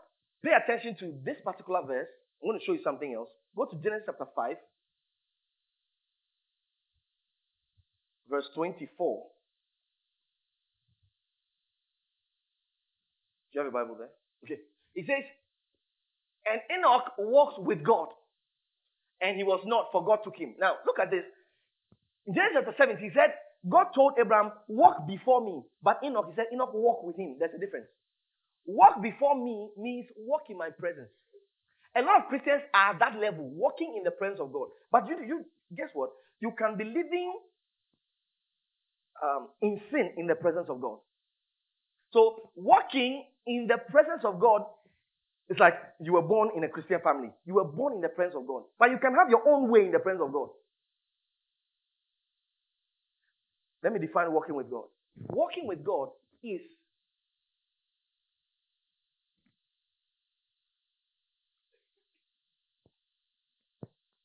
pay 0.43 0.51
attention 0.51 0.95
to 0.99 1.13
this 1.23 1.37
particular 1.43 1.81
verse. 1.85 2.07
I'm 2.41 2.49
going 2.49 2.59
to 2.59 2.65
show 2.65 2.73
you 2.73 2.83
something 2.83 3.13
else. 3.13 3.29
Go 3.55 3.65
to 3.65 3.75
Genesis 3.83 4.05
chapter 4.07 4.25
5, 4.35 4.55
verse 8.29 8.45
24. 8.55 9.27
Do 13.51 13.59
you 13.59 13.65
have 13.65 13.67
a 13.67 13.71
Bible 13.71 13.97
there? 13.99 14.09
Okay. 14.45 14.61
It 14.95 15.05
says, 15.05 15.23
and 16.45 16.61
Enoch 16.73 17.13
walked 17.17 17.59
with 17.61 17.83
God, 17.83 18.09
and 19.21 19.37
he 19.37 19.43
was 19.43 19.61
not, 19.65 19.89
for 19.91 20.03
God 20.03 20.19
took 20.23 20.35
him. 20.37 20.55
Now, 20.59 20.75
look 20.85 20.99
at 20.99 21.11
this. 21.11 21.23
In 22.27 22.33
Genesis 22.33 22.73
chapter 22.77 22.93
7, 22.93 22.97
he 22.97 23.09
said, 23.13 23.33
God 23.69 23.93
told 23.93 24.13
Abraham, 24.19 24.51
walk 24.67 25.07
before 25.07 25.43
me. 25.43 25.61
But 25.83 25.99
Enoch, 26.03 26.25
he 26.29 26.35
said, 26.35 26.45
Enoch, 26.53 26.73
walk 26.73 27.03
with 27.03 27.17
him. 27.17 27.37
There's 27.39 27.53
a 27.55 27.59
difference. 27.59 27.87
Walk 28.65 29.01
before 29.01 29.35
me 29.35 29.69
means 29.77 30.07
walk 30.17 30.43
in 30.49 30.57
my 30.57 30.69
presence. 30.69 31.09
A 31.95 32.01
lot 32.01 32.21
of 32.23 32.27
Christians 32.29 32.61
are 32.73 32.93
at 32.93 32.99
that 32.99 33.19
level, 33.19 33.49
walking 33.49 33.95
in 33.97 34.03
the 34.03 34.11
presence 34.11 34.39
of 34.39 34.53
God. 34.53 34.69
But 34.91 35.07
you, 35.07 35.17
you 35.25 35.45
guess 35.75 35.89
what? 35.93 36.09
You 36.39 36.53
can 36.57 36.77
be 36.77 36.85
living 36.85 37.33
um, 39.21 39.49
in 39.61 39.79
sin 39.91 40.11
in 40.17 40.27
the 40.27 40.35
presence 40.35 40.67
of 40.69 40.81
God. 40.81 40.97
So, 42.13 42.51
walking 42.55 43.25
in 43.47 43.67
the 43.67 43.77
presence 43.91 44.23
of 44.25 44.39
God 44.39 44.63
it's 45.51 45.59
like 45.59 45.73
you 45.99 46.13
were 46.13 46.21
born 46.21 46.51
in 46.55 46.63
a 46.63 46.69
Christian 46.69 47.01
family. 47.03 47.27
You 47.45 47.55
were 47.55 47.65
born 47.65 47.93
in 47.93 47.99
the 47.99 48.07
presence 48.07 48.37
of 48.39 48.47
God. 48.47 48.63
But 48.79 48.89
you 48.91 48.97
can 48.99 49.13
have 49.15 49.29
your 49.29 49.45
own 49.45 49.69
way 49.69 49.81
in 49.81 49.91
the 49.91 49.99
presence 49.99 50.23
of 50.25 50.31
God. 50.31 50.47
Let 53.83 53.91
me 53.91 53.99
define 53.99 54.31
walking 54.31 54.55
with 54.55 54.71
God. 54.71 54.85
Walking 55.27 55.67
with 55.67 55.83
God 55.83 56.07
is 56.41 56.61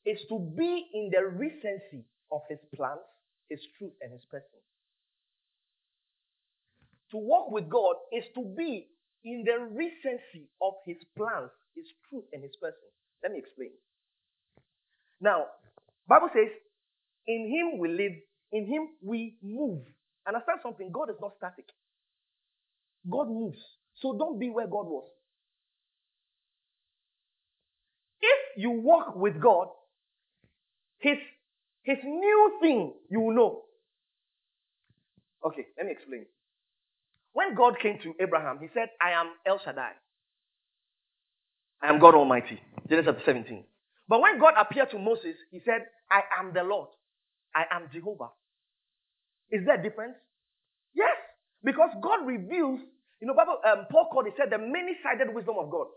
is 0.05 0.21
to 0.29 0.39
be 0.57 0.87
in 0.95 1.11
the 1.11 1.27
recency 1.27 2.05
of 2.31 2.43
his 2.49 2.61
plans, 2.77 3.01
his 3.51 3.59
truth, 3.77 3.91
and 4.01 4.13
his 4.13 4.23
person. 4.31 4.61
To 7.11 7.17
walk 7.17 7.51
with 7.51 7.69
God 7.69 7.97
is 8.13 8.23
to 8.37 8.45
be 8.57 8.87
in 9.27 9.45
the 9.45 9.67
recency 9.75 10.49
of 10.63 10.75
his 10.87 10.99
plans, 11.19 11.51
his 11.75 11.87
truth, 12.09 12.25
and 12.33 12.43
his 12.45 12.57
person. 12.63 12.89
Let 13.25 13.33
me 13.33 13.41
explain. 13.41 13.73
Now, 15.21 15.47
Bible 16.09 16.31
says, 16.33 16.51
in 17.27 17.51
him 17.51 17.81
we 17.81 17.89
live, 17.89 18.13
in 18.53 18.67
him 18.67 18.89
we 19.03 19.37
move. 19.43 19.83
Understand 20.29 20.61
something? 20.63 20.91
God 20.93 21.11
is 21.11 21.17
not 21.21 21.33
static. 21.39 21.67
God 23.11 23.29
moves. 23.29 23.59
So 23.97 24.17
don't 24.17 24.39
be 24.39 24.51
where 24.51 24.67
God 24.69 24.87
was. 24.87 25.09
If 28.23 28.59
you 28.63 28.71
walk 28.71 29.17
with 29.17 29.41
God, 29.41 29.69
his, 30.99 31.19
his 31.83 31.99
new 32.05 32.59
thing 32.63 32.95
you 33.11 33.21
will 33.21 33.35
know. 33.35 33.63
Okay, 35.47 35.67
let 35.77 35.87
me 35.87 35.93
explain. 35.93 36.27
When 37.37 37.55
God 37.55 37.75
came 37.83 37.99
to 38.03 38.15
Abraham, 38.19 38.61
he 38.63 38.69
said, 38.73 38.89
I 38.99 39.11
am 39.11 39.27
El 39.47 39.61
Shaddai. 39.63 39.93
I 41.83 41.89
am 41.91 42.01
God 42.01 42.15
Almighty. 42.15 42.59
Genesis 42.89 43.13
chapter 43.13 43.25
17. 43.27 43.63
But 44.09 44.23
when 44.23 44.41
God 44.41 44.55
appeared 44.59 44.91
to 44.93 44.99
Moses, 44.99 45.37
he 45.51 45.61
said, 45.63 45.85
I 46.11 46.23
am 46.41 46.55
the 46.55 46.63
Lord. 46.63 46.89
I 47.55 47.65
am 47.71 47.91
Jehovah. 47.93 48.31
Is 49.51 49.67
there 49.67 49.79
a 49.79 49.83
difference? 49.83 50.15
Yes. 50.95 51.13
Because 51.63 51.91
God 52.03 52.25
reveals, 52.25 52.81
you 53.21 53.27
know, 53.29 53.35
Bible, 53.35 53.59
um, 53.71 53.85
Paul 53.93 54.09
called, 54.11 54.25
he 54.25 54.33
said, 54.39 54.49
the 54.51 54.57
many-sided 54.57 55.35
wisdom 55.35 55.57
of 55.59 55.71
God. 55.71 55.89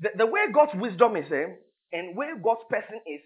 The, 0.00 0.10
the 0.18 0.26
way 0.26 0.52
God's 0.52 0.72
wisdom 0.74 1.16
is, 1.16 1.32
eh, 1.32 1.56
and 1.94 2.14
where 2.14 2.36
God's 2.36 2.68
person 2.68 3.00
is, 3.06 3.20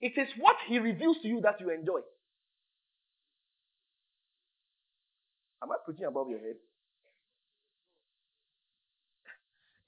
it 0.00 0.12
is 0.16 0.28
what 0.38 0.54
he 0.68 0.78
reveals 0.78 1.16
to 1.22 1.26
you 1.26 1.40
that 1.42 1.60
you 1.60 1.74
enjoy. 1.74 1.98
Am 5.62 5.70
I 5.70 5.76
preaching 5.84 6.06
above 6.06 6.28
your 6.28 6.38
head? 6.38 6.56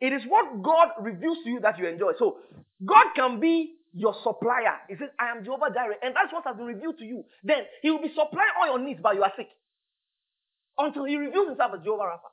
It 0.01 0.13
is 0.13 0.23
what 0.27 0.63
God 0.63 0.89
reveals 1.01 1.39
to 1.45 1.51
you 1.51 1.61
that 1.61 1.79
you 1.79 1.87
enjoy. 1.87 2.13
So 2.19 2.39
God 2.85 3.07
can 3.15 3.39
be 3.39 3.77
your 3.95 4.15
supplier. 4.25 4.81
He 4.89 4.97
says, 4.97 5.11
I 5.19 5.31
am 5.31 5.45
Jehovah 5.45 5.73
Jireh. 5.73 5.97
And 6.03 6.15
that's 6.17 6.33
what 6.33 6.45
has 6.45 6.57
been 6.57 6.67
revealed 6.67 6.99
to 6.99 7.05
you. 7.05 7.25
Then 7.45 7.59
he 7.83 7.91
will 7.91 8.03
be 8.03 8.09
supplying 8.09 8.51
all 8.61 8.67
your 8.67 8.85
needs, 8.85 9.01
but 9.03 9.15
you 9.15 9.23
are 9.23 9.33
sick. 9.37 9.49
Until 10.77 11.05
he 11.05 11.17
reveals 11.17 11.49
himself 11.49 11.73
as 11.79 11.85
Jehovah 11.85 12.03
Rapha. 12.05 12.31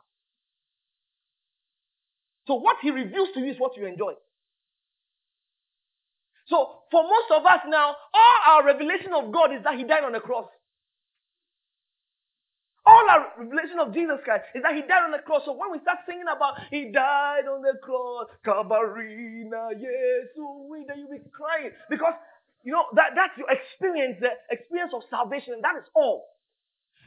So 2.47 2.55
what 2.55 2.77
he 2.81 2.89
reveals 2.89 3.29
to 3.35 3.39
you 3.41 3.51
is 3.51 3.59
what 3.59 3.77
you 3.77 3.85
enjoy. 3.85 4.13
So 6.47 6.81
for 6.89 7.03
most 7.03 7.29
of 7.37 7.45
us 7.45 7.59
now, 7.67 7.95
all 8.13 8.37
our 8.47 8.65
revelation 8.65 9.13
of 9.13 9.31
God 9.31 9.53
is 9.53 9.63
that 9.63 9.77
he 9.77 9.83
died 9.83 10.03
on 10.03 10.13
the 10.13 10.19
cross. 10.19 10.47
All 12.89 13.05
our 13.09 13.37
revelation 13.37 13.77
of 13.77 13.93
Jesus 13.93 14.17
Christ 14.25 14.45
is 14.55 14.63
that 14.63 14.73
he 14.73 14.81
died 14.81 15.05
on 15.05 15.11
the 15.11 15.19
cross. 15.21 15.43
So 15.45 15.53
when 15.53 15.69
we 15.71 15.77
start 15.85 15.99
singing 16.09 16.25
about 16.25 16.57
he 16.71 16.89
died 16.91 17.45
on 17.45 17.61
the 17.61 17.77
cross, 17.83 18.27
Kabarina, 18.41 19.77
Yesu, 19.77 20.85
then 20.87 20.97
you'll 21.05 21.13
be 21.13 21.21
crying. 21.29 21.69
Because 21.89 22.15
you 22.63 22.73
know 22.73 22.85
that, 22.95 23.13
that's 23.15 23.37
your 23.37 23.45
experience, 23.51 24.17
the 24.21 24.33
experience 24.49 24.93
of 24.95 25.03
salvation, 25.09 25.53
and 25.53 25.63
that 25.63 25.77
is 25.77 25.85
all. 25.93 26.25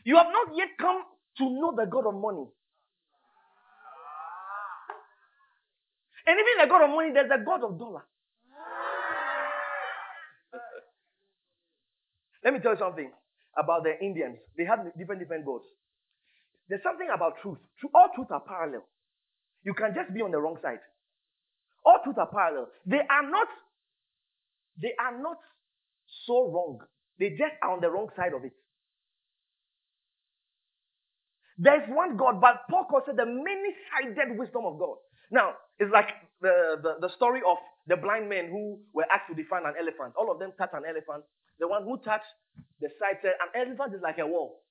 You 0.04 0.16
have 0.18 0.30
not 0.30 0.54
yet 0.56 0.68
come 0.78 1.02
to 1.38 1.44
know 1.50 1.74
the 1.76 1.86
God 1.90 2.06
of 2.06 2.14
money. 2.14 2.46
And 6.26 6.38
even 6.38 6.62
the 6.62 6.68
God 6.70 6.84
of 6.84 6.90
money, 6.90 7.10
there's 7.12 7.30
a 7.30 7.42
God 7.44 7.64
of 7.64 7.78
dollar. 7.78 8.06
Let 12.44 12.54
me 12.54 12.60
tell 12.60 12.72
you 12.74 12.78
something 12.78 13.10
about 13.58 13.84
the 13.84 13.98
Indians. 14.04 14.38
They 14.56 14.64
have 14.64 14.80
different 14.96 15.20
different 15.20 15.44
gods. 15.44 15.64
There's 16.68 16.82
something 16.82 17.08
about 17.14 17.34
truth. 17.42 17.58
All 17.94 18.08
truths 18.14 18.30
are 18.32 18.40
parallel. 18.40 18.84
You 19.62 19.74
can 19.74 19.94
just 19.94 20.12
be 20.14 20.22
on 20.22 20.30
the 20.30 20.38
wrong 20.38 20.56
side. 20.62 20.80
All 21.84 21.98
truths 22.02 22.18
are 22.18 22.30
parallel. 22.30 22.68
They 22.86 23.02
are 23.02 23.28
not. 23.28 23.48
They 24.80 24.94
are 24.98 25.20
not 25.20 25.36
so 26.26 26.50
wrong. 26.50 26.80
They 27.18 27.30
just 27.30 27.54
are 27.62 27.72
on 27.72 27.80
the 27.80 27.90
wrong 27.90 28.08
side 28.16 28.32
of 28.34 28.44
it. 28.44 28.52
There's 31.58 31.86
one 31.88 32.16
God, 32.16 32.40
but 32.40 32.66
Paul 32.70 32.86
calls 32.90 33.04
it 33.06 33.16
the 33.16 33.26
many-sided 33.26 34.38
wisdom 34.38 34.64
of 34.64 34.78
God. 34.78 34.96
Now, 35.30 35.52
it's 35.78 35.92
like 35.92 36.08
the, 36.42 36.78
the, 36.83 36.92
the 37.09 37.11
story 37.16 37.40
of 37.46 37.59
the 37.87 37.96
blind 37.96 38.28
men 38.28 38.50
who 38.50 38.81
were 38.92 39.07
asked 39.11 39.31
to 39.31 39.35
define 39.35 39.64
an 39.66 39.74
elephant. 39.78 40.14
All 40.18 40.31
of 40.31 40.38
them 40.38 40.52
touched 40.59 40.74
an 40.74 40.85
elephant. 40.87 41.24
The 41.61 41.68
one 41.68 41.85
who 41.85 41.98
touched 42.02 42.28
the 42.81 42.90
side 43.00 43.22
said, 43.22 43.38
An 43.40 43.50
elephant 43.55 43.94
is 43.94 44.02
like 44.02 44.18
a 44.18 44.26
wall. 44.26 44.62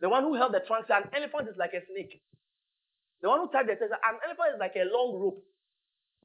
The 0.00 0.08
one 0.08 0.24
who 0.24 0.34
held 0.34 0.54
the 0.54 0.62
trunk 0.66 0.86
said, 0.88 1.04
An 1.04 1.10
elephant 1.14 1.50
is 1.50 1.56
like 1.58 1.74
a 1.74 1.82
snake. 1.90 2.22
The 3.22 3.28
one 3.28 3.40
who 3.40 3.48
touched 3.50 3.68
the 3.68 3.76
said, 3.78 3.92
An 3.92 4.18
elephant 4.24 4.56
is 4.56 4.60
like 4.60 4.76
a 4.76 4.86
long 4.86 5.18
rope. 5.18 5.42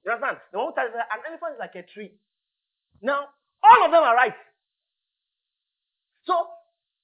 You 0.05 0.11
understand? 0.13 0.37
The 0.53 0.59
one 0.59 0.71
who 0.71 0.75
touched 0.75 0.93
said, 0.93 1.07
An 1.09 1.21
elephant 1.27 1.51
is 1.57 1.61
like 1.61 1.75
a 1.75 1.85
tree. 1.85 2.13
Now, 3.01 3.29
all 3.63 3.81
of 3.85 3.91
them 3.91 4.03
are 4.03 4.15
right. 4.15 4.37
So, 6.25 6.33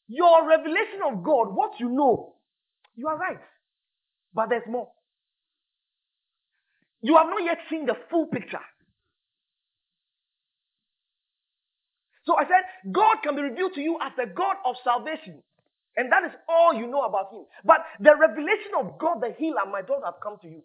your 0.07 0.47
revelation 0.47 1.01
of 1.05 1.23
God, 1.23 1.55
what 1.55 1.79
you 1.79 1.89
know, 1.89 2.35
you 2.95 3.07
are 3.07 3.17
right. 3.17 3.41
But 4.33 4.49
there's 4.49 4.67
more. 4.67 4.89
You 7.05 7.17
have 7.17 7.27
not 7.29 7.43
yet 7.45 7.59
seen 7.69 7.85
the 7.85 7.93
full 8.09 8.25
picture. 8.25 8.65
So 12.25 12.33
I 12.35 12.45
said, 12.45 12.65
God 12.91 13.17
can 13.23 13.35
be 13.35 13.43
revealed 13.43 13.73
to 13.75 13.81
you 13.81 13.99
as 14.01 14.11
the 14.17 14.25
God 14.25 14.57
of 14.65 14.75
salvation. 14.83 15.43
And 15.97 16.11
that 16.11 16.25
is 16.25 16.31
all 16.49 16.73
you 16.73 16.87
know 16.87 17.03
about 17.05 17.31
him. 17.31 17.45
But 17.63 17.85
the 17.99 18.15
revelation 18.17 18.73
of 18.79 18.97
God, 18.97 19.21
the 19.21 19.35
healer, 19.37 19.69
my 19.71 19.81
daughter, 19.83 20.05
have 20.05 20.19
come 20.23 20.37
to 20.41 20.47
you. 20.49 20.63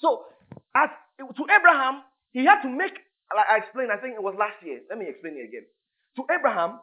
So, 0.00 0.26
as 0.76 0.90
to 1.18 1.42
Abraham, 1.50 2.02
he 2.30 2.44
had 2.46 2.62
to 2.62 2.68
make, 2.68 2.94
like 3.34 3.46
I 3.50 3.58
explained, 3.58 3.90
I 3.90 3.98
think 3.98 4.14
it 4.14 4.22
was 4.22 4.36
last 4.38 4.62
year. 4.64 4.80
Let 4.88 4.98
me 4.98 5.06
explain 5.08 5.34
it 5.36 5.48
again. 5.50 5.66
To 6.16 6.22
Abraham, 6.32 6.78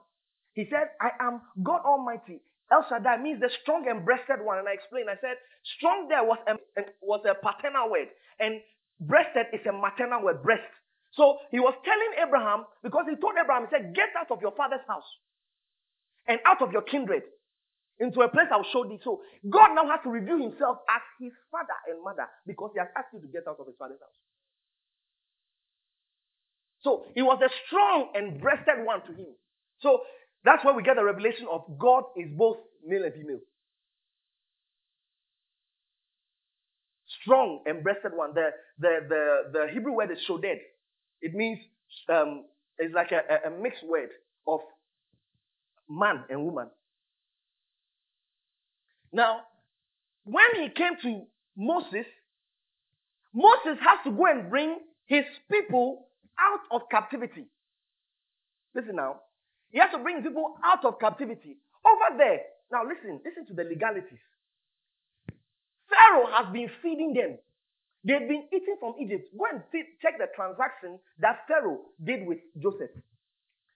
he 0.53 0.67
said, 0.69 0.91
I 0.99 1.11
am 1.25 1.41
God 1.63 1.81
Almighty. 1.85 2.41
El 2.71 2.85
Shaddai 2.89 3.17
means 3.21 3.39
the 3.41 3.49
strong 3.61 3.85
and 3.87 4.05
breasted 4.05 4.41
one. 4.41 4.59
And 4.59 4.67
I 4.67 4.73
explained, 4.73 5.09
I 5.09 5.19
said, 5.21 5.37
strong 5.77 6.07
there 6.09 6.23
was 6.23 6.39
a, 6.47 6.55
was 7.01 7.21
a 7.29 7.35
paternal 7.35 7.91
word. 7.91 8.09
And 8.39 8.61
breasted 8.99 9.47
is 9.53 9.61
a 9.69 9.73
maternal 9.73 10.23
word, 10.23 10.41
breast. 10.43 10.65
So 11.13 11.37
he 11.51 11.59
was 11.59 11.73
telling 11.85 12.27
Abraham, 12.27 12.65
because 12.83 13.05
he 13.09 13.15
told 13.15 13.35
Abraham, 13.41 13.67
he 13.69 13.71
said, 13.71 13.95
Get 13.95 14.09
out 14.19 14.31
of 14.31 14.41
your 14.41 14.51
father's 14.51 14.83
house 14.87 15.07
and 16.27 16.39
out 16.45 16.61
of 16.61 16.71
your 16.71 16.81
kindred 16.81 17.23
into 17.99 18.21
a 18.21 18.29
place 18.29 18.47
I'll 18.51 18.67
show 18.73 18.83
thee. 18.83 18.99
So 19.03 19.21
God 19.49 19.75
now 19.75 19.87
has 19.87 20.01
to 20.03 20.09
reveal 20.09 20.37
himself 20.37 20.79
as 20.89 21.01
his 21.19 21.31
father 21.51 21.77
and 21.87 22.03
mother 22.03 22.27
because 22.45 22.71
he 22.73 22.79
has 22.79 22.89
asked 22.97 23.13
you 23.13 23.21
to 23.21 23.27
get 23.27 23.47
out 23.47 23.57
of 23.59 23.67
his 23.67 23.75
father's 23.79 24.01
house. 24.01 24.19
So 26.83 27.05
he 27.15 27.21
was 27.21 27.39
a 27.41 27.49
strong 27.65 28.11
and 28.13 28.41
breasted 28.41 28.85
one 28.85 29.01
to 29.07 29.13
him. 29.13 29.33
So 29.81 30.01
that's 30.45 30.63
where 30.65 30.73
we 30.75 30.83
get 30.83 30.95
the 30.97 31.03
revelation 31.03 31.47
of 31.51 31.63
God 31.79 32.03
is 32.17 32.29
both 32.37 32.57
male 32.85 33.03
and 33.03 33.13
female. 33.13 33.39
Strong 37.23 37.63
and 37.65 37.83
breasted 37.83 38.13
one. 38.15 38.33
The, 38.35 38.49
the, 38.79 38.99
the, 39.09 39.41
the 39.53 39.67
Hebrew 39.73 39.93
word 39.93 40.11
is 40.11 40.19
shoded. 40.27 40.59
It 41.21 41.33
means 41.33 41.59
um, 42.13 42.45
it's 42.77 42.93
like 42.93 43.11
a, 43.11 43.49
a 43.49 43.51
mixed 43.61 43.83
word 43.87 44.09
of 44.47 44.61
man 45.89 46.23
and 46.29 46.45
woman. 46.45 46.67
Now, 49.13 49.41
when 50.25 50.45
he 50.55 50.69
came 50.69 50.93
to 51.03 51.23
Moses, 51.57 52.05
Moses 53.33 53.79
has 53.81 53.99
to 54.05 54.11
go 54.11 54.25
and 54.27 54.49
bring 54.49 54.79
his 55.07 55.25
people 55.51 56.07
out 56.39 56.61
of 56.71 56.89
captivity. 56.91 57.45
Listen 58.75 58.97
now. 58.97 59.21
He 59.75 59.81
has 59.81 59.91
to 59.91 59.99
bring 59.99 60.23
people 60.23 60.55
out 60.63 60.85
of 60.85 60.99
captivity. 60.99 61.57
Over 61.83 62.17
there. 62.17 62.39
Now 62.71 62.87
listen, 62.87 63.19
listen 63.25 63.45
to 63.47 63.53
the 63.53 63.67
legalities. 63.67 64.23
Pharaoh 65.91 66.31
has 66.31 66.47
been 66.53 66.69
feeding 66.81 67.13
them. 67.13 67.37
They've 68.05 68.25
been 68.25 68.47
eating 68.55 68.77
from 68.79 68.95
Egypt. 69.01 69.27
Go 69.37 69.45
and 69.51 69.61
check 70.01 70.17
the 70.17 70.27
transaction 70.33 70.97
that 71.19 71.43
Pharaoh 71.49 71.91
did 72.01 72.25
with 72.25 72.37
Joseph. 72.57 72.95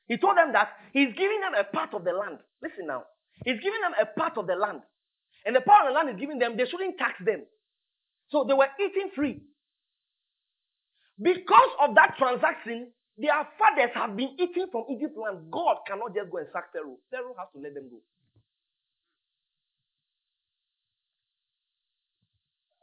He 0.08 0.16
told 0.16 0.38
them 0.38 0.54
that 0.54 0.70
he's 0.94 1.12
giving 1.18 1.42
them 1.42 1.54
a 1.60 1.66
part 1.66 1.94
of 1.94 2.06
the 2.06 2.14
land. 2.14 2.40
Listen 2.64 2.88
now. 2.88 3.04
He's 3.44 3.60
giving 3.60 3.82
them 3.82 3.92
a 4.02 4.06
part 4.06 4.38
of 4.38 4.48
the 4.48 4.56
land. 4.56 4.80
And 5.46 5.54
the 5.54 5.62
part 5.62 5.86
of 5.86 5.92
the 5.92 5.96
land 5.96 6.16
is 6.16 6.20
giving 6.20 6.40
them, 6.40 6.56
they 6.56 6.66
shouldn't 6.66 6.98
tax 6.98 7.16
them. 7.26 7.44
So 8.32 8.46
they 8.48 8.54
were 8.54 8.72
eating 8.80 9.12
free. 9.14 9.42
Because 11.22 11.72
of 11.82 11.96
that 11.96 12.16
transaction, 12.18 12.88
Their 13.20 13.48
fathers 13.60 13.92
have 13.96 14.18
been 14.18 14.34
eating 14.40 14.68
from 14.72 14.86
Egypt 14.92 15.18
land. 15.18 15.52
God 15.52 15.78
cannot 15.88 16.16
just 16.16 16.32
go 16.32 16.40
and 16.40 16.48
sack 16.54 16.74
Pharaoh. 16.74 16.98
Pharaoh 17.12 17.36
has 17.40 17.50
to 17.56 17.60
let 17.62 17.76
them 17.76 17.90
go. 17.92 18.00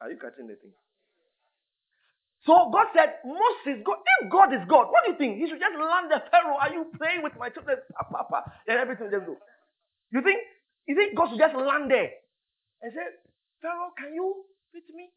Are 0.01 0.11
you 0.11 0.18
catching 0.18 0.49
the 0.49 0.57
thing? 0.57 0.72
So 2.46 2.70
God 2.72 2.88
said, 2.94 3.18
Moses, 3.27 3.83
God, 3.85 3.99
if 4.22 4.31
God 4.31 4.55
is 4.55 4.62
God, 4.68 4.88
what 4.92 5.05
do 5.05 5.12
you 5.12 5.18
think? 5.18 5.38
He 5.38 5.49
should 5.49 5.61
just 5.61 5.75
land 5.77 6.11
the 6.12 6.22
Pharaoh. 6.31 6.59
Are 6.61 6.72
you 6.72 6.87
playing 6.99 7.22
with 7.25 7.35
my 7.38 7.51
children? 7.51 7.79
Papa, 8.12 8.44
and 8.68 8.79
everything 8.79 9.11
just 9.11 9.27
go. 9.27 9.37
You 10.12 10.22
think 10.22 10.40
you 10.87 10.96
think 10.96 11.16
God 11.16 11.31
should 11.31 11.40
just 11.42 11.57
land 11.57 11.90
there 11.90 12.11
and 12.83 12.92
say, 12.94 13.07
Pharaoh, 13.62 13.92
can 13.99 14.14
you 14.14 14.44
feed 14.72 14.87
me? 14.94 15.11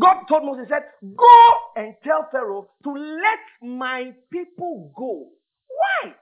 God 0.00 0.24
told 0.28 0.44
Moses, 0.44 0.66
said, 0.68 0.84
Go 1.16 1.36
and 1.76 1.94
tell 2.04 2.28
Pharaoh 2.32 2.68
to 2.84 2.90
let 2.92 3.68
my 3.70 4.12
people 4.32 4.92
go. 4.96 5.28
Why? 5.68 6.14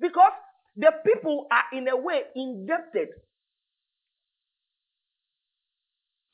Because 0.00 0.32
the 0.76 0.92
people 1.04 1.46
are 1.50 1.76
in 1.78 1.88
a 1.88 1.96
way 1.96 2.22
indebted 2.36 3.08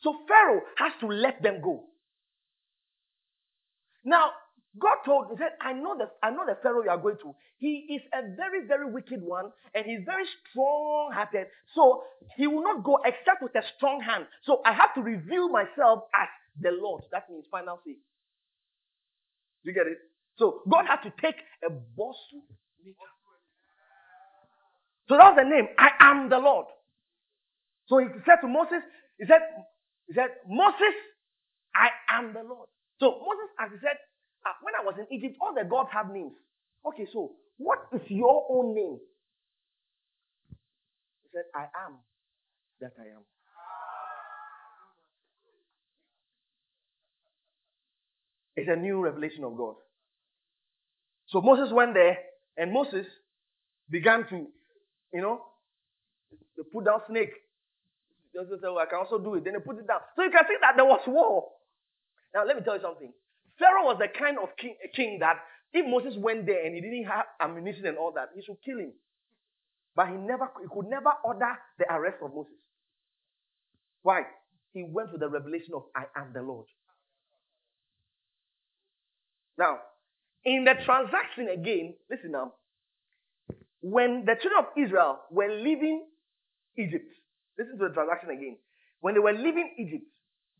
So 0.04 0.14
Pharaoh 0.28 0.61
has 0.76 0.92
to 1.00 1.07
let 1.09 1.42
them 1.42 1.61
go. 1.62 1.85
Now, 4.04 4.30
God 4.78 4.98
told, 5.07 5.26
He 5.30 5.38
said, 5.38 5.52
I 5.62 5.72
know 5.72 5.96
the 5.96 6.11
I 6.22 6.30
know 6.30 6.44
the 6.46 6.59
Pharaoh 6.62 6.85
you 6.85 6.90
are 6.90 6.98
going 6.98 7.16
to. 7.22 7.35
He 7.59 7.96
is 7.96 8.02
a 8.12 8.37
very, 8.37 8.66
very 8.66 8.90
wicked 8.92 9.22
one, 9.22 9.50
and 9.74 9.87
he's 9.87 10.00
very 10.04 10.24
strong-hearted. 10.50 11.46
So 11.74 12.02
he 12.37 12.46
will 12.46 12.62
not 12.62 12.85
go 12.85 12.98
except 13.04 13.42
with 13.42 13.54
a 13.57 13.62
strong 13.76 14.02
hand. 14.02 14.26
So 14.44 14.61
I 14.66 14.74
have 14.74 14.94
to 14.96 15.00
reveal 15.02 15.48
myself 15.48 16.04
as 16.14 16.28
the 16.60 16.70
Lord. 16.72 17.04
That 17.12 17.30
means 17.30 17.46
final 17.50 17.80
say. 17.86 17.94
Do 17.94 19.70
you 19.70 19.74
get 19.74 19.86
it? 19.86 19.98
So 20.38 20.62
God 20.70 20.86
had 20.86 21.02
to 21.02 21.12
take 21.22 21.36
a 21.66 21.70
boss. 21.70 22.16
So 25.08 25.16
that 25.16 25.34
was 25.34 25.38
the 25.38 25.48
name. 25.50 25.68
I 25.78 25.90
am 26.00 26.30
the 26.30 26.38
Lord. 26.38 26.66
So 27.88 27.98
he 27.98 28.06
said 28.26 28.40
to 28.42 28.48
Moses, 28.48 28.82
he 29.18 29.26
said, 29.26 29.40
he 30.08 30.14
said, 30.14 30.30
Moses, 30.48 30.96
I 31.74 31.90
am 32.18 32.34
the 32.34 32.42
Lord. 32.42 32.68
So 33.00 33.10
Moses, 33.20 33.50
he 33.72 33.78
said, 33.82 33.98
uh, 34.46 34.54
when 34.62 34.74
I 34.80 34.84
was 34.84 34.96
in 34.98 35.06
Egypt, 35.16 35.36
all 35.40 35.54
the 35.54 35.64
gods 35.68 35.90
have 35.92 36.10
names. 36.12 36.32
Okay, 36.86 37.06
so 37.12 37.32
what 37.58 37.80
is 37.94 38.02
your 38.08 38.46
own 38.50 38.74
name? 38.74 38.98
He 41.24 41.28
said, 41.34 41.44
I 41.54 41.68
am 41.86 41.98
that 42.80 42.92
I 42.98 43.16
am. 43.16 43.24
It's 48.64 48.70
a 48.72 48.81
new 48.81 49.03
revelation 49.03 49.44
of 49.44 49.57
God. 49.57 49.74
So 51.29 51.40
Moses 51.40 51.72
went 51.72 51.94
there, 51.94 52.16
and 52.57 52.72
Moses 52.72 53.07
began 53.90 54.27
to, 54.31 54.46
you 55.12 55.20
know, 55.20 55.42
put 56.72 56.85
down 56.87 57.00
snake 57.09 57.33
well, 58.35 58.74
oh, 58.74 58.79
I 58.79 58.87
can 58.87 58.98
also 58.98 59.18
do 59.18 59.35
it. 59.35 59.44
Then 59.44 59.55
they 59.55 59.61
put 59.61 59.79
it 59.79 59.87
down. 59.87 60.00
So 60.16 60.22
you 60.22 60.31
can 60.31 60.42
see 60.48 60.57
that 60.61 60.74
there 60.77 60.85
was 60.85 61.00
war. 61.07 61.53
Now, 62.35 62.44
let 62.44 62.57
me 62.57 62.62
tell 62.64 62.74
you 62.74 62.83
something. 62.83 63.12
Pharaoh 63.59 63.85
was 63.85 63.96
the 64.00 64.09
kind 64.09 64.38
of 64.42 64.48
king, 64.57 64.74
king 64.94 65.18
that 65.20 65.38
if 65.72 65.87
Moses 65.87 66.18
went 66.18 66.46
there 66.46 66.64
and 66.64 66.74
he 66.74 66.81
didn't 66.81 67.05
have 67.05 67.27
ammunition 67.40 67.87
and 67.87 67.96
all 67.96 68.12
that, 68.12 68.31
he 68.35 68.42
should 68.42 68.57
kill 68.64 68.79
him. 68.79 68.92
But 69.94 70.09
he 70.09 70.14
never, 70.14 70.50
he 70.61 70.66
could 70.66 70.90
never 70.90 71.12
order 71.24 71.55
the 71.79 71.87
arrest 71.92 72.18
of 72.22 72.35
Moses. 72.35 72.59
Why? 74.03 74.22
He 74.72 74.83
went 74.83 75.12
with 75.12 75.20
the 75.20 75.29
revelation 75.29 75.74
of 75.74 75.85
I 75.94 76.07
am 76.16 76.33
the 76.35 76.42
Lord. 76.42 76.66
Now, 79.58 79.78
in 80.44 80.64
the 80.64 80.74
transaction 80.84 81.48
again, 81.48 81.94
listen 82.10 82.32
now. 82.32 82.52
When 83.80 84.24
the 84.24 84.34
children 84.40 84.64
of 84.64 84.66
Israel 84.76 85.20
were 85.30 85.50
leaving 85.52 86.06
Egypt, 86.76 87.10
Listen 87.58 87.78
to 87.78 87.88
the 87.88 87.94
transaction 87.94 88.30
again. 88.30 88.56
When 89.00 89.14
they 89.14 89.20
were 89.20 89.32
leaving 89.32 89.74
Egypt, 89.78 90.04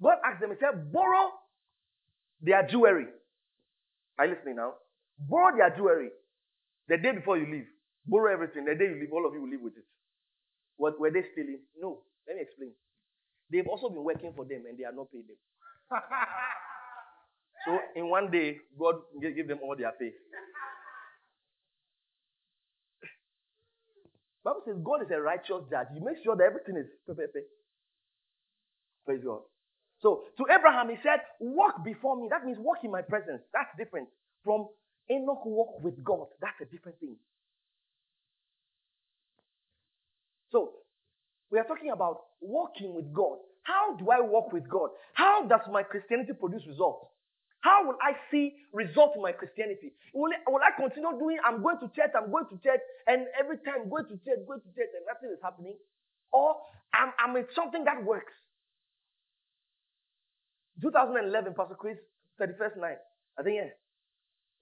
God 0.02 0.18
asked 0.24 0.40
them, 0.40 0.50
He 0.50 0.57
said, 0.61 0.92
borrow 0.92 1.30
their 2.40 2.66
jewelry. 2.66 3.07
Are 4.18 4.26
you 4.26 4.35
listening 4.35 4.57
now? 4.57 4.74
Borrow 5.18 5.57
their 5.57 5.74
jewelry. 5.76 6.11
The 6.88 6.98
day 6.98 7.12
before 7.12 7.38
you 7.38 7.50
leave, 7.50 7.66
borrow 8.07 8.33
everything. 8.33 8.64
The 8.64 8.74
day 8.74 8.85
you 8.85 9.00
leave, 9.00 9.12
all 9.12 9.26
of 9.26 9.35
you 9.35 9.42
will 9.42 9.50
leave 9.50 9.62
with 9.62 9.76
it. 9.76 9.87
What 10.76 11.00
were 11.00 11.11
they 11.11 11.24
stealing? 11.33 11.61
No. 11.78 12.02
Let 12.28 12.37
me 12.37 12.42
explain. 12.42 12.72
They've 13.50 13.66
also 13.66 13.88
been 13.88 14.04
working 14.04 14.33
for 14.37 14.44
them 14.44 14.64
and 14.68 14.78
they 14.78 14.85
are 14.85 14.94
not 14.94 15.11
paid 15.11 15.24
them. 15.26 15.38
so 17.66 17.79
in 17.96 18.09
one 18.11 18.31
day, 18.31 18.59
God 18.79 18.96
gave 19.20 19.48
them 19.48 19.59
all 19.62 19.77
their 19.77 19.92
pay. 19.92 20.12
Bible 24.44 24.62
says 24.66 24.77
God 24.85 25.03
is 25.03 25.11
a 25.12 25.20
righteous 25.20 25.62
judge. 25.70 25.87
He 25.94 26.00
makes 26.00 26.22
sure 26.22 26.37
that 26.37 26.44
everything 26.44 26.77
is 26.77 26.87
perfect. 27.07 27.37
Praise 29.07 29.20
God. 29.24 29.40
So 30.00 30.24
to 30.38 30.44
Abraham, 30.53 30.90
he 30.90 30.96
said, 31.03 31.20
Walk 31.40 31.85
before 31.85 32.16
me. 32.20 32.29
That 32.31 32.44
means 32.44 32.59
walk 32.61 32.79
in 32.85 32.90
my 32.90 33.03
presence. 33.03 33.40
That's 33.53 33.70
different 33.79 34.09
from 34.44 34.68
Enoch 35.11 35.44
walk 35.46 35.83
with 35.83 36.03
God. 36.05 36.27
That's 36.40 36.61
a 36.62 36.66
different 36.66 36.98
thing. 37.00 37.16
So 40.53 40.72
we 41.50 41.59
are 41.59 41.64
talking 41.64 41.90
about 41.90 42.20
walking 42.40 42.94
with 42.94 43.12
God. 43.12 43.38
How 43.62 43.96
do 43.96 44.11
I 44.11 44.20
walk 44.20 44.53
with 44.53 44.68
God? 44.68 44.90
How 45.14 45.46
does 45.46 45.61
my 45.72 45.83
Christianity 45.83 46.33
produce 46.38 46.62
results? 46.68 47.07
How 47.64 47.81
will 47.88 47.96
I 48.05 48.12
see 48.29 48.61
results 48.77 49.16
in 49.16 49.24
my 49.24 49.33
Christianity? 49.33 49.96
Will, 50.12 50.29
I, 50.29 50.44
will 50.53 50.61
I 50.61 50.77
continue 50.77 51.16
doing, 51.16 51.40
I'm 51.40 51.64
going 51.64 51.81
to 51.81 51.88
church, 51.96 52.12
I'm 52.12 52.29
going 52.29 52.44
to 52.53 52.61
church, 52.61 52.85
and 53.09 53.24
every 53.40 53.57
time 53.64 53.88
going 53.88 54.05
to 54.12 54.20
church, 54.20 54.44
going 54.44 54.61
to 54.61 54.70
church, 54.77 54.92
and 54.92 55.05
nothing 55.09 55.33
is 55.33 55.40
happening? 55.40 55.81
Or 56.29 56.61
I'm, 56.92 57.16
I'm 57.16 57.33
in 57.40 57.48
something 57.57 57.88
that 57.88 58.05
works. 58.05 58.37
2011, 60.85 61.57
Pastor 61.57 61.81
Chris, 61.81 61.96
31st 62.37 62.77
night. 62.85 63.00
I 63.40 63.48
think, 63.48 63.57
yeah. 63.57 63.72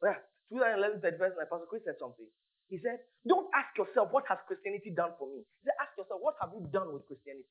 Oh, 0.07 0.15
yeah, 0.15 0.23
2011, 0.55 1.03
31st 1.03 1.35
night, 1.43 1.51
Pastor 1.51 1.67
Chris 1.67 1.83
said 1.83 1.99
something. 1.99 2.31
He 2.71 2.79
said, 2.79 3.03
Don't 3.27 3.51
ask 3.51 3.75
yourself, 3.75 4.15
what 4.15 4.31
has 4.31 4.39
Christianity 4.47 4.95
done 4.95 5.19
for 5.19 5.27
me? 5.27 5.43
He 5.43 5.63
said, 5.67 5.75
Ask 5.83 5.99
yourself, 5.99 6.23
what 6.23 6.39
have 6.39 6.55
you 6.55 6.71
done 6.71 6.95
with 6.95 7.03
Christianity? 7.11 7.51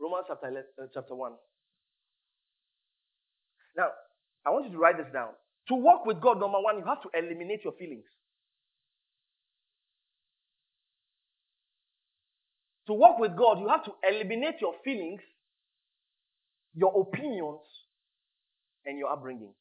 Romans 0.00 0.26
chapter, 0.28 0.48
11, 0.48 0.64
uh, 0.82 0.86
chapter 0.94 1.14
1. 1.14 1.32
Now, 3.76 3.88
I 4.46 4.50
want 4.50 4.66
you 4.66 4.72
to 4.72 4.78
write 4.78 4.98
this 4.98 5.12
down. 5.12 5.30
To 5.68 5.74
walk 5.74 6.06
with 6.06 6.20
God, 6.20 6.40
number 6.40 6.58
one, 6.60 6.78
you 6.78 6.84
have 6.86 7.02
to 7.02 7.10
eliminate 7.18 7.60
your 7.64 7.74
feelings. 7.74 8.04
To 12.86 12.94
walk 12.94 13.18
with 13.18 13.36
God, 13.36 13.60
you 13.60 13.68
have 13.68 13.84
to 13.84 13.92
eliminate 14.08 14.56
your 14.60 14.74
feelings, 14.84 15.20
your 16.74 16.92
opinions, 17.00 17.60
and 18.86 18.98
your 18.98 19.10
upbringing. 19.12 19.52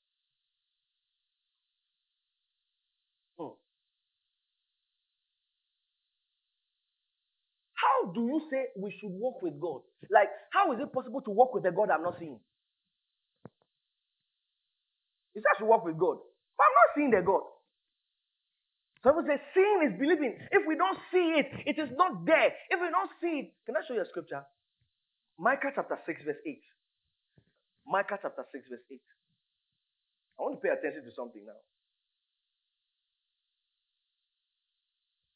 How 7.77 8.09
do 8.11 8.25
you 8.25 8.41
say 8.49 8.73
we 8.75 8.89
should 8.97 9.13
walk 9.13 9.41
with 9.45 9.61
God? 9.61 9.85
Like, 10.09 10.29
how 10.49 10.73
is 10.73 10.81
it 10.81 10.89
possible 10.91 11.21
to 11.21 11.31
walk 11.31 11.53
with 11.53 11.65
a 11.65 11.71
God 11.71 11.93
I'm 11.93 12.01
not 12.01 12.17
seeing? 12.17 12.41
You 15.37 15.39
say 15.41 15.49
I 15.53 15.57
should 15.61 15.69
walk 15.69 15.85
with 15.85 15.97
God. 16.01 16.17
But 16.57 16.65
I'm 16.65 16.77
not 16.81 16.89
seeing 16.97 17.11
the 17.13 17.21
God. 17.21 17.45
Some 19.05 19.13
people 19.13 19.29
say 19.29 19.37
seeing 19.53 19.79
is 19.85 19.93
believing. 20.01 20.33
If 20.49 20.65
we 20.65 20.73
don't 20.73 20.97
see 21.13 21.37
it, 21.37 21.49
it 21.69 21.77
is 21.77 21.93
not 21.93 22.25
there. 22.25 22.49
If 22.73 22.81
we 22.81 22.89
don't 22.89 23.13
see 23.21 23.45
it, 23.45 23.47
can 23.69 23.77
I 23.77 23.85
show 23.85 23.93
you 23.93 24.01
a 24.01 24.09
scripture? 24.09 24.41
Micah 25.37 25.69
chapter 25.77 26.01
6, 26.01 26.25
verse 26.25 26.41
8. 26.41 26.57
Micah 27.85 28.17
chapter 28.17 28.41
6, 28.41 28.65
verse 28.73 28.85
8. 28.89 28.97
I 28.97 30.41
want 30.41 30.57
to 30.57 30.61
pay 30.65 30.73
attention 30.73 31.05
to 31.05 31.13
something 31.13 31.45
now. 31.45 31.61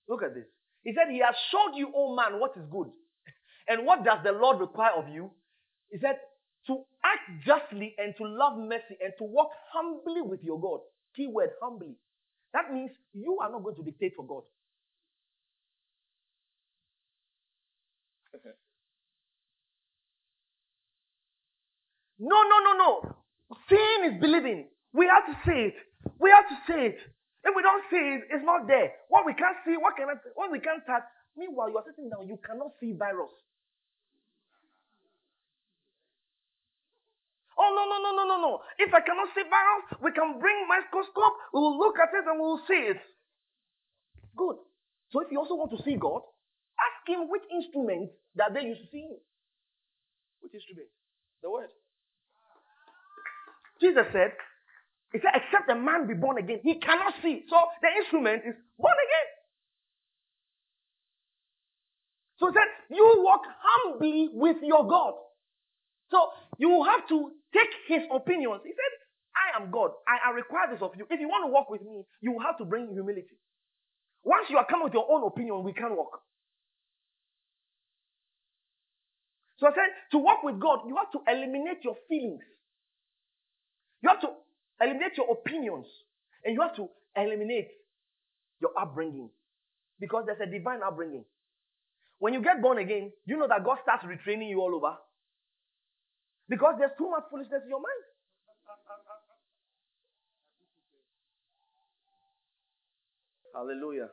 Look 0.10 0.25
at 0.25 0.34
this. 0.34 0.49
He 0.84 0.94
said, 0.94 1.12
He 1.12 1.20
has 1.20 1.36
showed 1.52 1.78
you, 1.78 1.91
oh 1.96 2.15
man, 2.15 2.39
what 2.39 2.52
is 2.58 2.63
good. 2.72 2.89
And 3.70 3.86
what 3.86 4.04
does 4.04 4.20
the 4.24 4.32
Lord 4.34 4.60
require 4.60 4.91
of 4.98 5.08
you? 5.10 5.32
He 5.91 6.00
said, 6.00 6.17
to 6.67 6.84
act 7.06 7.46
justly 7.46 7.96
and 7.98 8.13
to 8.17 8.26
love 8.26 8.58
mercy 8.58 8.98
and 9.02 9.13
to 9.20 9.24
walk 9.26 9.50
humbly 9.74 10.22
with 10.22 10.41
your 10.44 10.60
God. 10.62 10.82
Keyword 11.15 11.52
humbly. 11.62 11.96
That 12.54 12.74
means 12.74 12.91
you 13.13 13.39
are 13.41 13.52
not 13.52 13.63
going 13.63 13.76
to 13.78 13.84
dictate 13.84 14.13
for 14.15 14.26
God. 14.26 14.44
no, 22.20 22.44
no, 22.44 22.60
no, 22.63 22.74
no. 22.78 23.15
Seeing 23.70 24.13
is 24.13 24.22
believing. 24.22 24.67
We 24.94 25.08
have 25.08 25.26
to 25.28 25.34
say 25.46 25.67
it. 25.67 25.76
We 26.20 26.32
have 26.32 26.48
to 26.50 26.58
say 26.67 26.88
it. 26.88 26.98
If 27.43 27.54
we 27.56 27.62
don't 27.65 27.86
see 27.89 28.21
it, 28.21 28.21
it's 28.30 28.45
not 28.45 28.67
there. 28.67 28.93
What 29.10 29.25
we 29.25 29.34
can't 29.34 29.58
see, 29.65 29.73
what 29.77 29.97
can 29.97 30.10
I, 30.10 30.17
what 30.36 30.51
we 30.51 30.60
can't 30.62 30.86
touch. 30.86 31.04
Meanwhile, 31.36 31.69
you 31.73 31.77
are 31.77 31.88
sitting 31.88 32.10
down, 32.10 32.27
you 32.27 32.38
cannot 32.45 32.77
see 32.80 32.93
virus. 32.93 33.32
Oh, 37.58 37.71
no, 37.73 37.84
no, 37.86 37.97
no, 38.01 38.12
no, 38.17 38.23
no, 38.25 38.38
no. 38.41 38.54
If 38.77 38.93
I 38.93 39.01
cannot 39.01 39.30
see 39.34 39.45
virus, 39.45 39.86
we 40.01 40.12
can 40.12 40.39
bring 40.39 40.65
microscope, 40.67 41.36
we 41.54 41.60
will 41.62 41.77
look 41.77 41.97
at 42.01 42.10
it 42.13 42.25
and 42.25 42.38
we 42.38 42.45
will 42.45 42.63
see 42.67 42.82
it. 42.93 43.01
Good. 44.36 44.58
So 45.12 45.21
if 45.21 45.32
you 45.32 45.39
also 45.39 45.56
want 45.56 45.71
to 45.71 45.82
see 45.84 45.95
God, 45.95 46.21
ask 46.80 47.06
him 47.08 47.30
which 47.30 47.43
instrument 47.51 48.12
that 48.36 48.54
they 48.54 48.65
used 48.65 48.82
to 48.82 48.89
see 48.89 49.06
him. 49.06 49.17
Which 50.41 50.54
instrument? 50.54 50.89
The 51.43 51.51
word. 51.51 51.69
Jesus 53.82 54.06
said, 54.13 54.34
He 55.13 55.19
said, 55.19 55.32
except 55.36 55.69
a 55.69 55.76
man 55.76 56.08
be 56.08 56.13
born 56.13 56.38
again, 56.38 56.60
he 56.63 56.80
cannot 56.80 57.13
see. 57.21 57.43
So 57.50 57.58
the 57.82 57.89
instrument 58.00 58.43
is 58.47 58.56
born 58.80 58.95
again. 58.95 59.28
So 62.39 62.47
he 62.47 62.54
said, 62.54 62.69
You 62.95 63.06
walk 63.24 63.41
humbly 63.45 64.30
with 64.34 64.58
your 64.63 64.88
God. 64.88 65.13
So 66.12 66.17
you 66.58 66.84
have 66.84 67.08
to 67.10 67.32
take 67.54 67.71
his 67.88 68.04
opinions. 68.13 68.62
He 68.63 68.71
said, 68.71 68.93
I 69.36 69.62
am 69.63 69.71
God. 69.71 69.91
I, 70.08 70.30
I 70.30 70.34
require 70.34 70.67
this 70.71 70.82
of 70.82 70.91
you. 70.97 71.06
If 71.10 71.19
you 71.19 71.28
want 71.28 71.47
to 71.47 71.52
walk 71.52 71.69
with 71.69 71.82
me, 71.82 72.04
you 72.21 72.38
have 72.45 72.58
to 72.60 72.65
bring 72.65 72.89
humility. 72.91 73.38
Once 74.24 74.47
you 74.50 74.58
are 74.58 74.65
coming 74.67 74.86
with 74.86 74.93
your 74.93 75.08
own 75.10 75.26
opinion, 75.28 75.63
we 75.63 75.74
can't 75.74 75.95
walk. 75.95 76.21
So 79.60 79.67
I 79.67 79.71
said, 79.71 79.91
to 80.12 80.17
walk 80.17 80.43
with 80.43 80.60
God, 80.60 80.82
you 80.88 80.95
have 80.97 81.12
to 81.13 81.19
eliminate 81.32 81.84
your 81.84 81.95
feelings. 82.10 82.41
You 84.02 84.10
have 84.10 84.21
to 84.21 84.30
eliminate 84.82 85.17
your 85.17 85.32
opinions. 85.32 85.86
And 86.44 86.56
you 86.56 86.62
have 86.62 86.76
to 86.76 86.89
eliminate 87.15 87.70
your 88.60 88.72
upbringing. 88.80 89.30
Because 90.00 90.26
there's 90.26 90.41
a 90.41 90.52
divine 90.52 90.82
upbringing. 90.86 91.26
When 92.20 92.34
you 92.34 92.41
get 92.41 92.62
born 92.62 92.78
again, 92.78 93.12
you 93.26 93.38
know 93.38 93.48
that 93.48 93.63
God 93.63 93.78
starts 93.84 94.06
retraining 94.06 94.50
you 94.50 94.62
all 94.62 94.76
over. 94.76 94.96
Because 96.50 96.76
there's 96.80 96.91
too 96.98 97.10
much 97.10 97.24
foolishness 97.30 97.62
in 97.63 97.70
your 97.70 97.80
mind. 97.80 98.04
Hallelujah. 103.54 104.10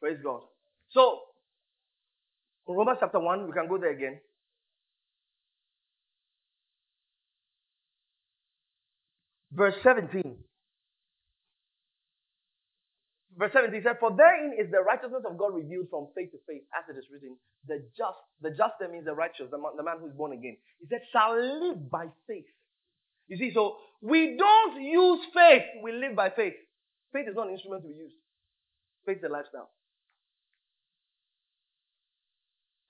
Praise 0.00 0.18
God. 0.22 0.42
So, 0.90 1.20
Romans 2.68 2.98
chapter 3.00 3.20
1, 3.20 3.46
we 3.46 3.52
can 3.52 3.68
go 3.68 3.78
there 3.78 3.92
again. 3.92 4.20
Verse 9.52 9.74
17. 9.82 10.36
Verse 13.36 13.52
17 13.52 13.82
said, 13.84 13.96
For 14.00 14.16
therein 14.16 14.56
is 14.58 14.70
the 14.70 14.80
righteousness 14.80 15.22
of 15.28 15.36
God 15.36 15.54
revealed 15.54 15.88
from 15.90 16.08
faith 16.16 16.32
to 16.32 16.38
faith, 16.48 16.62
as 16.72 16.88
it 16.88 16.98
is 16.98 17.04
written, 17.12 17.36
the 17.68 17.84
just, 17.96 18.16
the 18.40 18.50
just 18.50 18.80
means 18.90 19.04
the 19.04 19.14
righteous, 19.14 19.48
the 19.50 19.58
man, 19.58 19.76
the 19.76 19.82
man 19.84 19.98
who 20.00 20.08
is 20.08 20.16
born 20.16 20.32
again. 20.32 20.56
He 20.80 20.86
said, 20.88 21.02
shall 21.12 21.36
live 21.36 21.90
by 21.90 22.06
faith. 22.26 22.48
You 23.28 23.36
see, 23.36 23.52
so 23.52 23.76
we 24.00 24.36
don't 24.38 24.82
use 24.82 25.20
faith, 25.34 25.64
we 25.82 25.92
live 25.92 26.16
by 26.16 26.30
faith. 26.30 26.54
Faith 27.12 27.28
is 27.28 27.36
not 27.36 27.48
an 27.48 27.52
instrument 27.54 27.82
to 27.82 27.88
be 27.88 27.94
used. 27.94 28.14
Faith 29.04 29.18
is 29.18 29.24
a 29.24 29.32
lifestyle. 29.32 29.70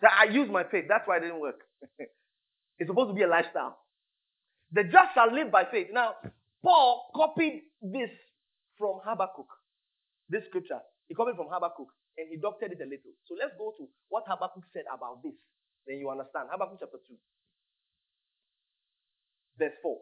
So 0.01 0.09
I 0.09 0.31
use 0.31 0.49
my 0.51 0.64
faith. 0.64 0.85
That's 0.88 1.07
why 1.07 1.19
it 1.19 1.21
didn't 1.21 1.40
work. 1.40 1.61
it's 2.79 2.88
supposed 2.88 3.11
to 3.11 3.14
be 3.14 3.23
a 3.23 3.29
lifestyle. 3.29 3.79
The 4.73 4.85
just 4.85 5.14
shall 5.14 5.33
live 5.33 5.51
by 5.51 5.64
faith. 5.71 5.88
Now, 5.92 6.14
Paul 6.66 7.07
copied 7.14 7.62
this 7.81 8.11
from 8.76 8.98
Habakkuk. 9.07 9.46
This 10.29 10.42
scripture. 10.50 10.83
He 11.07 11.14
copied 11.14 11.37
from 11.37 11.46
Habakkuk 11.46 11.87
and 12.18 12.26
he 12.29 12.42
doctored 12.42 12.72
it 12.74 12.83
a 12.83 12.88
little. 12.90 13.14
So 13.31 13.38
let's 13.38 13.55
go 13.55 13.70
to 13.79 13.87
what 14.11 14.24
Habakkuk 14.26 14.66
said 14.74 14.83
about 14.90 15.22
this. 15.22 15.38
Then 15.87 16.02
you 16.02 16.11
understand. 16.11 16.50
Habakkuk 16.50 16.83
chapter 16.83 16.98
2, 17.07 17.14
verse 19.62 19.79
4. 19.81 19.94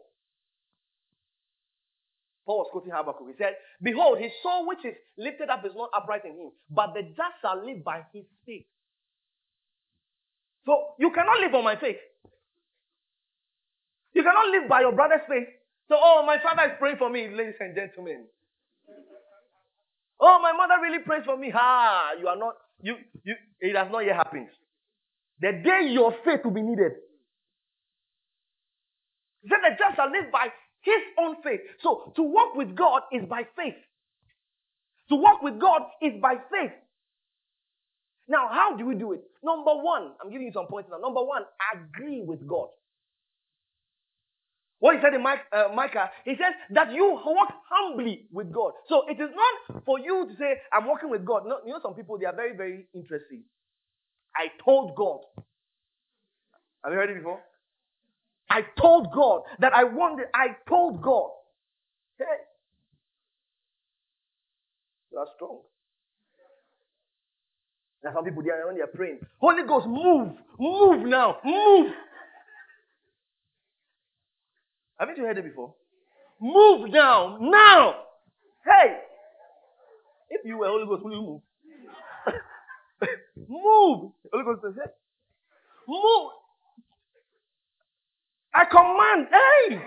Paul 2.47 2.57
was 2.65 2.69
quoting 2.73 2.93
Habakkuk. 2.97 3.29
He 3.29 3.37
said, 3.37 3.53
Behold, 3.81 4.17
his 4.17 4.33
soul 4.41 4.65
which 4.65 4.81
is 4.85 4.97
lifted 5.21 5.49
up 5.53 5.61
is 5.65 5.73
not 5.77 5.93
upright 5.93 6.25
in 6.25 6.33
him, 6.33 6.49
but 6.73 6.97
the 6.97 7.03
just 7.13 7.37
shall 7.45 7.61
live 7.61 7.85
by 7.85 8.01
his 8.13 8.25
faith. 8.45 8.65
So 10.65 10.97
you 10.97 11.13
cannot 11.13 11.41
live 11.45 11.53
on 11.53 11.63
my 11.63 11.77
faith. 11.77 12.01
You 14.13 14.23
cannot 14.23 14.49
live 14.49 14.67
by 14.67 14.81
your 14.81 14.93
brother's 14.93 15.25
faith. 15.29 15.49
So, 15.89 15.95
oh, 15.99 16.23
my 16.25 16.37
father 16.41 16.71
is 16.71 16.77
praying 16.79 16.97
for 16.97 17.09
me, 17.09 17.29
ladies 17.29 17.55
and 17.59 17.75
gentlemen. 17.75 18.25
Oh, 20.19 20.39
my 20.41 20.53
mother 20.53 20.81
really 20.81 21.03
prays 21.03 21.23
for 21.25 21.37
me. 21.37 21.51
Ha! 21.51 22.13
You 22.19 22.27
are 22.27 22.37
not, 22.37 22.55
you, 22.81 22.95
you, 23.23 23.35
it 23.59 23.75
has 23.75 23.87
not 23.91 23.99
yet 23.99 24.15
happened. 24.15 24.47
The 25.41 25.51
day 25.63 25.89
your 25.91 26.13
faith 26.25 26.41
will 26.43 26.51
be 26.51 26.61
needed. 26.61 26.93
Then 29.43 29.59
the 29.61 29.75
just 29.77 29.95
shall 29.95 30.09
live 30.11 30.31
by 30.31 30.47
his 30.81 31.01
own 31.19 31.35
faith. 31.43 31.61
So, 31.83 32.13
to 32.15 32.23
walk 32.23 32.55
with 32.55 32.75
God 32.75 33.03
is 33.11 33.23
by 33.29 33.43
faith. 33.55 33.77
To 35.09 35.15
walk 35.15 35.41
with 35.43 35.59
God 35.59 35.81
is 36.01 36.13
by 36.21 36.35
faith. 36.51 36.71
Now, 38.27 38.47
how 38.49 38.75
do 38.77 38.85
we 38.85 38.95
do 38.95 39.13
it? 39.13 39.21
Number 39.43 39.75
one, 39.75 40.13
I'm 40.23 40.31
giving 40.31 40.47
you 40.47 40.53
some 40.53 40.67
points 40.67 40.89
now. 40.91 40.97
Number 40.97 41.23
one, 41.23 41.43
agree 41.75 42.23
with 42.25 42.47
God. 42.47 42.69
What 44.79 44.95
he 44.95 45.01
said 45.01 45.13
in 45.15 45.23
uh, 45.53 45.73
Micah, 45.75 46.11
he 46.25 46.33
says 46.33 46.53
that 46.71 46.93
you 46.93 47.19
walk 47.25 47.53
humbly 47.69 48.27
with 48.31 48.53
God. 48.53 48.73
So 48.89 49.03
it 49.09 49.19
is 49.21 49.29
not 49.35 49.83
for 49.85 49.99
you 49.99 50.27
to 50.29 50.35
say, 50.37 50.61
I'm 50.73 50.87
walking 50.87 51.09
with 51.09 51.25
God. 51.25 51.43
No, 51.47 51.59
you 51.65 51.71
know, 51.73 51.79
some 51.83 51.95
people, 51.95 52.17
they 52.19 52.25
are 52.25 52.35
very, 52.35 52.55
very 52.55 52.85
interesting. 52.95 53.43
I 54.35 54.47
told 54.63 54.95
God. 54.95 55.19
Have 56.83 56.93
you 56.93 56.99
heard 56.99 57.11
it 57.11 57.17
before? 57.17 57.41
I 58.49 58.63
told 58.79 59.13
God 59.13 59.41
that 59.59 59.73
I 59.73 59.85
wanted, 59.85 60.27
I 60.33 60.49
told 60.69 61.01
God. 61.01 61.31
Hey, 62.19 62.25
you 65.11 65.19
are 65.19 65.27
strong. 65.35 65.61
There 68.03 68.11
are 68.11 68.15
some 68.15 68.25
people 68.25 68.43
there 68.43 68.65
when 68.67 68.75
they 68.77 68.81
are 68.83 68.87
praying. 68.87 69.19
Holy 69.39 69.63
Ghost, 69.67 69.87
move, 69.87 70.33
move 70.59 71.07
now, 71.07 71.37
move. 71.45 71.91
Haven't 74.99 75.17
you 75.17 75.23
heard 75.25 75.37
it 75.37 75.43
before? 75.43 75.73
Move 76.41 76.89
now, 76.91 77.37
now. 77.41 77.95
Hey, 78.65 78.97
if 80.29 80.41
you 80.45 80.57
were 80.57 80.67
Holy 80.67 80.85
Ghost, 80.85 81.03
will 81.03 81.11
you 81.11 81.21
move? 81.21 81.41
move. 83.49 84.11
Holy 84.33 84.43
Ghost 84.45 84.61
says, 84.63 84.73
hey, 84.75 84.91
move. 85.87 86.31
I 88.53 88.65
command, 88.65 89.27
hey. 89.31 89.81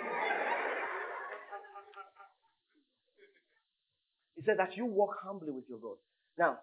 He 4.37 4.42
said 4.44 4.59
that 4.59 4.77
you 4.77 4.87
walk 4.87 5.16
humbly 5.23 5.51
with 5.53 5.64
your 5.68 5.79
God. 5.79 5.97
Now, 6.38 6.59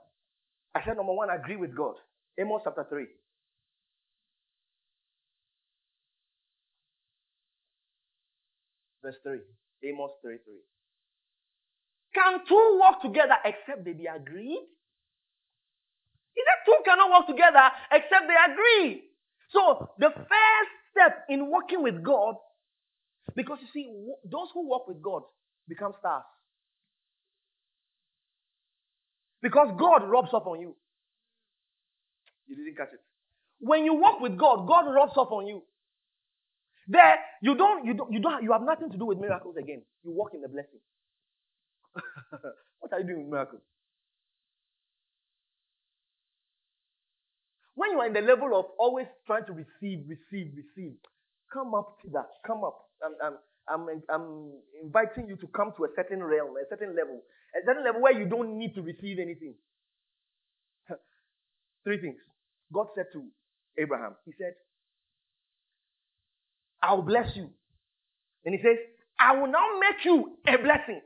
I 0.76 0.82
said 0.86 0.98
number 0.98 1.14
one, 1.14 1.30
agree 1.30 1.58
with 1.58 1.76
God. 1.76 1.96
Amos 2.40 2.62
chapter 2.64 2.86
3. 2.90 3.06
Verse 9.06 9.22
3. 9.22 9.38
Amos 9.86 10.12
3 10.24 10.38
3. 10.44 10.54
Can 12.16 12.40
two 12.48 12.80
walk 12.82 13.04
together 13.04 13.36
except 13.46 13.86
they 13.86 13.94
be 13.94 14.08
agreed? 14.08 14.66
He 16.34 16.42
said 16.42 16.60
two 16.66 16.78
cannot 16.84 17.12
walk 17.12 17.28
together 17.28 17.70
except 17.92 18.26
they 18.26 18.52
agree. 18.52 19.04
So 19.52 19.90
the 20.00 20.10
first 20.10 20.72
step 20.90 21.26
in 21.30 21.52
working 21.52 21.84
with 21.84 22.02
God, 22.04 22.36
because 23.36 23.60
you 23.62 23.68
see, 23.74 23.86
those 24.24 24.48
who 24.56 24.68
walk 24.68 24.88
with 24.88 25.02
God 25.04 25.22
become 25.68 25.94
stars. 26.00 26.24
Because 29.44 29.70
God 29.78 30.10
rubs 30.10 30.34
off 30.34 30.48
on 30.48 30.60
you. 30.62 30.76
You 32.48 32.56
didn't 32.56 32.76
catch 32.76 32.94
it. 32.94 33.02
When 33.60 33.86
you 33.86 33.94
walk 33.94 34.20
with 34.20 34.38
God, 34.38 34.68
God 34.68 34.90
rubs 34.92 35.14
off 35.16 35.32
on 35.32 35.46
you. 35.46 35.62
There, 36.88 37.16
you 37.42 37.56
don't, 37.58 37.86
you 37.86 37.96
don't, 37.96 38.14
you 38.14 38.20
don't, 38.22 38.44
you 38.44 38.52
have 38.54 38.64
nothing 38.64 38.92
to 38.92 38.98
do 38.98 39.06
with 39.06 39.20
miracles 39.20 39.56
again. 39.58 39.84
You 40.04 40.12
walk 40.12 40.32
in 40.36 40.42
the 40.42 40.50
blessing. 40.50 40.80
what 42.80 42.94
are 42.94 43.00
you 43.02 43.08
doing 43.08 43.24
with 43.26 43.32
miracles? 43.34 43.62
When 47.76 47.92
you 47.92 48.00
are 48.02 48.08
in 48.08 48.14
the 48.14 48.22
level 48.22 48.58
of 48.60 48.66
always 48.80 49.08
trying 49.28 49.46
to 49.48 49.54
receive, 49.54 50.06
receive, 50.10 50.54
receive, 50.56 50.94
come 51.54 51.74
up 51.76 51.98
to 52.06 52.12
that. 52.14 52.30
Come 52.48 52.64
up. 52.64 52.78
I'm, 53.04 53.16
I'm, 53.24 53.36
I'm, 53.70 54.02
I'm 54.10 54.52
inviting 54.84 55.28
you 55.30 55.38
to 55.38 55.48
come 55.56 55.74
to 55.78 55.86
a 55.86 55.90
certain 55.96 56.24
realm, 56.24 56.56
a 56.58 56.68
certain 56.70 56.96
level, 56.96 57.22
a 57.56 57.66
certain 57.66 57.84
level 57.86 58.02
where 58.02 58.14
you 58.14 58.28
don't 58.30 58.58
need 58.60 58.76
to 58.76 58.84
receive 58.84 59.20
anything. 59.20 59.56
Three 61.86 62.00
things. 62.02 62.18
God 62.74 62.88
said 62.96 63.08
to 63.14 63.26
Abraham, 63.80 64.16
He 64.26 64.34
said, 64.40 64.54
I'll 66.86 67.02
bless 67.02 67.36
you. 67.36 67.50
And 68.46 68.54
he 68.56 68.62
says, 68.62 68.78
I 69.20 69.36
will 69.36 69.48
now 69.52 69.66
make 69.80 70.06
you 70.06 70.38
a 70.48 70.58
blessing. 70.58 71.02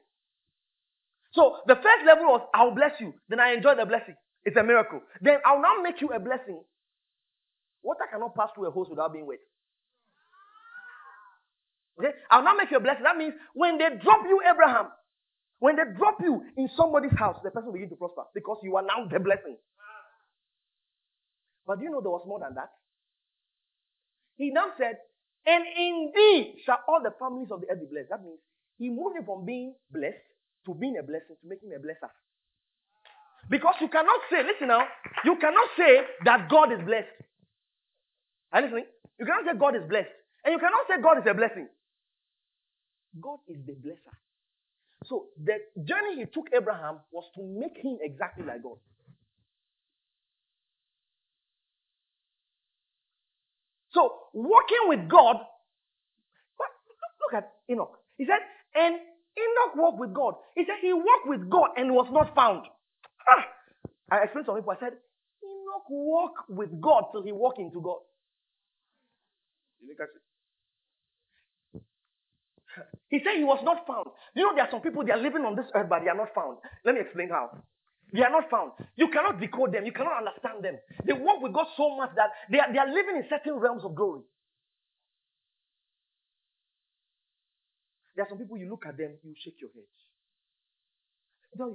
So 1.31 1.57
the 1.67 1.75
first 1.75 2.05
level 2.05 2.25
was, 2.25 2.41
I'll 2.53 2.75
bless 2.75 2.99
you. 2.99 3.13
Then 3.29 3.39
I 3.39 3.53
enjoy 3.53 3.75
the 3.75 3.85
blessing. 3.85 4.15
It's 4.43 4.57
a 4.57 4.63
miracle. 4.63 5.01
Then 5.21 5.37
I'll 5.45 5.61
now 5.61 5.81
make 5.81 6.01
you 6.01 6.09
a 6.09 6.19
blessing. 6.19 6.61
Water 7.83 8.05
cannot 8.11 8.35
pass 8.35 8.49
through 8.55 8.67
a 8.67 8.71
hose 8.71 8.87
without 8.89 9.13
being 9.13 9.25
wet. 9.25 9.39
Okay? 11.99 12.11
I'll 12.31 12.43
not 12.43 12.57
make 12.57 12.71
you 12.71 12.77
a 12.77 12.81
blessing. 12.81 13.03
That 13.03 13.17
means 13.17 13.33
when 13.53 13.77
they 13.77 13.89
drop 14.01 14.21
you, 14.27 14.41
Abraham, 14.49 14.87
when 15.59 15.75
they 15.75 15.83
drop 15.97 16.17
you 16.21 16.43
in 16.57 16.69
somebody's 16.75 17.17
house, 17.17 17.37
the 17.43 17.51
person 17.51 17.67
will 17.67 17.73
begin 17.73 17.89
to 17.89 17.95
prosper 17.95 18.23
because 18.33 18.57
you 18.63 18.75
are 18.75 18.83
now 18.83 19.07
the 19.09 19.19
blessing. 19.19 19.57
But 21.67 21.79
do 21.79 21.85
you 21.85 21.91
know 21.91 22.01
there 22.01 22.11
was 22.11 22.23
more 22.25 22.39
than 22.39 22.55
that? 22.55 22.69
He 24.37 24.51
now 24.51 24.67
said, 24.77 24.97
and 25.49 25.63
indeed 25.65 26.61
shall 26.65 26.79
all 26.87 27.01
the 27.01 27.13
families 27.17 27.49
of 27.49 27.61
the 27.61 27.67
earth 27.73 27.81
be 27.81 27.89
blessed. 27.89 28.09
That 28.09 28.23
means 28.23 28.37
he 28.77 28.89
moved 28.89 29.17
him 29.17 29.25
from 29.25 29.45
being 29.45 29.73
blessed 29.89 30.21
to 30.65 30.75
being 30.75 30.97
a 30.97 31.03
blessing 31.03 31.35
to 31.41 31.45
making 31.49 31.73
a 31.73 31.79
blesser. 31.81 32.09
Because 33.49 33.75
you 33.81 33.87
cannot 33.89 34.21
say, 34.29 34.43
listen 34.45 34.67
now, 34.67 34.85
you 35.25 35.35
cannot 35.41 35.69
say 35.75 36.05
that 36.25 36.49
God 36.49 36.71
is 36.71 36.79
blessed. 36.85 37.09
Are 38.53 38.61
you 38.61 38.67
listening? 38.67 38.85
You 39.19 39.25
cannot 39.25 39.45
say 39.45 39.57
God 39.57 39.75
is 39.75 39.83
blessed. 39.89 40.13
And 40.45 40.53
you 40.53 40.59
cannot 40.59 40.85
say 40.87 41.01
God 41.01 41.17
is 41.17 41.25
a 41.27 41.33
blessing. 41.33 41.67
God 43.19 43.39
is 43.47 43.57
the 43.65 43.73
blesser. 43.73 44.13
So 45.05 45.27
the 45.43 45.57
journey 45.83 46.17
he 46.17 46.25
took 46.25 46.49
Abraham 46.53 46.99
was 47.11 47.25
to 47.35 47.41
make 47.41 47.77
him 47.77 47.97
exactly 48.01 48.45
like 48.45 48.61
God. 48.61 48.77
So 53.93 54.11
walking 54.33 54.85
with 54.87 55.09
God, 55.09 55.37
but 56.57 56.69
look 57.21 57.43
at 57.43 57.51
Enoch. 57.71 57.93
He 58.17 58.25
said, 58.25 58.41
and 58.75 58.95
Enoch 58.95 59.75
walked 59.77 59.99
with 59.99 60.13
God. 60.13 60.35
He 60.55 60.63
said 60.65 60.77
he 60.81 60.93
walked 60.93 61.27
with 61.27 61.49
God 61.49 61.71
and 61.77 61.93
was 61.93 62.07
not 62.11 62.35
found. 62.35 62.65
Ah, 63.29 63.45
I 64.11 64.23
explained 64.23 64.47
to 64.47 64.51
some 64.53 64.57
people, 64.57 64.73
I 64.73 64.79
said, 64.79 64.93
Enoch 65.43 65.89
walked 65.89 66.49
with 66.49 66.81
God 66.81 67.05
till 67.11 67.23
he 67.23 67.31
walked 67.33 67.59
into 67.59 67.81
God. 67.81 67.99
You 69.81 69.95
catch 69.97 70.09
it? 70.15 70.23
He 73.09 73.19
said 73.23 73.37
he 73.37 73.45
was 73.45 73.61
not 73.63 73.87
found. 73.87 74.07
You 74.35 74.43
know, 74.43 74.55
there 74.55 74.65
are 74.65 74.71
some 74.71 74.81
people, 74.81 75.05
they 75.05 75.13
are 75.13 75.21
living 75.21 75.45
on 75.45 75.55
this 75.55 75.67
earth, 75.75 75.87
but 75.89 76.01
they 76.03 76.09
are 76.09 76.17
not 76.17 76.33
found. 76.35 76.57
Let 76.85 76.95
me 76.95 77.01
explain 77.01 77.29
how. 77.29 77.51
They 78.13 78.23
are 78.23 78.31
not 78.31 78.49
found. 78.49 78.73
You 78.97 79.09
cannot 79.09 79.39
decode 79.39 79.73
them. 79.73 79.85
You 79.85 79.93
cannot 79.93 80.19
understand 80.25 80.63
them. 80.63 80.77
They 81.05 81.13
walk 81.13 81.41
with 81.43 81.53
God 81.53 81.67
so 81.77 81.97
much 81.97 82.11
that 82.15 82.31
they 82.51 82.59
are, 82.59 82.71
they 82.73 82.79
are 82.79 82.89
living 82.89 83.17
in 83.17 83.25
certain 83.29 83.55
realms 83.59 83.83
of 83.85 83.95
glory. 83.95 84.21
There 88.15 88.25
are 88.25 88.29
some 88.29 88.39
people, 88.39 88.57
you 88.57 88.69
look 88.69 88.85
at 88.87 88.97
them, 88.97 89.17
you 89.23 89.35
shake 89.43 89.61
your 89.61 89.71
head. 89.75 89.87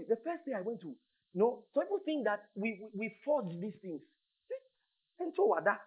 The 0.08 0.16
first 0.24 0.46
day 0.46 0.54
I 0.56 0.62
went 0.62 0.80
to, 0.82 0.88
you 1.34 1.40
know, 1.40 1.64
some 1.74 1.84
people 1.84 2.00
think 2.04 2.24
that 2.26 2.44
we, 2.56 2.80
we, 2.82 2.88
we 3.08 3.16
forge 3.24 3.50
these 3.60 3.76
things. 3.82 4.02
And 5.20 5.32
so 5.36 5.46
what 5.46 5.64
that? 5.64 5.80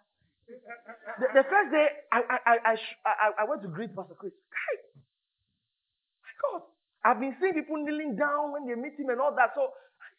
The, 1.20 1.28
the 1.42 1.46
first 1.50 1.72
day 1.72 1.88
I, 2.14 2.20
I, 2.24 2.38
I, 2.46 2.56
I, 2.76 2.76
I 3.42 3.46
went 3.50 3.62
to 3.64 3.70
greet 3.70 3.96
Pastor 3.96 4.16
Chris. 4.16 4.34
My 6.24 6.34
God. 6.44 6.64
I've 7.06 7.20
been 7.20 7.36
seeing 7.42 7.54
people 7.56 7.78
kneeling 7.84 8.16
down 8.18 8.54
when 8.54 8.68
they 8.68 8.76
meet 8.76 9.00
him 9.00 9.10
and 9.10 9.22
all 9.22 9.36
that. 9.36 9.52
So 9.56 9.72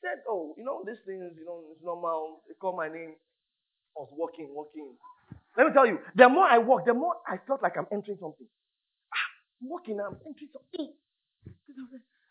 said, 0.02 0.22
Oh, 0.28 0.54
you 0.58 0.64
know, 0.64 0.82
these 0.86 1.00
things, 1.06 1.32
you 1.38 1.44
know, 1.44 1.62
it's 1.72 1.82
normal. 1.84 2.42
They 2.48 2.54
call 2.54 2.76
my 2.76 2.88
name. 2.88 3.14
I 3.96 4.00
was 4.00 4.10
walking, 4.12 4.48
walking. 4.52 4.94
Let 5.56 5.66
me 5.68 5.72
tell 5.72 5.86
you, 5.86 5.98
the 6.14 6.28
more 6.28 6.46
I 6.46 6.58
walked, 6.58 6.86
the 6.86 6.94
more 6.94 7.16
I 7.26 7.36
felt 7.46 7.62
like 7.62 7.74
I'm 7.76 7.86
entering 7.92 8.18
something. 8.20 8.46
Ah, 9.12 9.28
I'm 9.62 9.68
walking, 9.68 9.98
I'm 10.00 10.16
entering 10.26 10.50
something. 10.52 10.94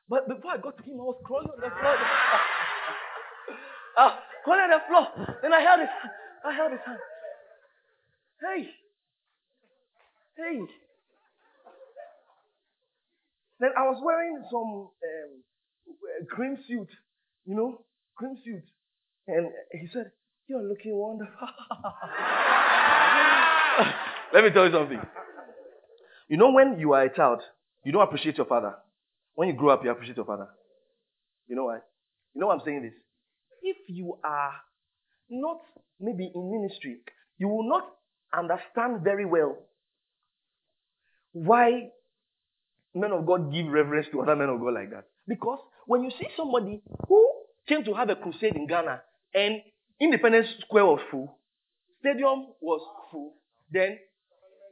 But 0.10 0.28
before 0.30 0.52
I 0.52 0.58
got 0.58 0.78
to 0.78 0.84
him, 0.84 1.00
I 1.02 1.04
was 1.04 1.20
crawling 1.26 1.50
on 1.50 1.60
the 1.60 1.70
floor. 1.70 1.96
ah, 3.98 4.20
crawling 4.46 4.64
on 4.64 4.70
the 4.72 4.82
floor. 4.88 5.38
Then 5.42 5.54
I 5.54 5.62
held 5.62 5.82
his 5.82 5.90
hand. 5.90 6.12
I 6.46 6.54
held 6.54 6.72
his 6.72 6.82
hand. 6.86 7.00
Hey. 8.42 8.70
Hey. 10.38 10.60
Then 13.60 13.72
I 13.78 13.84
was 13.90 14.02
wearing 14.04 14.44
some 14.52 14.90
um, 14.90 16.28
cream 16.30 16.58
suit, 16.68 16.90
you 17.48 17.56
know, 17.56 17.82
cream 18.16 18.38
suit. 18.44 18.64
And 19.28 19.50
he 19.72 19.88
said, 19.92 20.12
You're 20.48 20.62
looking 20.62 20.96
wonderful. 20.96 21.34
Let 24.34 24.44
me 24.44 24.50
tell 24.52 24.66
you 24.66 24.74
something. 24.74 25.02
You 26.28 26.38
know, 26.38 26.52
when 26.52 26.80
you 26.80 26.94
are 26.94 27.04
a 27.04 27.16
child, 27.16 27.42
you 27.84 27.92
don't 27.92 28.04
appreciate 28.04 28.38
your 28.38 28.46
father. 28.46 28.76
When 29.36 29.48
you 29.48 29.56
grow 29.56 29.70
up, 29.70 29.84
you 29.84 29.92
appreciate 29.92 30.18
your 30.18 30.26
father. 30.26 30.48
You 31.48 31.56
know 31.56 31.66
why? 31.66 31.78
You 32.34 32.42
know 32.42 32.48
why 32.48 32.56
I'm 32.56 32.62
saying 32.66 32.84
this? 32.84 32.94
If 33.64 33.78
you 33.88 34.18
are 34.24 34.52
not 35.30 35.60
maybe 36.00 36.32
in 36.34 36.52
ministry, 36.52 36.98
you 37.38 37.48
will 37.48 37.68
not 37.68 37.88
understand 38.38 39.04
very 39.04 39.26
well 39.26 39.58
why 41.32 41.90
men 42.94 43.12
of 43.12 43.26
God 43.26 43.54
give 43.54 43.68
reverence 43.68 44.08
to 44.12 44.22
other 44.22 44.36
men 44.36 44.50
of 44.50 44.60
God 44.60 44.74
like 44.74 44.92
that. 44.92 45.06
Because 45.28 45.60
when 45.86 46.04
you 46.04 46.12
see 46.12 46.28
somebody 46.36 46.82
who 47.08 47.32
came 47.68 47.84
to 47.84 47.94
have 47.94 48.10
a 48.10 48.16
crusade 48.16 48.56
in 48.56 48.68
Ghana 48.68 49.02
and 49.34 49.62
Independence 50.00 50.48
Square 50.62 50.86
was 50.86 51.02
full, 51.12 51.38
stadium 52.00 52.48
was 52.62 52.82
full, 53.12 53.34
then 53.72 53.98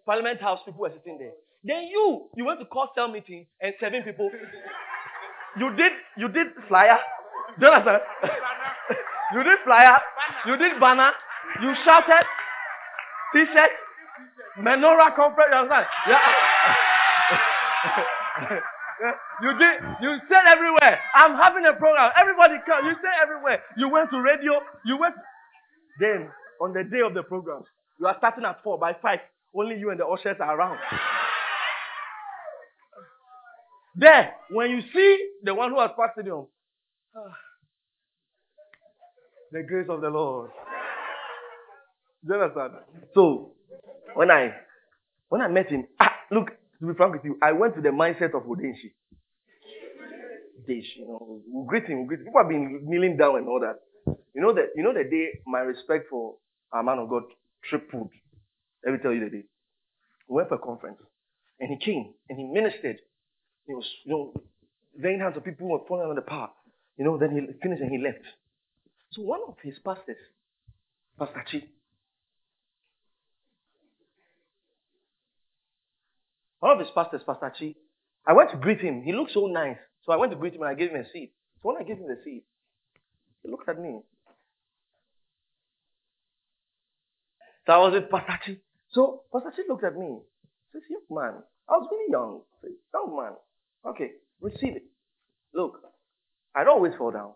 Parliament 0.05 0.41
House 0.41 0.59
people 0.65 0.81
were 0.81 0.91
sitting 0.95 1.17
there. 1.17 1.33
Then 1.63 1.83
you, 1.91 2.29
you 2.35 2.45
went 2.45 2.59
to 2.59 2.67
cell 2.93 3.07
meeting 3.07 3.47
and 3.61 3.73
seven 3.79 4.03
people. 4.03 4.29
You 5.57 5.73
did, 5.73 5.93
you 6.17 6.27
did 6.27 6.47
flyer. 6.67 6.97
Do 7.57 7.67
you 7.67 7.71
understand? 7.71 8.01
you 9.33 9.41
did 9.41 9.57
flyer. 9.63 9.97
You 10.45 10.57
did 10.57 10.79
banner. 10.81 11.11
You 11.61 11.73
shouted. 11.85 12.25
T-shirt, 13.33 13.71
menorah 14.59 15.15
conference. 15.15 15.49
You 15.51 15.57
understand? 15.57 15.85
Yeah. 18.49 18.59
you 19.41 19.57
did. 19.57 19.81
You 20.01 20.17
said 20.29 20.45
everywhere. 20.47 20.99
I'm 21.15 21.35
having 21.35 21.65
a 21.65 21.73
program. 21.73 22.11
Everybody 22.19 22.55
come. 22.65 22.85
You 22.85 22.93
said 23.01 23.13
everywhere. 23.21 23.61
You 23.77 23.89
went 23.89 24.09
to 24.11 24.21
radio. 24.21 24.59
You 24.85 24.97
went. 24.97 25.15
Then 25.99 26.29
on 26.61 26.73
the 26.73 26.83
day 26.83 27.01
of 27.05 27.13
the 27.13 27.23
program, 27.23 27.63
you 27.99 28.07
are 28.07 28.15
starting 28.17 28.45
at 28.45 28.61
four. 28.63 28.77
By 28.77 28.93
five, 29.01 29.19
only 29.55 29.77
you 29.77 29.89
and 29.91 29.99
the 29.99 30.05
ushers 30.05 30.37
are 30.39 30.57
around. 30.57 30.79
There, 33.95 34.33
when 34.51 34.71
you 34.71 34.81
see 34.93 35.29
the 35.43 35.53
one 35.55 35.71
who 35.71 35.79
has 35.79 35.91
passed 35.97 36.13
stadium, 36.13 36.47
the 39.51 39.63
grace 39.63 39.87
of 39.89 40.01
the 40.01 40.09
Lord. 40.09 40.51
Do 42.27 42.33
you 42.33 42.41
understand? 42.41 42.73
So 43.13 43.51
when 44.15 44.31
I 44.31 44.51
when 45.29 45.41
I 45.41 45.47
met 45.47 45.69
him, 45.69 45.85
ah, 45.99 46.11
look, 46.31 46.49
to 46.85 46.93
be 46.93 46.97
frank 46.97 47.13
with 47.13 47.25
you, 47.25 47.37
I 47.41 47.51
went 47.51 47.75
to 47.75 47.81
the 47.81 47.89
mindset 47.89 48.33
of 48.35 48.43
Odenshi. 48.43 48.93
Dish, 50.67 50.93
you 50.97 51.07
know, 51.07 51.41
we 51.47 51.67
greet 51.67 51.85
him, 51.85 52.01
we 52.01 52.07
greet 52.07 52.19
him. 52.19 52.25
People 52.25 52.41
have 52.41 52.49
been 52.49 52.81
kneeling 52.83 53.17
down 53.17 53.37
and 53.37 53.47
all 53.47 53.59
that. 53.59 53.79
You 54.33 54.41
know 54.41 54.53
that 54.53 54.69
you 54.75 54.83
know 54.83 54.93
the 54.93 55.03
day 55.03 55.39
my 55.45 55.59
respect 55.59 56.07
for 56.09 56.35
our 56.71 56.83
man 56.83 56.99
of 56.99 57.09
God 57.09 57.23
tripled. 57.69 58.09
Let 58.83 58.93
me 58.93 58.99
tell 59.01 59.13
you 59.13 59.23
the 59.23 59.29
day. 59.29 59.43
We 60.27 60.35
went 60.35 60.49
for 60.49 60.55
a 60.55 60.59
conference 60.59 60.97
and 61.59 61.69
he 61.69 61.77
came 61.83 62.13
and 62.29 62.37
he 62.37 62.45
ministered. 62.45 62.97
He 63.67 63.73
was, 63.73 63.85
you 64.05 64.11
know, 64.11 64.33
laying 65.01 65.19
hands 65.19 65.35
on 65.37 65.43
people 65.43 65.67
who 65.67 65.73
were 65.73 65.85
falling 65.87 66.09
under 66.09 66.21
the 66.21 66.27
power. 66.27 66.49
You 66.97 67.05
know, 67.05 67.17
then 67.17 67.31
he 67.31 67.41
finished 67.61 67.81
and 67.81 67.91
he 67.91 67.97
left. 67.97 68.23
So 69.11 69.21
one 69.21 69.41
of 69.47 69.55
his 69.63 69.75
pastors, 69.85 70.17
Pastor 71.17 71.43
Chi, 71.49 71.63
One 76.59 76.71
of 76.71 76.79
his 76.79 76.89
pastors, 76.95 77.21
Pastor 77.25 77.53
Chi, 77.57 77.75
I 78.27 78.33
went 78.33 78.51
to 78.51 78.57
greet 78.57 78.79
him. 78.79 79.03
He 79.03 79.13
looked 79.13 79.33
so 79.33 79.47
nice. 79.47 79.77
So 80.05 80.11
I 80.11 80.17
went 80.17 80.31
to 80.31 80.37
greet 80.37 80.55
him 80.55 80.61
and 80.61 80.71
I 80.71 80.73
gave 80.73 80.91
him 80.91 81.01
a 81.01 81.09
seat. 81.11 81.33
So 81.61 81.69
when 81.69 81.77
I 81.77 81.83
gave 81.83 81.97
him 81.97 82.07
the 82.07 82.17
seat, 82.23 82.43
he 83.43 83.49
looked 83.49 83.69
at 83.69 83.79
me. 83.79 83.99
So 87.65 87.73
I 87.73 87.77
was 87.77 87.93
with 87.93 88.09
Pastor 88.09 88.39
Chi. 88.45 88.57
So 88.91 89.23
Pastor 89.33 89.51
Chi 89.55 89.63
looked 89.67 89.83
at 89.83 89.97
me. 89.97 90.17
He 90.73 90.79
says, 90.79 90.83
young 90.89 91.01
man. 91.09 91.43
I 91.67 91.73
was 91.73 91.87
really 91.91 92.11
young. 92.11 92.41
Said, 92.61 92.71
young 92.93 93.15
man. 93.15 93.33
Okay, 93.85 94.11
receive 94.41 94.75
it. 94.75 94.83
Look, 95.53 95.81
I 96.55 96.63
don't 96.63 96.77
always 96.77 96.93
fall 96.97 97.11
down. 97.11 97.33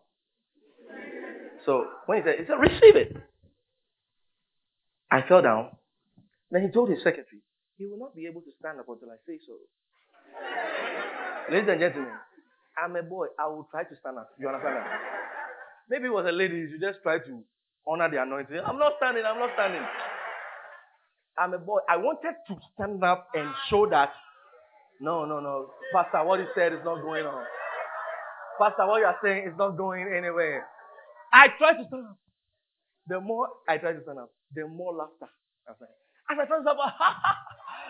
So 1.65 1.85
when 2.05 2.19
he 2.19 2.23
said, 2.23 2.35
he 2.39 2.45
said, 2.45 2.59
receive 2.59 2.95
it. 2.95 3.17
I 5.11 5.21
fell 5.27 5.41
down. 5.41 5.69
Then 6.51 6.63
he 6.63 6.69
told 6.69 6.89
his 6.89 6.99
secretary, 6.99 7.41
he 7.79 7.87
will 7.87 7.99
not 7.99 8.15
be 8.15 8.27
able 8.27 8.41
to 8.43 8.51
stand 8.59 8.79
up 8.81 8.89
until 8.89 9.09
I 9.11 9.17
say 9.27 9.39
so. 9.47 9.55
Ladies 11.51 11.69
and 11.69 11.81
gentlemen, 11.81 12.13
I'm 12.77 12.95
a 12.97 13.03
boy. 13.03 13.27
I 13.39 13.47
will 13.47 13.67
try 13.71 13.83
to 13.85 13.95
stand 14.01 14.19
up. 14.19 14.29
You 14.39 14.49
understand 14.49 14.77
that? 14.77 14.87
Maybe 15.89 16.07
it 16.07 16.13
was 16.13 16.25
a 16.27 16.33
lady. 16.33 16.57
You 16.57 16.79
just 16.81 16.99
try 17.03 17.19
to 17.19 17.43
honor 17.87 18.09
the 18.11 18.21
anointing. 18.21 18.59
I'm 18.65 18.79
not 18.79 18.93
standing. 18.99 19.25
I'm 19.25 19.39
not 19.39 19.51
standing. 19.55 19.83
I'm 21.37 21.53
a 21.53 21.59
boy. 21.59 21.79
I 21.89 21.97
wanted 21.97 22.35
to 22.49 22.55
stand 22.75 23.03
up 23.03 23.27
and 23.35 23.49
show 23.69 23.87
that. 23.89 24.11
No, 25.01 25.25
no, 25.25 25.39
no. 25.41 25.71
Pastor, 25.93 26.23
what 26.25 26.39
you 26.39 26.47
said 26.55 26.73
is 26.73 26.79
not 26.85 27.01
going 27.03 27.25
on. 27.25 27.45
Pastor, 28.59 28.87
what 28.87 28.99
you 28.99 29.05
are 29.05 29.17
saying 29.23 29.47
is 29.47 29.53
not 29.57 29.77
going 29.77 30.03
anywhere. 30.15 30.67
I 31.33 31.49
tried 31.57 31.77
to 31.77 31.85
stand 31.87 32.05
up. 32.09 32.17
The 33.07 33.21
more 33.21 33.49
I 33.69 33.77
tried 33.77 33.93
to 33.93 34.03
stand 34.03 34.19
up, 34.19 34.31
the 34.55 34.67
more 34.67 34.93
laughter 34.93 35.29
I 36.29 36.33
was 36.33 36.37
like, 36.37 36.45
as 36.45 36.51
I 36.51 36.55
turned 36.55 36.67
up, 36.67 36.77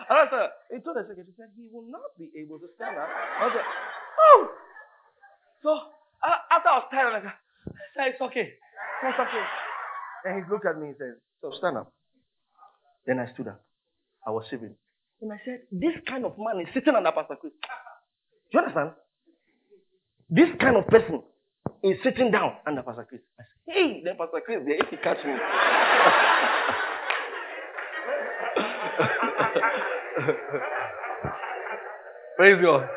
and 0.08 0.16
I 0.18 0.24
said, 0.32 0.48
he 0.72 0.80
told 0.80 0.96
the 0.96 1.04
secretary, 1.04 1.28
he 1.28 1.34
said, 1.36 1.52
he 1.56 1.68
will 1.70 1.84
not 1.86 2.16
be 2.18 2.32
able 2.40 2.58
to 2.58 2.66
stand 2.76 2.96
up. 2.96 3.06
I 3.06 3.44
was 3.46 3.54
like, 3.54 3.68
oh! 3.68 4.48
So, 5.62 5.70
uh, 6.24 6.38
after 6.50 6.68
I 6.68 6.76
was 6.80 6.88
tired, 6.90 7.14
I 7.14 7.20
said, 7.20 8.16
it's 8.16 8.20
okay. 8.20 8.48
It's 9.04 9.20
okay. 9.20 9.44
And 10.24 10.42
he 10.42 10.50
looked 10.50 10.66
at 10.66 10.80
me 10.80 10.88
and 10.88 10.96
said, 10.98 11.14
so 11.40 11.52
stand 11.58 11.76
up. 11.76 11.92
Then 13.06 13.18
I 13.18 13.32
stood 13.34 13.48
up. 13.48 13.60
I 14.26 14.30
was 14.30 14.44
sitting. 14.50 14.74
And 15.20 15.32
I 15.32 15.36
said, 15.44 15.60
this 15.70 15.94
kind 16.08 16.24
of 16.24 16.34
man 16.38 16.60
is 16.64 16.68
sitting 16.72 16.94
under 16.94 17.12
Pastor 17.12 17.36
Chris. 17.40 17.52
Do 17.52 18.58
you 18.58 18.60
understand? 18.60 18.90
This 20.30 20.48
kind 20.60 20.76
of 20.76 20.86
person 20.88 21.22
is 21.82 21.96
sitting 22.02 22.30
down 22.30 22.56
under 22.66 22.82
Pastor 22.82 23.06
Chris. 23.08 23.20
I 23.38 23.42
said, 23.44 23.74
hey, 23.74 24.02
then 24.04 24.16
Pastor 24.16 24.40
Chris, 24.44 24.60
there, 24.64 24.76
if 24.80 24.88
he 24.88 24.96
catch 24.96 25.24
me. 25.24 25.36
Praise 32.36 32.58
God. 32.62 32.88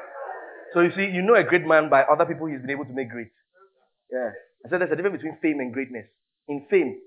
So 0.74 0.82
you 0.82 0.91
see, 0.95 1.06
you 1.06 1.22
know 1.22 1.36
a 1.36 1.43
great 1.43 1.66
man 1.66 1.89
by 1.89 2.01
other 2.04 2.26
people 2.26 2.47
he's 2.47 2.62
been 2.62 2.72
able 2.72 2.86
to 2.86 2.93
make 2.93 3.10
great. 3.10 3.28
Yeah. 4.12 4.32
I 4.66 4.70
said 4.70 4.82
there's 4.82 4.91
a 4.91 4.95
difference 4.95 5.18
between 5.18 5.38
fame 5.41 5.60
and 5.60 5.74
greatness. 5.74 6.06
In 6.47 6.66
fame, 6.70 6.99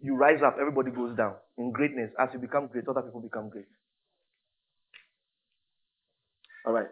you 0.00 0.16
rise 0.16 0.40
up, 0.44 0.56
everybody 0.60 0.90
goes 0.90 1.16
down. 1.16 1.34
In 1.58 1.72
greatness, 1.72 2.10
as 2.18 2.28
you 2.32 2.38
become 2.38 2.68
great, 2.68 2.88
other 2.88 3.02
people 3.02 3.20
become 3.20 3.48
great. 3.50 3.66
All 6.66 6.72
right. 6.72 6.88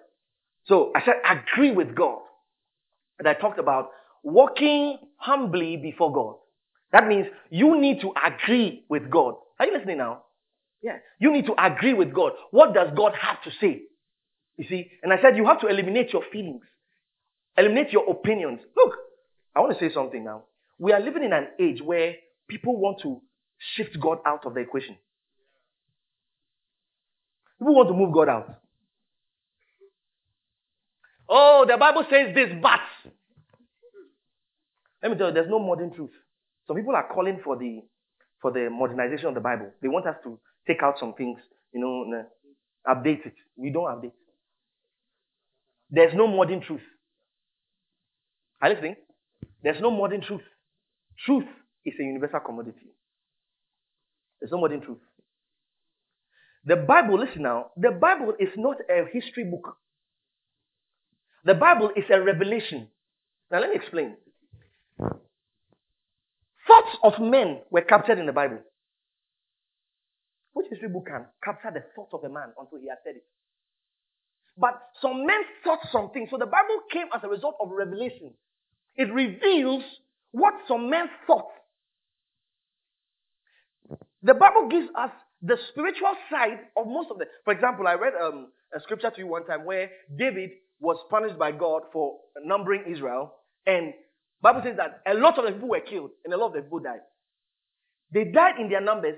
So 0.67 0.93
I 0.95 1.05
said, 1.05 1.15
agree 1.29 1.73
with 1.73 1.95
God. 1.95 2.19
And 3.19 3.29
I 3.29 3.35
talked 3.35 3.59
about 3.59 3.91
walking 4.23 4.99
humbly 5.17 5.77
before 5.77 6.13
God. 6.13 6.37
That 6.93 7.09
means 7.09 7.27
you 7.51 7.81
need 7.81 8.01
to 8.03 8.13
agree 8.25 8.85
with 8.89 9.11
God. 9.11 9.35
Are 9.59 9.67
you 9.67 9.77
listening 9.77 9.99
now? 9.99 10.23
Yeah. 10.83 10.99
You 11.19 11.33
need 11.33 11.47
to 11.47 11.55
agree 11.65 11.95
with 11.95 12.13
God. 12.13 12.33
What 12.51 12.75
does 12.75 12.89
God 12.97 13.13
have 13.21 13.43
to 13.45 13.51
say? 13.61 13.83
You 14.57 14.67
see? 14.69 14.91
And 15.03 15.13
I 15.13 15.21
said 15.23 15.37
you 15.37 15.47
have 15.47 15.61
to 15.61 15.69
eliminate 15.69 16.13
your 16.13 16.23
feelings. 16.33 16.63
Eliminate 17.57 17.93
your 17.93 18.11
opinions. 18.11 18.61
Look, 18.77 18.95
I 19.55 19.61
want 19.61 19.79
to 19.79 19.89
say 19.89 19.93
something 19.93 20.25
now. 20.25 20.45
We 20.79 20.93
are 20.93 21.01
living 21.01 21.25
in 21.25 21.33
an 21.33 21.49
age 21.61 21.81
where 21.83 22.15
people 22.49 22.77
want 22.77 23.01
to 23.03 23.21
shift 23.77 23.99
God 24.01 24.19
out 24.27 24.45
of 24.47 24.55
the 24.55 24.61
equation. 24.61 24.97
People 27.59 27.77
want 27.77 27.89
to 27.89 27.95
move 27.95 28.13
God 28.13 28.29
out. 28.29 28.59
Oh, 31.29 31.65
the 31.69 31.77
Bible 31.77 32.05
says 32.11 32.35
this, 32.35 32.49
but. 32.61 32.81
Let 35.03 35.13
me 35.13 35.19
tell 35.19 35.29
you, 35.29 35.35
there's 35.35 35.51
no 35.51 35.59
modern 35.59 35.93
truth. 35.93 36.11
Some 36.67 36.77
people 36.77 36.95
are 36.95 37.09
calling 37.13 37.41
for 37.45 37.57
the 37.57 37.83
for 38.41 38.51
the 38.51 38.69
modernization 38.71 39.29
of 39.29 39.35
the 39.35 39.41
Bible. 39.41 39.71
They 39.81 39.89
want 39.89 40.07
us 40.07 40.17
to 40.25 40.39
take 40.67 40.83
out 40.83 40.95
some 40.99 41.15
things, 41.15 41.39
you 41.73 41.81
know, 41.81 42.25
update 42.87 43.27
it. 43.27 43.35
We 43.57 43.71
don't 43.71 43.85
update. 43.85 44.13
There's 45.91 46.15
no 46.15 46.27
modern 46.27 46.61
truth. 46.63 46.81
Are 48.61 48.69
you 48.69 48.75
listening? 48.75 48.97
There's 49.63 49.81
no 49.81 49.91
modern 49.91 50.23
truth. 50.23 50.43
Truth 51.27 51.49
is 51.85 51.95
a 52.01 52.03
universal 52.03 52.41
commodity. 52.41 52.93
There's 54.41 54.53
no 54.53 54.61
modern 54.61 54.81
truth. 54.81 54.99
The 56.65 56.77
Bible, 56.77 57.19
listen 57.19 57.43
now, 57.43 57.71
the 57.77 57.91
Bible 57.91 58.35
is 58.39 58.51
not 58.57 58.77
a 58.89 59.05
history 59.13 59.45
book. 59.45 59.77
The 61.45 61.55
Bible 61.55 61.91
is 61.97 62.05
a 62.11 62.21
revelation. 62.21 62.89
Now 63.51 63.61
let 63.61 63.71
me 63.71 63.77
explain. 63.77 64.17
Thoughts 66.67 66.97
of 67.03 67.21
men 67.21 67.61
were 67.71 67.81
captured 67.81 68.19
in 68.19 68.27
the 68.27 68.33
Bible. 68.33 68.61
Which 70.53 70.67
history 70.71 70.89
book 70.89 71.07
can 71.07 71.27
capture 71.43 71.71
the 71.73 71.85
thoughts 71.95 72.13
of 72.15 72.25
a 72.25 72.29
man 72.29 72.53
until 72.59 72.79
he 72.79 72.89
has 72.89 72.99
said 73.05 73.17
it? 73.17 73.25
But 74.57 74.81
some 75.01 75.27
men 75.27 75.41
thought 75.65 75.81
something. 75.91 76.29
So 76.31 76.37
the 76.39 76.47
Bible 76.47 76.83
came 76.93 77.07
as 77.15 77.23
a 77.25 77.29
result 77.29 77.57
of 77.61 77.71
revelation. 77.71 78.33
It 78.97 79.13
reveals 79.13 79.83
what 80.33 80.55
some 80.69 80.91
men 80.91 81.07
thought. 81.27 81.49
The 84.23 84.35
Bible 84.35 84.69
gives 84.71 84.89
us 84.97 85.11
the 85.41 85.57
spiritual 85.71 86.15
side 86.31 86.61
of 86.77 86.87
most 86.87 87.11
of 87.11 87.19
the. 87.19 87.27
For 87.45 87.53
example, 87.53 87.89
I 87.89 87.95
read 87.95 88.13
um, 88.15 88.53
a 88.75 88.81
scripture 88.81 89.11
to 89.11 89.19
you 89.19 89.27
one 89.27 89.47
time 89.47 89.65
where 89.65 89.91
David 90.17 90.51
was 90.81 90.97
punished 91.11 91.39
by 91.39 91.53
God 91.53 91.83
for 91.93 92.19
numbering 92.45 92.85
Israel, 92.91 93.33
and 93.67 93.95
Bible 94.43 94.63
says 94.65 94.77
that 94.77 95.01
a 95.07 95.15
lot 95.15 95.39
of 95.39 95.45
the 95.47 95.53
people 95.53 95.69
were 95.69 95.81
killed 95.81 96.11
and 96.25 96.35
a 96.35 96.37
lot 96.37 96.49
of 96.49 96.53
the 96.55 96.63
people 96.63 96.81
died. 96.81 97.01
They 98.13 98.25
died 98.25 98.61
in 98.61 98.69
their 98.69 98.81
numbers 98.81 99.17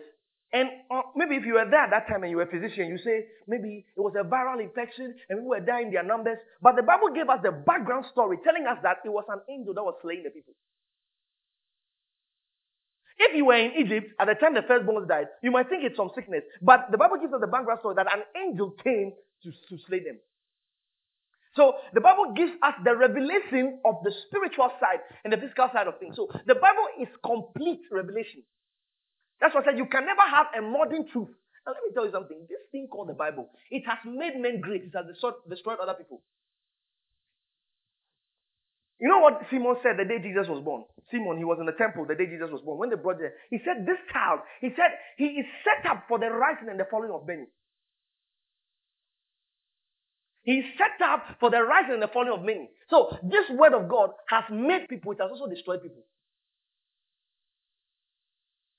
and 0.54 0.70
uh, 0.88 1.02
maybe 1.16 1.34
if 1.34 1.44
you 1.44 1.54
were 1.54 1.66
there 1.68 1.82
at 1.82 1.90
that 1.90 2.06
time 2.06 2.22
and 2.22 2.30
you 2.30 2.36
were 2.38 2.46
a 2.46 2.50
physician, 2.50 2.86
you 2.86 2.96
say 3.02 3.26
maybe 3.48 3.84
it 3.96 4.00
was 4.00 4.14
a 4.14 4.22
viral 4.22 4.62
infection 4.62 5.12
and 5.28 5.38
people 5.40 5.50
were 5.50 5.58
dying 5.58 5.88
in 5.88 5.92
their 5.92 6.06
numbers. 6.06 6.38
But 6.62 6.76
the 6.76 6.86
Bible 6.86 7.10
gave 7.12 7.28
us 7.28 7.40
the 7.42 7.50
background 7.50 8.06
story 8.12 8.38
telling 8.44 8.62
us 8.64 8.78
that 8.84 8.98
it 9.04 9.10
was 9.10 9.24
an 9.28 9.42
angel 9.50 9.74
that 9.74 9.82
was 9.82 9.98
slaying 10.00 10.22
the 10.22 10.30
people. 10.30 10.54
If 13.18 13.34
you 13.34 13.46
were 13.46 13.58
in 13.58 13.72
Egypt 13.82 14.14
at 14.20 14.26
the 14.30 14.34
time 14.34 14.54
the 14.54 14.62
firstborns 14.62 15.08
died, 15.08 15.26
you 15.42 15.50
might 15.50 15.68
think 15.68 15.82
it's 15.82 15.96
some 15.96 16.10
sickness. 16.14 16.42
But 16.62 16.86
the 16.92 16.98
Bible 16.98 17.18
gives 17.18 17.34
us 17.34 17.40
the 17.40 17.50
background 17.50 17.80
story 17.80 17.96
that 17.98 18.06
an 18.06 18.22
angel 18.38 18.70
came 18.78 19.10
to, 19.42 19.50
to 19.50 19.82
slay 19.88 20.06
them. 20.06 20.22
So 21.56 21.74
the 21.94 22.00
Bible 22.00 22.32
gives 22.36 22.52
us 22.62 22.74
the 22.84 22.94
revelation 22.94 23.78
of 23.84 24.02
the 24.04 24.12
spiritual 24.26 24.70
side 24.78 25.02
and 25.24 25.32
the 25.32 25.36
physical 25.36 25.66
side 25.72 25.86
of 25.86 25.98
things. 25.98 26.14
So 26.14 26.28
the 26.46 26.54
Bible 26.54 26.86
is 27.02 27.08
complete 27.24 27.82
revelation. 27.90 28.42
That's 29.40 29.54
why 29.54 29.62
I 29.62 29.64
said 29.64 29.78
you 29.78 29.86
can 29.86 30.06
never 30.06 30.22
have 30.22 30.46
a 30.56 30.62
modern 30.62 31.08
truth. 31.10 31.30
Now 31.66 31.72
let 31.72 31.82
me 31.82 31.90
tell 31.94 32.06
you 32.06 32.12
something. 32.12 32.46
This 32.48 32.60
thing 32.72 32.88
called 32.90 33.08
the 33.08 33.14
Bible, 33.18 33.50
it 33.70 33.84
has 33.86 33.98
made 34.04 34.36
men 34.40 34.60
great. 34.60 34.84
It 34.84 34.94
has 34.94 35.06
destroyed 35.48 35.78
other 35.82 35.94
people. 35.94 36.22
You 39.00 39.08
know 39.08 39.18
what 39.20 39.42
Simon 39.50 39.76
said 39.82 39.98
the 39.98 40.04
day 40.08 40.22
Jesus 40.22 40.48
was 40.48 40.62
born? 40.64 40.84
Simon, 41.10 41.36
he 41.36 41.44
was 41.44 41.58
in 41.60 41.66
the 41.66 41.76
temple 41.76 42.06
the 42.06 42.14
day 42.14 42.26
Jesus 42.26 42.48
was 42.50 42.62
born. 42.64 42.78
When 42.78 42.90
they 42.90 42.96
brought 42.96 43.20
him, 43.20 43.32
he 43.50 43.58
said, 43.64 43.84
This 43.86 43.98
child, 44.12 44.40
he 44.60 44.70
said, 44.76 44.96
he 45.18 45.42
is 45.42 45.46
set 45.66 45.90
up 45.90 46.04
for 46.08 46.18
the 46.18 46.30
rising 46.30 46.68
and 46.70 46.78
the 46.80 46.86
falling 46.90 47.10
of 47.10 47.26
many. 47.26 47.46
He 50.44 50.60
is 50.60 50.66
set 50.78 51.00
up 51.06 51.24
for 51.40 51.50
the 51.50 51.62
rising 51.62 51.94
and 51.94 52.02
the 52.02 52.08
falling 52.12 52.32
of 52.32 52.44
many. 52.44 52.70
So 52.88 53.16
this 53.24 53.44
word 53.50 53.74
of 53.74 53.88
God 53.88 54.10
has 54.28 54.44
made 54.50 54.88
people, 54.88 55.12
it 55.12 55.18
has 55.20 55.30
also 55.30 55.48
destroyed 55.48 55.82
people. 55.82 56.04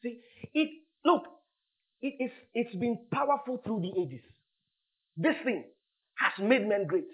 See, 0.03 0.21
it 0.55 0.69
look, 1.05 1.23
it 2.01 2.15
is 2.19 2.31
it's 2.55 2.75
been 2.75 2.99
powerful 3.13 3.61
through 3.65 3.81
the 3.81 4.01
ages. 4.01 4.21
This 5.17 5.35
thing 5.45 5.65
has 6.17 6.33
made 6.45 6.67
men 6.67 6.87
great. 6.87 7.07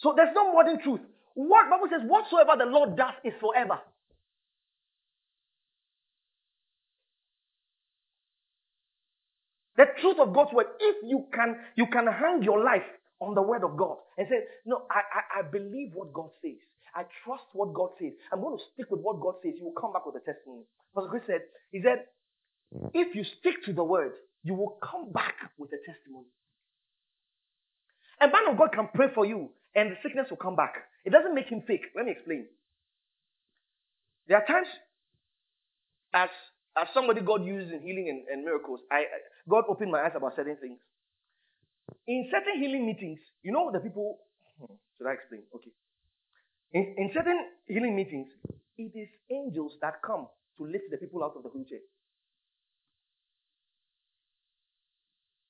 So 0.00 0.14
there's 0.16 0.34
no 0.34 0.52
modern 0.52 0.82
truth. 0.82 1.00
What 1.34 1.70
Bible 1.70 1.88
says, 1.90 2.02
whatsoever 2.08 2.52
the 2.58 2.66
Lord 2.70 2.96
does 2.96 3.14
is 3.24 3.34
forever. 3.40 3.80
The 9.76 9.86
truth 10.00 10.18
of 10.20 10.34
God's 10.34 10.52
word, 10.52 10.66
if 10.80 10.96
you 11.04 11.26
can 11.34 11.56
you 11.76 11.86
can 11.86 12.06
hang 12.06 12.42
your 12.42 12.62
life 12.62 12.84
on 13.20 13.34
the 13.34 13.42
word 13.42 13.64
of 13.64 13.76
God 13.76 13.96
and 14.18 14.28
say, 14.28 14.44
No, 14.66 14.82
I, 14.90 15.00
I, 15.00 15.40
I 15.40 15.42
believe 15.50 15.92
what 15.94 16.12
God 16.12 16.30
says. 16.42 16.58
I 16.98 17.06
trust 17.24 17.44
what 17.52 17.72
God 17.74 17.90
says. 18.00 18.10
I'm 18.32 18.40
going 18.42 18.58
to 18.58 18.64
stick 18.74 18.90
with 18.90 19.00
what 19.00 19.20
God 19.20 19.34
says. 19.42 19.54
You 19.56 19.66
will 19.70 19.78
come 19.80 19.92
back 19.92 20.04
with 20.04 20.16
a 20.18 20.24
testimony. 20.26 20.64
Pastor 20.96 21.10
Chris 21.10 21.22
said, 21.28 21.42
He 21.70 21.80
said, 21.80 22.10
if 22.92 23.14
you 23.14 23.22
stick 23.38 23.62
to 23.66 23.72
the 23.72 23.84
word, 23.84 24.12
you 24.42 24.54
will 24.54 24.78
come 24.82 25.12
back 25.12 25.36
with 25.58 25.70
a 25.70 25.78
testimony. 25.86 26.26
A 28.20 28.26
man 28.26 28.50
of 28.50 28.58
God 28.58 28.72
can 28.74 28.88
pray 28.92 29.06
for 29.14 29.24
you 29.24 29.50
and 29.76 29.92
the 29.92 29.96
sickness 30.02 30.26
will 30.28 30.42
come 30.42 30.56
back. 30.56 30.74
It 31.04 31.10
doesn't 31.10 31.34
make 31.34 31.46
him 31.46 31.62
fake. 31.68 31.86
Let 31.94 32.06
me 32.06 32.12
explain. 32.12 32.46
There 34.26 34.36
are 34.36 34.46
times 34.46 34.66
as 36.12 36.30
as 36.76 36.88
somebody 36.94 37.20
God 37.20 37.44
uses 37.44 37.72
in 37.72 37.82
healing 37.82 38.06
and, 38.08 38.22
and 38.28 38.44
miracles, 38.44 38.80
I 38.90 39.04
God 39.48 39.64
opened 39.68 39.92
my 39.92 40.00
eyes 40.02 40.12
about 40.16 40.34
certain 40.36 40.56
things. 40.56 40.78
In 42.06 42.28
certain 42.30 42.60
healing 42.60 42.86
meetings, 42.86 43.20
you 43.42 43.52
know 43.52 43.70
the 43.72 43.80
people 43.80 44.18
hmm, 44.58 44.74
should 44.98 45.06
I 45.06 45.14
explain? 45.14 45.42
Okay. 45.54 45.70
In, 46.72 46.94
in 46.98 47.10
certain 47.14 47.38
healing 47.66 47.96
meetings, 47.96 48.28
it 48.76 48.92
is 48.94 49.08
angels 49.30 49.72
that 49.80 50.02
come 50.04 50.26
to 50.58 50.64
lift 50.64 50.84
the 50.90 50.98
people 50.98 51.24
out 51.24 51.34
of 51.36 51.42
the 51.42 51.48
wheelchair. 51.48 51.78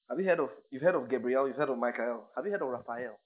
Have 0.08 0.18
you 0.20 0.26
heard 0.26 0.40
of 0.40 0.50
you've 0.70 0.82
heard 0.82 0.94
of 0.94 1.10
Gabriel, 1.10 1.46
you've 1.48 1.56
heard 1.56 1.68
of 1.70 1.78
Michael, 1.78 2.24
have 2.36 2.46
you 2.46 2.52
heard 2.52 2.62
of 2.62 2.68
Raphael? 2.68 3.18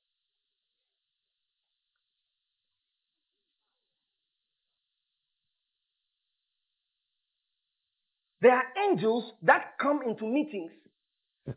There 8.41 8.53
are 8.57 8.65
angels 8.91 9.33
that 9.43 9.75
come 9.81 10.01
into 10.07 10.27
meetings. 10.27 10.73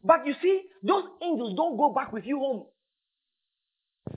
But 0.04 0.28
you 0.28 0.36
see, 0.42 0.64
those 0.84 1.04
angels 1.24 1.56
don't 1.56 1.78
go 1.78 1.94
back 1.94 2.14
with 2.14 2.26
you 2.26 2.40
home. 2.40 2.66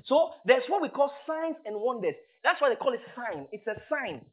So 0.07 0.30
there's 0.45 0.64
what 0.68 0.82
we 0.82 0.89
call 0.89 1.11
signs 1.26 1.57
and 1.64 1.80
wonders. 1.80 2.14
That's 2.45 2.61
why 2.61 2.68
they 2.70 2.76
call 2.76 2.93
it 2.93 3.01
sign. 3.16 3.47
It's 3.53 3.66
a 3.66 3.80
sign. 3.89 4.24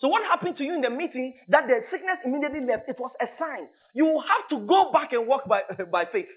So 0.00 0.08
what 0.08 0.22
happened 0.24 0.56
to 0.58 0.64
you 0.64 0.74
in 0.74 0.80
the 0.80 0.90
meeting 0.90 1.34
that 1.48 1.66
the 1.66 1.80
sickness 1.90 2.18
immediately 2.24 2.60
left? 2.66 2.88
It 2.88 2.96
was 2.98 3.10
a 3.20 3.26
sign. 3.38 3.68
You 3.94 4.22
have 4.26 4.48
to 4.50 4.66
go 4.66 4.90
back 4.92 5.12
and 5.12 5.26
walk 5.26 5.48
by, 5.48 5.62
by 5.90 6.06
faith. 6.06 6.30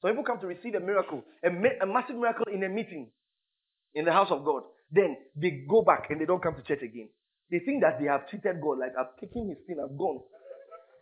So 0.00 0.08
people 0.08 0.24
come 0.24 0.40
to 0.40 0.46
receive 0.46 0.74
a 0.74 0.80
miracle, 0.80 1.24
a, 1.42 1.48
a 1.48 1.86
massive 1.86 2.16
miracle 2.16 2.46
in 2.52 2.62
a 2.62 2.68
meeting 2.68 3.10
in 3.94 4.04
the 4.04 4.12
house 4.12 4.28
of 4.30 4.44
God. 4.44 4.62
Then 4.90 5.16
they 5.34 5.64
go 5.68 5.82
back 5.82 6.10
and 6.10 6.20
they 6.20 6.26
don't 6.26 6.42
come 6.42 6.54
to 6.56 6.62
church 6.62 6.82
again. 6.82 7.08
They 7.50 7.58
think 7.60 7.82
that 7.82 7.98
they 8.00 8.06
have 8.06 8.28
treated 8.28 8.60
God 8.60 8.78
like 8.78 8.92
I've 8.98 9.16
taken 9.20 9.48
his 9.48 9.58
sin, 9.66 9.76
I've 9.82 9.96
gone. 9.96 10.20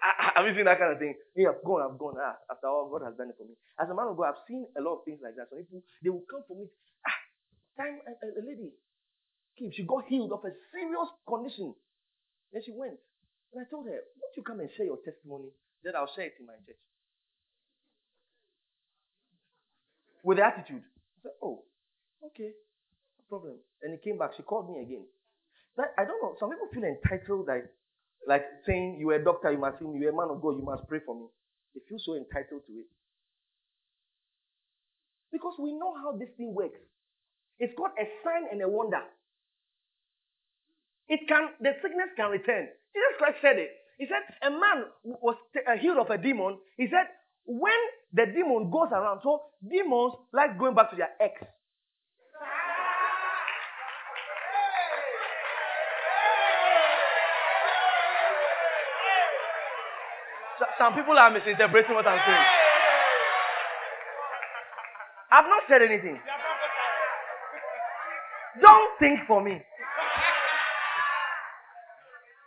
Have 0.36 0.46
you 0.46 0.54
seen 0.56 0.66
that 0.66 0.78
kind 0.78 0.92
of 0.92 0.98
thing? 0.98 1.14
Hey, 1.36 1.46
I've 1.46 1.62
gone, 1.64 1.82
I've 1.82 1.98
gone. 1.98 2.16
Ah, 2.18 2.36
after 2.50 2.66
all, 2.68 2.90
God 2.90 3.06
has 3.06 3.14
done 3.16 3.30
it 3.30 3.38
for 3.38 3.46
me. 3.46 3.54
As 3.78 3.88
a 3.90 3.94
man 3.94 4.08
of 4.10 4.16
God, 4.16 4.34
I've 4.34 4.44
seen 4.48 4.66
a 4.78 4.82
lot 4.82 4.98
of 5.00 5.04
things 5.06 5.20
like 5.22 5.36
that. 5.36 5.48
So 5.50 5.56
people, 5.56 5.82
they 6.02 6.10
will 6.10 6.26
come 6.30 6.42
for 6.48 6.56
me. 6.58 6.66
Ah, 7.06 7.18
time 7.78 8.00
a, 8.06 8.12
a 8.12 8.42
lady 8.42 8.74
came. 9.58 9.70
She 9.72 9.84
got 9.84 10.06
healed 10.08 10.32
of 10.32 10.44
a 10.44 10.52
serious 10.74 11.10
condition. 11.28 11.74
Then 12.52 12.62
she 12.64 12.72
went. 12.72 12.98
And 13.54 13.62
I 13.62 13.70
told 13.70 13.86
her, 13.86 14.00
won't 14.18 14.36
you 14.36 14.42
come 14.42 14.60
and 14.60 14.70
share 14.76 14.86
your 14.86 14.98
testimony? 15.04 15.50
Then 15.84 15.94
I'll 15.96 16.10
share 16.14 16.26
it 16.26 16.38
in 16.40 16.46
my 16.46 16.54
church. 16.66 16.80
With 20.24 20.38
the 20.38 20.46
attitude. 20.46 20.82
I 20.84 21.18
said, 21.22 21.36
oh, 21.42 21.64
okay. 22.26 22.52
No 23.18 23.22
problem. 23.28 23.56
And 23.82 23.92
he 23.94 23.98
came 24.02 24.18
back. 24.18 24.32
She 24.36 24.42
called 24.42 24.70
me 24.70 24.82
again. 24.82 25.04
But 25.76 25.94
I 25.98 26.04
don't 26.04 26.22
know. 26.22 26.36
Some 26.40 26.50
people 26.50 26.68
feel 26.72 26.84
entitled 26.84 27.48
like 27.48 27.66
like 28.28 28.44
saying, 28.66 28.98
You 29.00 29.10
are 29.10 29.16
a 29.16 29.24
doctor, 29.24 29.52
you 29.52 29.58
must 29.58 29.78
heal 29.78 29.92
me. 29.92 30.00
You 30.00 30.08
are 30.08 30.12
a 30.12 30.16
man 30.16 30.30
of 30.34 30.42
God, 30.42 30.56
you 30.58 30.64
must 30.64 30.88
pray 30.88 31.00
for 31.04 31.14
me. 31.14 31.26
They 31.74 31.80
feel 31.88 31.98
so 32.04 32.14
entitled 32.16 32.62
to 32.66 32.72
it. 32.72 32.86
Because 35.32 35.54
we 35.58 35.72
know 35.72 35.94
how 35.96 36.16
this 36.16 36.28
thing 36.36 36.54
works. 36.54 36.78
It's 37.58 37.72
called 37.76 37.92
a 37.98 38.06
sign 38.24 38.48
and 38.52 38.62
a 38.62 38.68
wonder. 38.68 39.00
It 41.08 41.20
can, 41.28 41.48
the 41.60 41.72
sickness 41.82 42.12
can 42.16 42.30
return. 42.30 42.68
Jesus 42.92 43.14
Christ 43.18 43.38
said 43.42 43.58
it. 43.58 43.70
He 43.98 44.06
said, 44.06 44.22
a 44.42 44.50
man 44.50 44.86
was 45.04 45.36
uh, 45.56 45.76
healed 45.80 45.98
of 45.98 46.10
a 46.10 46.18
demon. 46.18 46.58
He 46.76 46.86
said, 46.86 47.08
when 47.46 47.76
the 48.12 48.26
demon 48.26 48.70
goes 48.70 48.88
around, 48.92 49.20
so 49.22 49.40
demons 49.62 50.14
like 50.32 50.58
going 50.58 50.74
back 50.74 50.90
to 50.90 50.96
their 50.96 51.10
ex. 51.20 51.34
Some 60.82 60.98
people 60.98 61.14
are 61.14 61.30
misinterpreting 61.30 61.94
what 61.94 62.10
I'm 62.10 62.18
saying. 62.26 62.46
I've 65.30 65.46
not 65.46 65.62
said 65.70 65.78
anything. 65.78 66.18
Don't 68.60 68.90
think 68.98 69.20
for 69.28 69.38
me. 69.44 69.62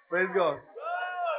Praise 0.10 0.28
God. 0.36 0.60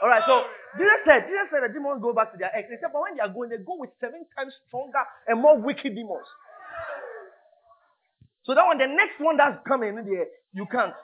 All 0.02 0.08
right, 0.08 0.22
so 0.24 0.48
Jesus 0.80 1.04
said, 1.04 1.28
Jesus 1.28 1.52
said 1.52 1.68
the 1.68 1.72
demons 1.72 2.00
go 2.00 2.14
back 2.16 2.32
to 2.32 2.38
their 2.38 2.48
ex. 2.56 2.64
Except 2.72 2.92
for 2.92 3.02
when 3.02 3.14
they 3.14 3.20
are 3.20 3.28
going, 3.28 3.50
they 3.50 3.60
go 3.60 3.76
with 3.76 3.90
seven 4.00 4.24
times 4.32 4.54
stronger 4.66 5.04
and 5.28 5.36
more 5.36 5.60
wicked 5.60 5.92
demons. 5.94 6.24
So 8.44 8.54
that 8.54 8.64
one, 8.64 8.78
the 8.78 8.88
next 8.88 9.20
one 9.20 9.36
that's 9.36 9.60
coming 9.68 10.00
in 10.00 10.04
there, 10.08 10.22
eh, 10.22 10.32
you 10.54 10.64
can't. 10.64 10.96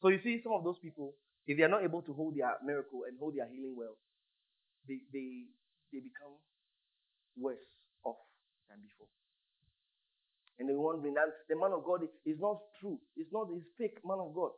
So 0.00 0.08
you 0.08 0.20
see, 0.24 0.40
some 0.42 0.52
of 0.56 0.64
those 0.64 0.78
people, 0.80 1.12
if 1.46 1.58
they 1.58 1.64
are 1.64 1.68
not 1.68 1.84
able 1.84 2.00
to 2.00 2.14
hold 2.14 2.32
their 2.34 2.56
miracle 2.64 3.04
and 3.06 3.18
hold 3.20 3.36
their 3.36 3.46
healing 3.52 3.76
well, 3.76 3.92
they, 4.88 5.04
they, 5.12 5.46
they 5.92 6.00
become 6.00 6.34
worse 7.36 7.62
off 8.02 8.18
than 8.72 8.80
before. 8.82 9.06
And 10.58 10.66
they're 10.66 10.78
wondering 10.80 11.14
that 11.14 11.30
the 11.46 11.54
man 11.54 11.70
of 11.70 11.86
God 11.86 12.02
is 12.26 12.38
not 12.42 12.58
true. 12.82 12.98
It's 13.14 13.30
not 13.30 13.46
his 13.54 13.62
fake 13.78 14.02
man 14.02 14.18
of 14.18 14.34
God. 14.34 14.50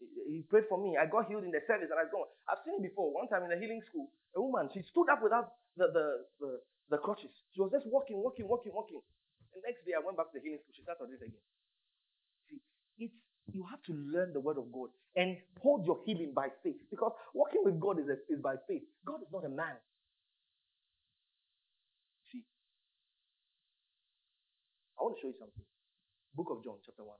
He 0.00 0.40
prayed 0.48 0.64
for 0.72 0.80
me. 0.80 0.96
I 0.96 1.04
got 1.04 1.28
healed 1.28 1.44
in 1.44 1.52
the 1.52 1.60
service 1.68 1.92
and 1.92 2.00
I've 2.00 2.08
gone. 2.08 2.24
I've 2.48 2.64
seen 2.64 2.80
it 2.80 2.88
before. 2.88 3.12
One 3.12 3.28
time 3.28 3.44
in 3.44 3.52
the 3.52 3.60
healing 3.60 3.84
school, 3.84 4.08
a 4.32 4.40
woman, 4.40 4.72
she 4.72 4.80
stood 4.88 5.12
up 5.12 5.20
without 5.20 5.52
the, 5.76 5.92
the, 5.92 6.06
the, 6.40 6.50
the 6.96 6.98
crutches. 7.04 7.28
She 7.52 7.60
was 7.60 7.68
just 7.68 7.84
walking, 7.84 8.16
walking, 8.16 8.48
walking, 8.48 8.72
walking. 8.72 9.04
The 9.52 9.60
next 9.60 9.84
day 9.84 9.92
I 9.92 10.00
went 10.00 10.16
back 10.16 10.32
to 10.32 10.40
the 10.40 10.44
healing 10.44 10.64
school. 10.64 10.72
She 10.72 10.88
started 10.88 11.12
this 11.12 11.20
again. 11.20 11.44
See, 12.48 12.64
it's 12.96 13.12
you 13.54 13.64
have 13.70 13.82
to 13.84 13.92
learn 13.92 14.32
the 14.32 14.40
word 14.40 14.58
of 14.58 14.72
God 14.72 14.90
and 15.16 15.36
hold 15.62 15.86
your 15.86 15.98
healing 16.06 16.32
by 16.34 16.48
faith. 16.62 16.76
Because 16.90 17.12
walking 17.34 17.62
with 17.64 17.80
God 17.80 17.98
is, 18.00 18.06
a, 18.08 18.16
is 18.32 18.40
by 18.42 18.56
faith. 18.68 18.82
God 19.06 19.22
is 19.22 19.28
not 19.32 19.44
a 19.44 19.48
man. 19.50 19.76
See, 22.32 22.44
I 24.98 25.04
want 25.04 25.16
to 25.16 25.20
show 25.22 25.28
you 25.28 25.34
something. 25.38 25.64
Book 26.34 26.48
of 26.50 26.64
John, 26.64 26.76
chapter 26.86 27.04
1. 27.04 27.16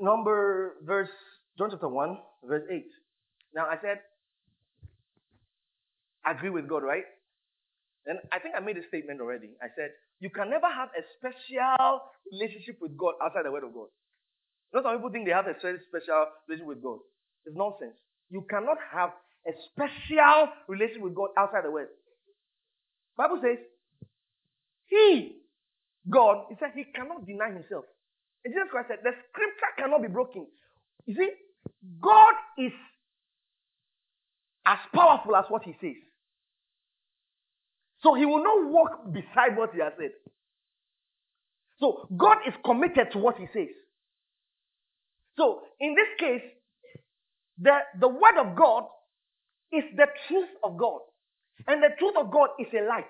Number 0.00 0.76
verse 0.84 1.10
John 1.58 1.70
chapter 1.70 1.88
1, 1.88 2.18
verse 2.44 2.64
8. 2.70 2.84
Now 3.54 3.66
I 3.66 3.76
said 3.82 4.00
agree 6.26 6.50
with 6.50 6.68
God, 6.68 6.82
right? 6.82 7.04
And 8.06 8.18
I 8.32 8.38
think 8.38 8.54
I 8.56 8.60
made 8.60 8.76
a 8.76 8.86
statement 8.88 9.20
already. 9.20 9.50
I 9.62 9.66
said, 9.76 9.90
you 10.20 10.30
can 10.30 10.50
never 10.50 10.68
have 10.68 10.88
a 10.96 11.02
special 11.18 12.00
relationship 12.32 12.78
with 12.80 12.96
God 12.96 13.14
outside 13.22 13.44
the 13.44 13.52
Word 13.52 13.64
of 13.64 13.74
God. 13.74 13.88
You 14.72 14.80
know, 14.80 14.82
some 14.82 14.96
people 14.96 15.10
think 15.10 15.26
they 15.26 15.32
have 15.32 15.46
a 15.46 15.54
very 15.60 15.78
special 15.88 16.26
relationship 16.48 16.68
with 16.68 16.82
God. 16.82 16.98
It's 17.44 17.56
nonsense. 17.56 17.96
You 18.30 18.46
cannot 18.48 18.78
have 18.92 19.10
a 19.46 19.52
special 19.72 20.48
relationship 20.68 21.02
with 21.02 21.14
God 21.14 21.30
outside 21.36 21.64
the 21.64 21.70
Word. 21.70 21.88
Bible 23.16 23.40
says, 23.42 23.58
He, 24.86 25.36
God, 26.08 26.46
He 26.48 26.56
said 26.58 26.72
He 26.74 26.84
cannot 26.84 27.26
deny 27.26 27.52
Himself. 27.52 27.84
And 28.44 28.54
Jesus 28.54 28.68
Christ 28.70 28.88
said, 28.88 28.98
the 29.04 29.12
Scripture 29.28 29.72
cannot 29.78 30.02
be 30.02 30.08
broken. 30.08 30.46
You 31.06 31.14
see, 31.14 31.30
God 32.00 32.34
is 32.56 32.72
as 34.64 34.78
powerful 34.94 35.36
as 35.36 35.44
what 35.48 35.64
He 35.64 35.76
says. 35.80 36.00
So 38.02 38.14
he 38.14 38.26
will 38.26 38.42
not 38.42 38.70
walk 38.70 39.12
beside 39.12 39.56
what 39.56 39.74
he 39.74 39.80
has 39.80 39.92
said. 39.98 40.12
So 41.80 42.08
God 42.16 42.38
is 42.46 42.54
committed 42.64 43.12
to 43.12 43.18
what 43.18 43.36
he 43.38 43.46
says. 43.52 43.68
So 45.36 45.62
in 45.80 45.94
this 45.94 46.08
case, 46.18 46.42
the, 47.58 47.78
the 47.98 48.08
word 48.08 48.38
of 48.38 48.56
God 48.56 48.84
is 49.72 49.84
the 49.96 50.06
truth 50.28 50.48
of 50.64 50.76
God. 50.78 51.00
And 51.66 51.82
the 51.82 51.90
truth 51.98 52.14
of 52.18 52.30
God 52.32 52.50
is 52.58 52.66
a 52.72 52.86
light. 52.86 53.06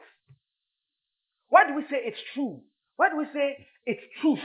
Why 1.48 1.66
do 1.66 1.74
we 1.74 1.82
say 1.82 1.98
it's 2.02 2.18
true? 2.34 2.60
Why 2.96 3.10
do 3.10 3.16
we 3.16 3.26
say 3.32 3.66
it's 3.86 4.02
truth? 4.20 4.38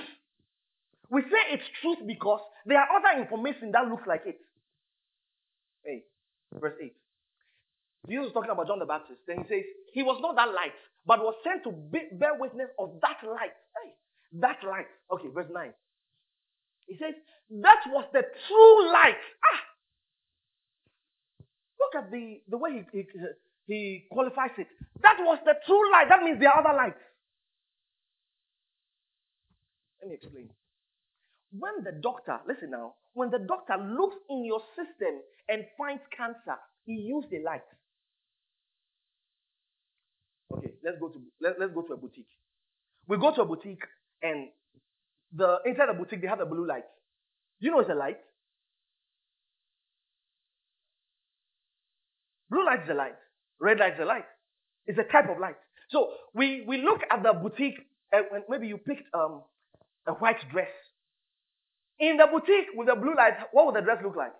We 1.09 1.21
say 1.21 1.53
it's 1.53 1.63
truth 1.81 1.99
because 2.07 2.39
there 2.65 2.79
are 2.79 2.87
other 2.97 3.21
information 3.21 3.71
that 3.73 3.87
looks 3.87 4.07
like 4.07 4.23
it. 4.25 4.37
Hey, 5.83 6.03
verse 6.53 6.73
8. 6.81 6.93
Jesus 8.09 8.25
was 8.25 8.33
talking 8.33 8.51
about 8.51 8.67
John 8.67 8.79
the 8.79 8.85
Baptist. 8.85 9.19
Then 9.27 9.39
he 9.39 9.47
says, 9.49 9.63
He 9.93 10.03
was 10.03 10.19
not 10.21 10.35
that 10.35 10.49
light, 10.53 10.73
but 11.05 11.19
was 11.19 11.35
sent 11.43 11.63
to 11.65 11.71
be, 11.71 11.99
bear 12.13 12.35
witness 12.37 12.69
of 12.79 12.99
that 13.01 13.17
light. 13.27 13.53
Hey, 13.75 13.91
that 14.41 14.57
light. 14.67 14.87
Okay, 15.11 15.29
verse 15.33 15.49
9. 15.51 15.73
He 16.87 16.97
says, 16.97 17.15
That 17.61 17.81
was 17.87 18.05
the 18.13 18.21
true 18.21 18.93
light. 18.93 19.17
Ah! 19.17 19.61
Look 21.79 22.03
at 22.05 22.11
the, 22.11 22.41
the 22.49 22.57
way 22.57 22.85
he, 22.91 22.99
he, 22.99 23.05
he 23.67 24.05
qualifies 24.11 24.51
it. 24.57 24.67
That 25.01 25.17
was 25.19 25.39
the 25.45 25.55
true 25.65 25.91
light. 25.91 26.07
That 26.09 26.23
means 26.23 26.39
there 26.39 26.49
are 26.49 26.65
other 26.65 26.75
lights. 26.75 27.01
Let 30.01 30.09
me 30.09 30.15
explain. 30.15 30.49
When 31.57 31.83
the 31.83 31.93
doctor, 32.01 32.39
listen 32.47 32.71
now, 32.71 32.95
when 33.13 33.31
the 33.31 33.39
doctor 33.39 33.75
looks 33.77 34.17
in 34.29 34.45
your 34.45 34.61
system 34.75 35.21
and 35.49 35.65
finds 35.77 36.03
cancer, 36.15 36.59
he 36.85 36.93
used 36.93 37.31
a 37.33 37.43
light. 37.43 37.63
Okay, 40.53 40.73
let's 40.83 40.97
go 40.99 41.09
to 41.09 41.19
let, 41.41 41.59
let's 41.59 41.73
go 41.73 41.81
to 41.81 41.93
a 41.93 41.97
boutique. 41.97 42.29
We 43.07 43.17
go 43.17 43.33
to 43.33 43.41
a 43.41 43.45
boutique 43.45 43.83
and 44.21 44.49
the 45.33 45.57
inside 45.65 45.89
the 45.89 45.93
boutique 45.93 46.21
they 46.21 46.27
have 46.27 46.39
a 46.39 46.45
blue 46.45 46.67
light. 46.67 46.85
You 47.59 47.71
know 47.71 47.79
it's 47.79 47.89
a 47.89 47.95
light? 47.95 48.17
Blue 52.49 52.65
light 52.65 52.83
is 52.83 52.89
a 52.89 52.93
light. 52.93 53.15
Red 53.59 53.79
light 53.79 53.93
is 53.93 53.99
a 53.99 54.05
light. 54.05 54.25
It's 54.85 54.99
a 54.99 55.11
type 55.11 55.29
of 55.29 55.39
light. 55.39 55.55
So 55.89 56.09
we, 56.33 56.63
we 56.67 56.77
look 56.77 57.01
at 57.09 57.23
the 57.23 57.33
boutique 57.33 57.75
and 58.11 58.25
maybe 58.49 58.67
you 58.67 58.77
picked 58.77 59.13
um, 59.13 59.41
a 60.07 60.13
white 60.13 60.37
dress. 60.51 60.69
In 61.99 62.17
the 62.17 62.27
boutique 62.31 62.67
with 62.75 62.87
the 62.87 62.95
blue 62.95 63.15
light, 63.15 63.33
what 63.51 63.65
would 63.65 63.75
the 63.75 63.81
dress 63.81 63.97
look 64.03 64.15
like? 64.15 64.33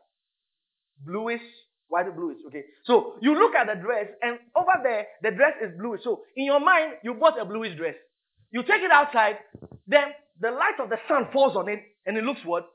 Bluish, 0.99 1.41
White 1.87 2.15
bluish, 2.15 2.37
okay. 2.47 2.63
So 2.83 3.15
you 3.21 3.37
look 3.37 3.53
at 3.53 3.67
the 3.67 3.75
dress, 3.75 4.07
and 4.21 4.39
over 4.55 4.73
there, 4.83 5.05
the 5.21 5.31
dress 5.31 5.53
is 5.61 5.77
bluish. 5.77 6.01
So 6.03 6.23
in 6.35 6.45
your 6.45 6.59
mind, 6.59 6.93
you 7.03 7.13
bought 7.13 7.39
a 7.39 7.45
bluish 7.45 7.77
dress. 7.77 7.95
You 8.51 8.63
take 8.63 8.81
it 8.81 8.91
outside, 8.91 9.37
then 9.87 10.05
the 10.39 10.49
light 10.51 10.79
of 10.81 10.89
the 10.89 10.97
sun 11.07 11.27
falls 11.31 11.55
on 11.55 11.69
it, 11.69 11.83
and 12.05 12.17
it 12.17 12.23
looks 12.23 12.41
what? 12.43 12.65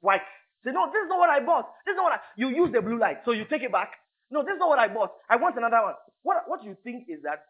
White. 0.00 0.22
Say, 0.64 0.70
no, 0.72 0.86
this 0.92 1.02
is 1.02 1.08
not 1.08 1.18
what 1.18 1.30
I 1.30 1.40
bought. 1.40 1.66
This 1.84 1.92
is 1.92 1.96
not 1.96 2.04
what 2.04 2.12
I. 2.12 2.20
You 2.36 2.48
use 2.48 2.70
the 2.72 2.82
blue 2.82 2.98
light. 2.98 3.18
So 3.24 3.32
you 3.32 3.44
take 3.50 3.62
it 3.62 3.72
back, 3.72 3.90
No, 4.30 4.42
this 4.42 4.54
is 4.54 4.58
not 4.60 4.68
what 4.68 4.78
I 4.78 4.88
bought. 4.88 5.12
I 5.28 5.36
want 5.36 5.56
another 5.56 5.82
one. 5.82 5.94
What, 6.22 6.44
what 6.46 6.62
you 6.64 6.76
think 6.84 7.06
is 7.08 7.22
that 7.24 7.44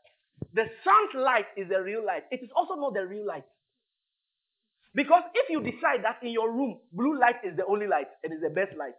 the 0.54 0.64
sun's 0.84 1.14
light 1.14 1.46
is 1.56 1.68
the 1.68 1.82
real 1.82 2.04
light. 2.04 2.24
It 2.30 2.40
is 2.42 2.50
also 2.56 2.74
not 2.74 2.94
the 2.94 3.04
real 3.06 3.26
light. 3.26 3.44
Because 4.94 5.22
if 5.34 5.50
you 5.50 5.60
decide 5.60 6.02
that 6.02 6.18
in 6.22 6.30
your 6.30 6.50
room, 6.50 6.78
blue 6.92 7.18
light 7.18 7.36
is 7.44 7.56
the 7.56 7.66
only 7.66 7.86
light 7.86 8.08
and 8.24 8.32
is 8.32 8.40
the 8.40 8.50
best 8.50 8.76
light, 8.76 8.94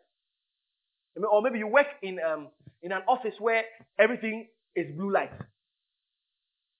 or 1.15 1.41
maybe 1.41 1.59
you 1.59 1.67
work 1.67 1.87
in, 2.01 2.19
um, 2.19 2.47
in 2.81 2.91
an 2.91 3.01
office 3.07 3.33
where 3.39 3.63
everything 3.99 4.47
is 4.75 4.87
blue 4.95 5.11
light, 5.11 5.31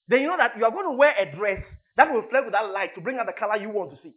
then 0.07 0.21
you 0.21 0.27
know 0.27 0.37
that 0.37 0.57
you 0.57 0.65
are 0.65 0.71
going 0.71 0.85
to 0.85 0.97
wear 0.97 1.13
a 1.17 1.35
dress 1.35 1.61
that 1.97 2.11
will 2.11 2.21
reflect 2.21 2.45
with 2.45 2.53
that 2.53 2.71
light 2.71 2.95
to 2.95 3.01
bring 3.01 3.17
out 3.17 3.25
the 3.25 3.37
color 3.37 3.57
you 3.57 3.69
want 3.69 3.91
to 3.91 3.97
see. 4.01 4.13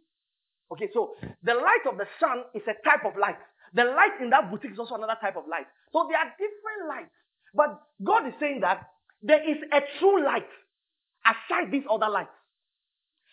Okay, 0.71 0.89
so 0.93 1.15
the 1.43 1.53
light 1.53 1.85
of 1.89 1.97
the 1.97 2.07
sun 2.19 2.43
is 2.53 2.63
a 2.63 2.73
type 2.87 3.05
of 3.05 3.17
light. 3.19 3.37
The 3.73 3.83
light 3.83 4.19
in 4.21 4.29
that 4.31 4.49
boutique 4.49 4.71
is 4.71 4.79
also 4.79 4.95
another 4.95 5.17
type 5.21 5.35
of 5.35 5.43
light. 5.49 5.67
So 5.91 6.07
there 6.09 6.17
are 6.17 6.31
different 6.39 6.89
lights. 6.89 7.13
But 7.53 7.79
God 8.03 8.27
is 8.27 8.33
saying 8.39 8.61
that 8.61 8.87
there 9.21 9.43
is 9.43 9.57
a 9.71 9.81
true 9.99 10.23
light 10.23 10.47
aside 11.25 11.71
these 11.71 11.83
other 11.89 12.09
lights. 12.09 12.35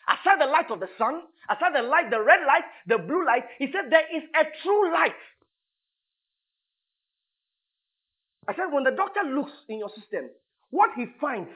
Aside 0.09 0.41
the 0.41 0.51
light 0.51 0.71
of 0.71 0.81
the 0.81 0.89
sun, 0.99 1.23
aside 1.49 1.75
the 1.75 1.83
light, 1.83 2.11
the 2.11 2.21
red 2.21 2.41
light, 2.47 2.67
the 2.87 2.99
blue 2.99 3.25
light, 3.25 3.45
he 3.59 3.67
said 3.71 3.91
there 3.91 4.07
is 4.11 4.25
a 4.35 4.45
true 4.63 4.93
light. 4.93 5.15
I 8.53 8.55
said 8.55 8.73
when 8.73 8.85
the 8.85 8.91
doctor 8.91 9.21
looks 9.25 9.53
in 9.69 9.79
your 9.79 9.89
system, 9.89 10.29
what 10.69 10.91
he 10.95 11.07
finds 11.21 11.49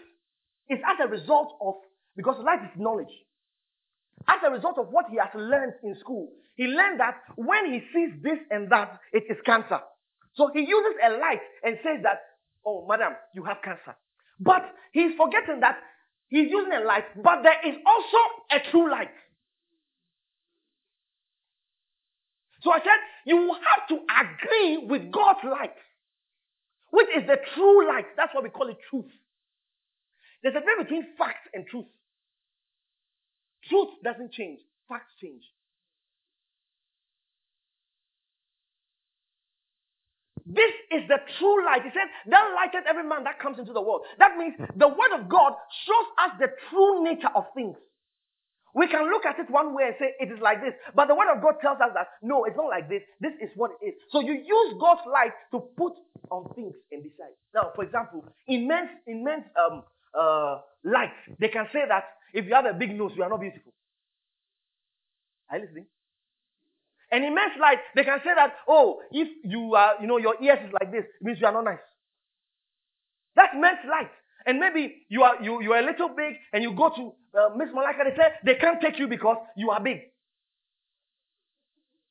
is 0.70 0.78
as 0.80 0.97
a 1.05 1.09
result 1.09 1.53
of, 1.61 1.74
because 2.16 2.36
light 2.42 2.62
is 2.64 2.70
knowledge, 2.80 3.12
as 4.26 4.38
a 4.47 4.51
result 4.51 4.78
of 4.78 4.88
what 4.88 5.05
he 5.11 5.18
has 5.18 5.28
learned 5.34 5.74
in 5.84 5.94
school. 6.01 6.30
He 6.55 6.64
learned 6.64 7.01
that 7.01 7.16
when 7.36 7.70
he 7.70 7.80
sees 7.92 8.22
this 8.22 8.38
and 8.51 8.72
that, 8.72 8.99
it 9.12 9.24
is 9.28 9.36
cancer. 9.44 9.80
So 10.36 10.51
he 10.55 10.61
uses 10.61 10.97
a 11.05 11.11
light 11.18 11.40
and 11.62 11.76
says 11.82 12.03
that, 12.03 12.20
oh, 12.64 12.86
madam, 12.88 13.12
you 13.34 13.44
have 13.44 13.59
cancer. 13.62 13.94
But 14.40 14.62
he's 14.92 15.12
forgetting 15.18 15.61
that 15.61 15.76
he's 16.28 16.51
using 16.51 16.72
a 16.72 16.84
light, 16.84 17.05
but 17.22 17.42
there 17.42 17.61
is 17.68 17.76
also 17.84 18.16
a 18.51 18.70
true 18.70 18.90
light. 18.90 19.12
So 22.62 22.72
I 22.72 22.78
said, 22.78 23.01
you 23.26 23.53
have 23.53 23.88
to 23.88 23.97
agree 23.97 24.86
with 24.88 25.12
God's 25.12 25.44
light, 25.44 25.74
which 26.97 27.09
is 27.14 27.26
the 27.28 27.36
true 27.55 27.86
light. 27.86 28.07
That's 28.16 28.34
why 28.34 28.40
we 28.40 28.49
call 28.49 28.68
it 28.68 28.78
truth. 28.88 29.12
There's 30.42 30.55
a 30.55 30.61
difference 30.61 30.88
between 30.88 31.07
facts 31.18 31.44
and 31.53 31.66
truth. 31.66 31.84
Truth 33.68 34.01
doesn't 34.03 34.32
change, 34.32 34.61
facts 34.88 35.12
change. 35.20 35.42
This 40.47 40.70
is 40.92 41.03
the 41.09 41.18
true 41.38 41.66
light. 41.66 41.82
He 41.82 41.90
said, 41.90 42.09
that 42.30 42.55
lighteth 42.55 42.86
every 42.88 43.03
man 43.03 43.24
that 43.24 43.40
comes 43.40 43.59
into 43.59 43.72
the 43.72 43.82
world. 43.82 44.03
That 44.18 44.38
means 44.38 44.55
the 44.76 44.88
word 44.88 45.12
of 45.20 45.28
God 45.28 45.53
shows 45.84 46.09
us 46.24 46.30
the 46.38 46.49
true 46.70 47.05
nature 47.05 47.34
of 47.34 47.44
things. 47.55 47.76
We 48.77 48.87
can 48.89 49.11
look 49.11 49.24
at 49.24 49.39
it 49.39 49.49
one 49.51 49.74
way 49.74 49.85
and 49.85 49.95
say 49.99 50.12
it 50.20 50.31
is 50.31 50.39
like 50.39 50.61
this, 50.61 50.74
but 50.95 51.09
the 51.09 51.14
word 51.14 51.33
of 51.35 51.41
God 51.41 51.55
tells 51.62 51.81
us 51.81 51.93
that 51.95 52.09
no, 52.20 52.45
it's 52.45 52.59
not 52.59 52.68
like 52.68 52.91
this. 52.91 53.01
This 53.22 53.33
is 53.41 53.49
what 53.57 53.70
it 53.81 53.87
is. 53.87 53.95
So 54.12 54.20
you 54.20 54.35
use 54.35 54.74
God's 54.79 55.01
light 55.11 55.33
to 55.53 55.61
put 55.79 55.95
on 56.31 56.53
things 56.55 56.74
and 56.93 57.03
decide. 57.03 57.33
Now, 57.55 57.72
for 57.74 57.85
example, 57.85 58.29
immense, 58.47 58.91
immense 59.07 59.45
um, 59.57 59.83
uh, 60.12 60.61
light, 60.85 61.16
they 61.41 61.49
can 61.49 61.66
say 61.72 61.89
that 61.89 62.05
if 62.35 62.45
you 62.45 62.53
have 62.53 62.66
a 62.66 62.74
big 62.74 62.95
nose, 62.95 63.12
you 63.16 63.22
are 63.22 63.31
not 63.31 63.41
beautiful. 63.41 63.72
Are 65.51 65.57
you 65.57 65.64
listening? 65.64 65.87
And 67.11 67.24
immense 67.24 67.57
light, 67.59 67.79
they 67.95 68.05
can 68.05 68.18
say 68.24 68.35
that, 68.37 68.57
oh, 68.68 69.01
if 69.11 69.29
you 69.43 69.74
are, 69.74 69.95
you 70.03 70.07
know, 70.07 70.18
your 70.18 70.35
ears 70.43 70.59
is 70.66 70.72
like 70.79 70.93
this, 70.93 71.05
means 71.22 71.39
you 71.41 71.47
are 71.47 71.53
not 71.53 71.64
nice. 71.64 71.79
That's 73.37 73.55
men's 73.55 73.79
light. 73.89 74.11
And 74.47 74.61
maybe 74.61 75.07
you 75.09 75.22
are 75.24 75.42
you, 75.42 75.61
you 75.61 75.72
are 75.72 75.80
a 75.80 75.84
little 75.84 76.09
big 76.09 76.34
and 76.53 76.62
you 76.62 76.72
go 76.74 76.90
to 76.90 77.12
uh, 77.38 77.55
Miss 77.57 77.68
Malaika, 77.70 78.05
they 78.05 78.16
say 78.16 78.28
they 78.44 78.55
can't 78.55 78.80
take 78.80 78.99
you 78.99 79.09
because 79.09 79.36
you 79.57 79.70
are 79.70 79.80
big. 79.82 79.99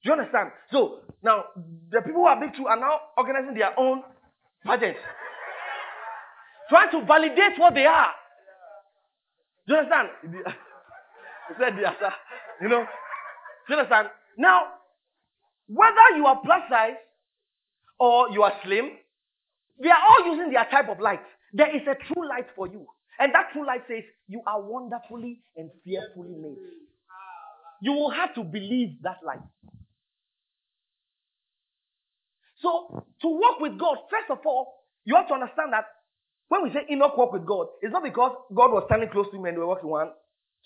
Do 0.03 0.09
you 0.09 0.13
understand? 0.13 0.51
So 0.71 0.99
now 1.23 1.45
the 1.89 2.01
people 2.01 2.21
who 2.21 2.25
are 2.27 2.39
big 2.39 2.55
too 2.55 2.67
are 2.67 2.79
now 2.79 2.99
organizing 3.17 3.55
their 3.55 3.77
own 3.79 4.03
pageants. 4.65 4.99
Trying 6.69 6.91
to 6.91 7.05
validate 7.05 7.57
what 7.57 7.73
they 7.73 7.85
are. 7.85 8.11
Do 9.67 9.73
you 9.73 9.79
understand? 9.79 10.09
He 11.47 11.53
said 11.59 11.73
yes, 11.79 11.93
you 12.59 12.67
know. 12.69 12.85
Do 13.67 13.73
you 13.73 13.79
understand? 13.79 14.07
Now, 14.35 14.63
whether 15.67 16.17
you 16.17 16.25
are 16.25 16.41
plus 16.43 16.61
size 16.69 16.97
or 17.99 18.31
you 18.31 18.41
are 18.41 18.53
slim, 18.63 18.89
they 19.81 19.89
are 19.89 20.01
all 20.09 20.33
using 20.33 20.51
their 20.51 20.65
type 20.71 20.89
of 20.89 20.99
light. 20.99 21.21
There 21.55 21.73
is 21.73 21.83
a 21.87 21.95
true 21.95 22.27
light 22.27 22.47
for 22.55 22.67
you. 22.67 22.85
And 23.17 23.33
that 23.33 23.51
true 23.53 23.65
light 23.65 23.83
says, 23.87 24.03
You 24.27 24.41
are 24.45 24.61
wonderfully 24.61 25.41
and 25.55 25.71
fearfully 25.85 26.35
made. 26.37 26.57
You 27.81 27.93
will 27.93 28.11
have 28.11 28.35
to 28.35 28.43
believe 28.43 29.01
that 29.03 29.17
light. 29.25 29.39
So, 32.61 33.05
to 33.21 33.27
walk 33.27 33.59
with 33.61 33.79
God, 33.79 33.97
first 34.11 34.29
of 34.31 34.39
all, 34.45 34.73
you 35.05 35.15
have 35.15 35.27
to 35.29 35.33
understand 35.33 35.71
that 35.71 35.85
when 36.49 36.63
we 36.63 36.71
say 36.73 36.85
Enoch 36.91 37.17
walk 37.17 37.31
with 37.31 37.45
God, 37.45 37.67
it's 37.81 37.93
not 37.93 38.03
because 38.03 38.35
God 38.53 38.71
was 38.71 38.83
standing 38.87 39.09
close 39.09 39.27
to 39.31 39.37
him 39.37 39.45
and 39.45 39.55
we 39.55 39.61
were 39.61 39.67
walking 39.67 39.89
one, 39.89 40.11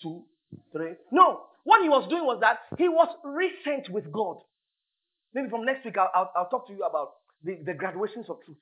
two, 0.02 0.24
three. 0.72 0.92
No. 1.12 1.42
What 1.64 1.82
he 1.82 1.88
was 1.88 2.08
doing 2.08 2.24
was 2.24 2.38
that 2.40 2.60
he 2.78 2.88
was 2.88 3.08
recent 3.22 3.90
with 3.90 4.10
God. 4.10 4.38
Maybe 5.34 5.50
from 5.50 5.64
next 5.64 5.84
week, 5.84 5.96
I'll, 5.98 6.10
I'll, 6.14 6.32
I'll 6.36 6.48
talk 6.48 6.66
to 6.68 6.72
you 6.72 6.82
about 6.82 7.12
the, 7.44 7.58
the 7.64 7.74
graduations 7.74 8.26
of 8.28 8.38
truth. 8.44 8.56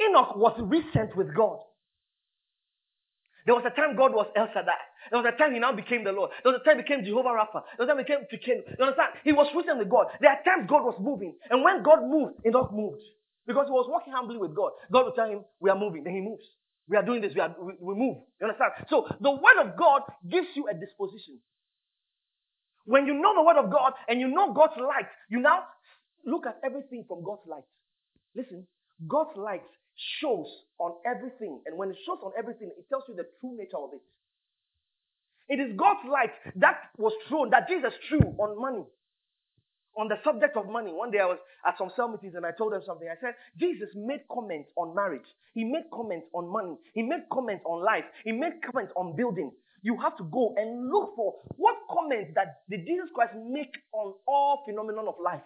Enoch 0.00 0.36
was 0.36 0.56
recent 0.62 1.16
with 1.16 1.34
God. 1.34 1.58
There 3.44 3.54
was 3.54 3.64
a 3.66 3.74
time 3.74 3.96
God 3.96 4.14
was 4.14 4.26
El 4.36 4.46
Shaddai. 4.54 4.78
There 5.10 5.20
was 5.20 5.26
a 5.26 5.36
time 5.36 5.52
he 5.52 5.58
now 5.58 5.72
became 5.72 6.04
the 6.04 6.12
Lord. 6.12 6.30
There 6.42 6.52
was 6.52 6.60
a 6.62 6.64
time 6.64 6.76
he 6.76 6.82
became 6.82 7.04
Jehovah 7.04 7.34
Rapha. 7.34 7.66
There 7.76 7.86
was 7.86 7.90
a 7.90 7.92
time 7.92 7.98
he 7.98 8.06
became 8.06 8.22
Tsidkenu. 8.30 8.78
You 8.78 8.84
understand? 8.86 9.18
He 9.24 9.32
was 9.32 9.50
recent 9.54 9.78
with 9.78 9.90
God. 9.90 10.06
There 10.20 10.30
are 10.30 10.38
times 10.46 10.70
God 10.70 10.84
was 10.84 10.94
moving. 11.00 11.34
And 11.50 11.62
when 11.62 11.82
God 11.82 12.06
moved, 12.06 12.38
Enoch 12.46 12.72
moved. 12.72 13.02
Because 13.46 13.66
he 13.66 13.72
was 13.74 13.86
walking 13.90 14.12
humbly 14.12 14.38
with 14.38 14.54
God. 14.54 14.70
God 14.92 15.06
would 15.06 15.16
tell 15.16 15.28
him, 15.28 15.42
we 15.58 15.70
are 15.70 15.78
moving. 15.78 16.04
Then 16.04 16.14
he 16.14 16.20
moves. 16.20 16.44
We 16.88 16.96
are 16.96 17.02
doing 17.02 17.20
this. 17.20 17.34
We, 17.34 17.40
are, 17.40 17.54
we, 17.60 17.74
we 17.80 17.94
move. 17.94 18.22
You 18.40 18.46
understand? 18.46 18.72
So 18.88 19.08
the 19.20 19.30
word 19.30 19.58
of 19.58 19.76
God 19.76 20.02
gives 20.28 20.48
you 20.54 20.68
a 20.70 20.74
disposition. 20.74 21.42
When 22.84 23.06
you 23.06 23.14
know 23.14 23.34
the 23.34 23.42
word 23.42 23.58
of 23.58 23.70
God 23.70 23.92
and 24.08 24.20
you 24.20 24.28
know 24.28 24.52
God's 24.52 24.78
light, 24.78 25.10
you 25.28 25.40
now 25.40 25.64
look 26.24 26.46
at 26.46 26.58
everything 26.64 27.04
from 27.08 27.24
God's 27.24 27.42
light. 27.46 27.66
Listen, 28.34 28.66
God's 29.06 29.36
light 29.36 29.62
shows 30.20 30.46
on 30.78 30.94
everything. 31.06 31.60
And 31.66 31.76
when 31.76 31.90
it 31.90 31.96
shows 32.06 32.18
on 32.22 32.32
everything, 32.38 32.70
it 32.76 32.88
tells 32.88 33.04
you 33.08 33.14
the 33.14 33.26
true 33.40 33.56
nature 33.56 33.78
of 33.78 33.90
it. 33.92 34.02
It 35.48 35.60
is 35.60 35.76
God's 35.76 36.06
light 36.08 36.32
that 36.56 36.90
was 36.96 37.12
thrown, 37.28 37.50
that 37.50 37.68
Jesus 37.68 37.92
threw 38.08 38.20
on 38.38 38.60
money. 38.60 38.84
On 39.98 40.08
the 40.08 40.16
subject 40.24 40.56
of 40.56 40.70
money. 40.70 40.90
One 40.90 41.10
day 41.10 41.20
I 41.20 41.26
was 41.26 41.38
at 41.68 41.76
some 41.76 41.90
cell 41.94 42.08
meetings 42.08 42.32
and 42.34 42.46
I 42.46 42.52
told 42.56 42.72
them 42.72 42.80
something. 42.86 43.06
I 43.06 43.20
said, 43.20 43.34
Jesus 43.60 43.90
made 43.94 44.24
comments 44.32 44.70
on 44.76 44.94
marriage. 44.94 45.28
He 45.52 45.64
made 45.64 45.84
comments 45.92 46.26
on 46.32 46.50
money. 46.50 46.76
He 46.94 47.02
made 47.02 47.28
comments 47.30 47.62
on 47.66 47.84
life. 47.84 48.04
He 48.24 48.32
made 48.32 48.64
comments 48.64 48.92
on 48.96 49.14
building 49.16 49.52
you 49.82 49.98
have 50.00 50.16
to 50.16 50.24
go 50.24 50.54
and 50.56 50.90
look 50.90 51.14
for 51.16 51.34
what 51.56 51.74
comments 51.90 52.30
that 52.34 52.62
did 52.70 52.86
Jesus 52.86 53.10
Christ 53.14 53.34
make 53.50 53.74
on 53.92 54.14
all 54.26 54.62
phenomenon 54.64 55.08
of 55.08 55.14
life. 55.22 55.42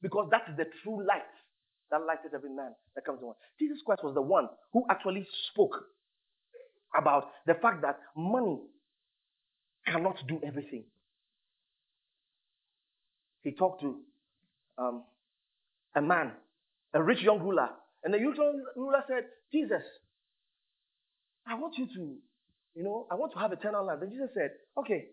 Because 0.00 0.28
that 0.30 0.42
is 0.50 0.56
the 0.56 0.64
true 0.82 1.06
light 1.06 1.28
that 1.90 2.00
lighted 2.06 2.32
every 2.34 2.50
man 2.50 2.72
that 2.94 3.04
comes 3.04 3.20
to 3.20 3.26
one. 3.26 3.34
Jesus 3.58 3.78
Christ 3.84 4.02
was 4.04 4.14
the 4.14 4.22
one 4.22 4.48
who 4.72 4.84
actually 4.90 5.26
spoke 5.50 5.76
about 6.98 7.30
the 7.46 7.54
fact 7.54 7.82
that 7.82 7.98
money 8.16 8.60
cannot 9.86 10.16
do 10.26 10.40
everything. 10.46 10.84
He 13.42 13.52
talked 13.52 13.82
to 13.82 13.96
um, 14.78 15.04
a 15.94 16.02
man, 16.02 16.32
a 16.94 17.02
rich 17.02 17.20
young 17.22 17.40
ruler, 17.40 17.68
and 18.04 18.12
the 18.12 18.18
young 18.18 18.34
ruler 18.76 19.04
said, 19.08 19.24
Jesus, 19.52 19.82
I 21.46 21.54
want 21.54 21.78
you 21.78 21.86
to 21.86 22.16
you 22.78 22.84
know, 22.84 23.08
I 23.10 23.16
want 23.16 23.32
to 23.32 23.38
have 23.40 23.50
eternal 23.50 23.84
life. 23.84 23.98
Then 24.00 24.10
Jesus 24.10 24.30
said, 24.34 24.50
okay, 24.78 25.06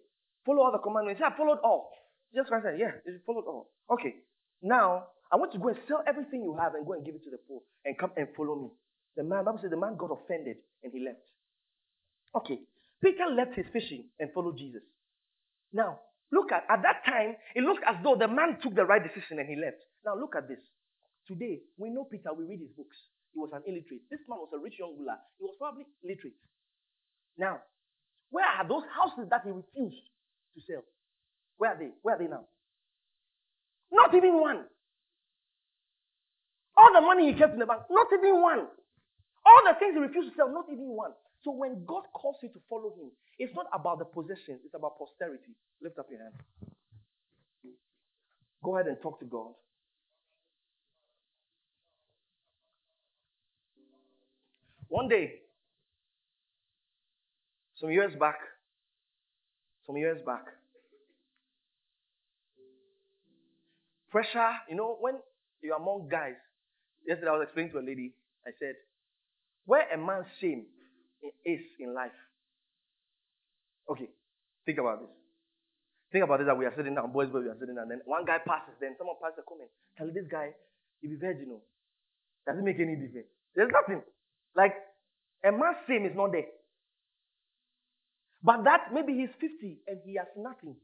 follow 0.45 0.61
all 0.61 0.71
the 0.71 0.77
commandments. 0.77 1.17
He 1.17 1.23
said, 1.23 1.33
I 1.33 1.37
followed 1.37 1.57
all. 1.63 1.89
Jesus 2.31 2.47
Christ 2.47 2.65
said, 2.69 2.77
yeah, 2.79 2.91
he 3.03 3.17
followed 3.25 3.45
all. 3.47 3.71
Okay, 3.89 4.13
now 4.61 5.07
I 5.35 5.37
want 5.37 5.51
you 5.51 5.59
to 5.59 5.63
go 5.67 5.69
and 5.75 5.79
sell 5.83 5.99
everything 6.07 6.47
you 6.47 6.55
have 6.55 6.79
and 6.79 6.87
go 6.87 6.95
and 6.95 7.03
give 7.03 7.11
it 7.11 7.27
to 7.27 7.29
the 7.29 7.43
poor 7.43 7.59
and 7.83 7.99
come 7.99 8.15
and 8.15 8.31
follow 8.39 8.55
me. 8.55 8.69
The 9.19 9.23
man, 9.27 9.43
Bible 9.43 9.59
said 9.59 9.67
the 9.71 9.75
man 9.75 9.99
got 9.99 10.15
offended 10.15 10.63
and 10.79 10.95
he 10.95 11.03
left. 11.03 11.27
Okay, 12.39 12.63
Peter 13.03 13.27
left 13.27 13.51
his 13.51 13.67
fishing 13.75 14.07
and 14.15 14.31
followed 14.31 14.55
Jesus. 14.55 14.79
Now, 15.75 15.99
look 16.31 16.55
at, 16.55 16.63
at 16.71 16.79
that 16.87 17.03
time, 17.03 17.35
it 17.51 17.67
looked 17.67 17.83
as 17.83 17.99
though 17.99 18.15
the 18.15 18.31
man 18.31 18.63
took 18.63 18.79
the 18.79 18.87
right 18.87 19.03
decision 19.03 19.43
and 19.43 19.47
he 19.51 19.59
left. 19.59 19.83
Now, 20.07 20.15
look 20.15 20.39
at 20.39 20.47
this. 20.47 20.63
Today, 21.27 21.59
we 21.75 21.91
know 21.91 22.07
Peter, 22.07 22.31
we 22.31 22.47
read 22.47 22.63
his 22.63 22.71
books. 22.71 22.95
He 23.35 23.39
was 23.43 23.51
an 23.51 23.67
illiterate. 23.67 24.07
This 24.07 24.23
man 24.31 24.39
was 24.39 24.55
a 24.55 24.59
rich 24.63 24.79
young 24.79 24.95
ruler. 24.95 25.19
He 25.35 25.43
was 25.43 25.59
probably 25.59 25.83
literate. 25.99 26.39
Now, 27.35 27.59
where 28.31 28.47
are 28.47 28.63
those 28.63 28.87
houses 28.87 29.27
that 29.27 29.43
he 29.43 29.51
refused 29.51 30.07
to 30.55 30.63
sell? 30.63 30.87
Where 31.59 31.75
are 31.75 31.79
they? 31.79 31.91
Where 32.07 32.15
are 32.15 32.19
they 32.23 32.31
now? 32.31 32.47
Not 33.91 34.15
even 34.15 34.39
one. 34.39 34.63
All 36.77 36.91
the 36.93 37.01
money 37.01 37.31
he 37.31 37.37
kept 37.37 37.53
in 37.53 37.59
the 37.59 37.65
bank, 37.65 37.83
not 37.89 38.07
even 38.13 38.41
one. 38.41 38.59
All 39.45 39.61
the 39.65 39.79
things 39.79 39.93
he 39.93 39.99
refused 39.99 40.31
to 40.31 40.35
sell, 40.35 40.51
not 40.51 40.65
even 40.71 40.89
one. 40.89 41.11
So 41.43 41.51
when 41.51 41.85
God 41.85 42.03
calls 42.13 42.37
you 42.41 42.49
to 42.49 42.59
follow 42.69 42.93
him, 42.97 43.11
it's 43.39 43.53
not 43.55 43.67
about 43.73 43.99
the 43.99 44.05
possessions, 44.05 44.61
it's 44.65 44.73
about 44.75 44.97
posterity. 44.97 45.53
Lift 45.81 45.99
up 45.99 46.07
your 46.09 46.21
hand. 46.21 46.33
Go 48.63 48.75
ahead 48.75 48.87
and 48.87 49.01
talk 49.01 49.19
to 49.19 49.25
God. 49.25 49.53
One 54.87 55.07
day, 55.07 55.33
some 57.79 57.91
years 57.91 58.13
back, 58.19 58.37
some 59.85 59.97
years 59.97 60.19
back, 60.25 60.45
pressure, 64.09 64.51
you 64.69 64.75
know, 64.75 64.97
when 64.99 65.15
you're 65.61 65.75
among 65.75 66.07
guys, 66.09 66.35
yesterday 67.07 67.29
I 67.29 67.37
was 67.37 67.43
explaining 67.43 67.71
to 67.73 67.79
a 67.79 67.85
lady, 67.85 68.13
I 68.45 68.51
said, 68.59 68.75
where 69.65 69.87
a 69.93 69.97
man's 69.97 70.27
shame 70.39 70.65
is 71.45 71.61
in 71.79 71.93
life. 71.93 72.15
Okay, 73.89 74.09
think 74.65 74.77
about 74.77 75.01
this. 75.01 75.09
Think 76.11 76.23
about 76.23 76.39
this 76.39 76.47
that 76.47 76.57
we 76.57 76.65
are 76.65 76.73
sitting 76.77 76.95
down, 76.95 77.11
boys, 77.11 77.29
boys, 77.29 77.43
we 77.43 77.49
are 77.49 77.59
sitting 77.59 77.75
down, 77.75 77.89
then 77.89 78.01
one 78.05 78.25
guy 78.25 78.37
passes, 78.45 78.73
then 78.79 78.95
someone 78.97 79.17
passes 79.21 79.39
a 79.41 79.45
comment. 79.47 79.69
Tell 79.97 80.07
this 80.07 80.25
guy, 80.29 80.53
he 81.01 81.07
be 81.07 81.15
virginal. 81.15 81.61
Oh. 81.61 82.51
Does 82.51 82.59
it 82.59 82.63
make 82.63 82.79
any 82.79 82.95
difference? 82.95 83.27
There's 83.55 83.71
nothing. 83.73 84.01
Like, 84.55 84.73
a 85.43 85.51
man's 85.51 85.81
shame 85.87 86.05
is 86.05 86.15
not 86.15 86.31
there. 86.31 86.49
But 88.43 88.63
that, 88.65 88.93
maybe 88.93 89.13
he's 89.13 89.33
50 89.41 89.81
and 89.87 89.99
he 90.05 90.15
has 90.15 90.27
nothing. 90.37 90.77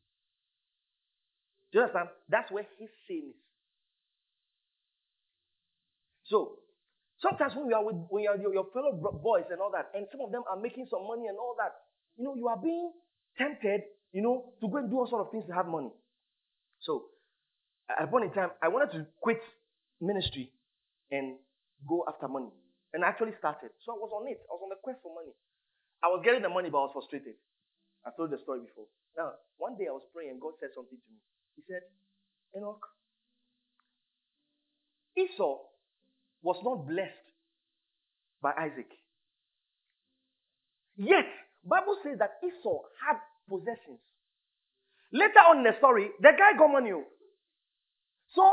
Do 1.72 1.80
you 1.80 1.82
understand? 1.82 2.10
That's 2.28 2.52
where 2.52 2.66
his 2.78 2.90
shame 3.08 3.30
is. 3.30 3.40
So, 6.32 6.64
sometimes 7.20 7.52
when 7.60 7.68
you 7.68 7.76
are 7.76 7.84
with 7.84 8.00
when 8.08 8.24
you 8.24 8.32
are 8.32 8.40
your 8.40 8.72
fellow 8.72 8.96
boys 8.96 9.52
and 9.52 9.60
all 9.60 9.72
that, 9.76 9.92
and 9.94 10.08
some 10.12 10.24
of 10.24 10.32
them 10.32 10.48
are 10.48 10.56
making 10.56 10.88
some 10.88 11.04
money 11.04 11.28
and 11.28 11.36
all 11.36 11.56
that, 11.60 11.76
you 12.16 12.24
know, 12.24 12.36
you 12.40 12.48
are 12.48 12.58
being 12.58 12.96
tempted, 13.38 13.84
you 14.16 14.24
know, 14.24 14.56
to 14.64 14.66
go 14.72 14.80
and 14.80 14.90
do 14.90 14.96
all 14.96 15.12
sort 15.12 15.28
of 15.28 15.32
things 15.36 15.44
to 15.48 15.54
have 15.54 15.68
money. 15.68 15.92
So, 16.80 17.12
at 17.92 18.04
a 18.04 18.08
point 18.08 18.26
in 18.26 18.32
time, 18.32 18.56
I 18.64 18.70
wanted 18.72 18.96
to 18.96 19.06
quit 19.20 19.44
ministry 20.00 20.52
and 21.12 21.36
go 21.88 22.06
after 22.08 22.28
money. 22.28 22.50
And 22.94 23.04
I 23.04 23.10
actually 23.10 23.36
started. 23.40 23.72
So 23.86 23.92
I 23.92 24.00
was 24.00 24.12
on 24.16 24.28
it. 24.28 24.40
I 24.48 24.56
was 24.56 24.64
on 24.64 24.72
the 24.72 24.80
quest 24.84 25.00
for 25.04 25.16
money. 25.16 25.32
I 26.04 26.08
was 26.08 26.22
getting 26.24 26.42
the 26.42 26.50
money, 26.52 26.70
but 26.72 26.80
I 26.80 26.92
was 26.92 26.96
frustrated. 26.96 27.36
I 28.04 28.12
told 28.16 28.32
the 28.32 28.40
story 28.44 28.60
before. 28.64 28.88
Now, 29.16 29.36
one 29.58 29.78
day 29.78 29.88
I 29.88 29.96
was 29.96 30.04
praying 30.12 30.32
and 30.36 30.42
God 30.42 30.60
said 30.60 30.72
something 30.76 30.98
to 30.98 31.10
me. 31.12 31.20
He 31.56 31.64
said, 31.68 31.84
Enoch, 32.56 32.84
Esau 35.16 35.71
was 36.42 36.58
not 36.64 36.88
blessed 36.88 37.28
by 38.42 38.52
Isaac. 38.58 38.90
Yet, 40.98 41.26
Bible 41.64 41.98
says 42.04 42.18
that 42.20 42.38
Esau 42.44 42.82
had 43.06 43.18
possessions. 43.48 44.00
Later 45.14 45.44
on 45.50 45.58
in 45.60 45.64
the 45.64 45.78
story, 45.78 46.10
the 46.20 46.32
guy 46.38 46.58
got 46.58 46.72
money. 46.72 46.92
So, 48.34 48.44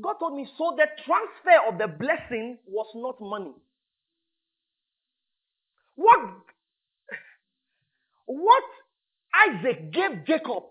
God 0.00 0.14
told 0.18 0.36
me, 0.36 0.48
so 0.56 0.74
the 0.76 0.86
transfer 1.04 1.68
of 1.68 1.78
the 1.78 1.86
blessing 1.86 2.58
was 2.66 2.86
not 2.94 3.20
money. 3.20 3.54
What, 5.96 6.20
what 8.26 8.64
Isaac 9.48 9.92
gave 9.92 10.24
Jacob 10.26 10.62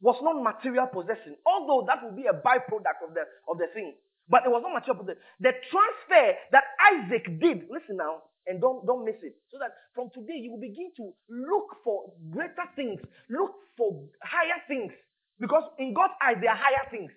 was 0.00 0.16
not 0.20 0.42
material 0.42 0.88
possession, 0.88 1.36
although 1.46 1.86
that 1.86 2.02
would 2.02 2.16
be 2.16 2.26
a 2.26 2.34
byproduct 2.34 3.08
of 3.08 3.14
the, 3.14 3.22
of 3.48 3.58
the 3.58 3.66
thing. 3.72 3.94
But 4.28 4.42
it 4.46 4.50
was 4.50 4.62
not 4.64 4.72
material 4.72 5.04
possession. 5.04 5.22
The 5.40 5.52
transfer 5.68 6.26
that 6.52 6.64
Isaac 6.92 7.24
did, 7.40 7.68
listen 7.68 7.96
now, 7.96 8.24
and 8.46 8.60
don't, 8.60 8.86
don't 8.86 9.04
miss 9.04 9.20
it. 9.22 9.36
So 9.50 9.58
that 9.58 9.72
from 9.94 10.08
today 10.14 10.40
you 10.40 10.52
will 10.52 10.60
begin 10.60 10.92
to 10.96 11.12
look 11.28 11.76
for 11.84 12.12
greater 12.30 12.68
things, 12.76 13.00
look 13.28 13.52
for 13.76 14.04
higher 14.22 14.60
things. 14.68 14.92
Because 15.38 15.64
in 15.78 15.92
God's 15.94 16.14
eyes, 16.22 16.36
there 16.40 16.50
are 16.50 16.56
higher 16.56 16.88
things. 16.90 17.10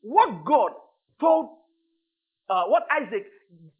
What 0.00 0.44
God 0.44 0.72
told, 1.20 1.48
uh, 2.48 2.64
what 2.64 2.84
Isaac 2.90 3.26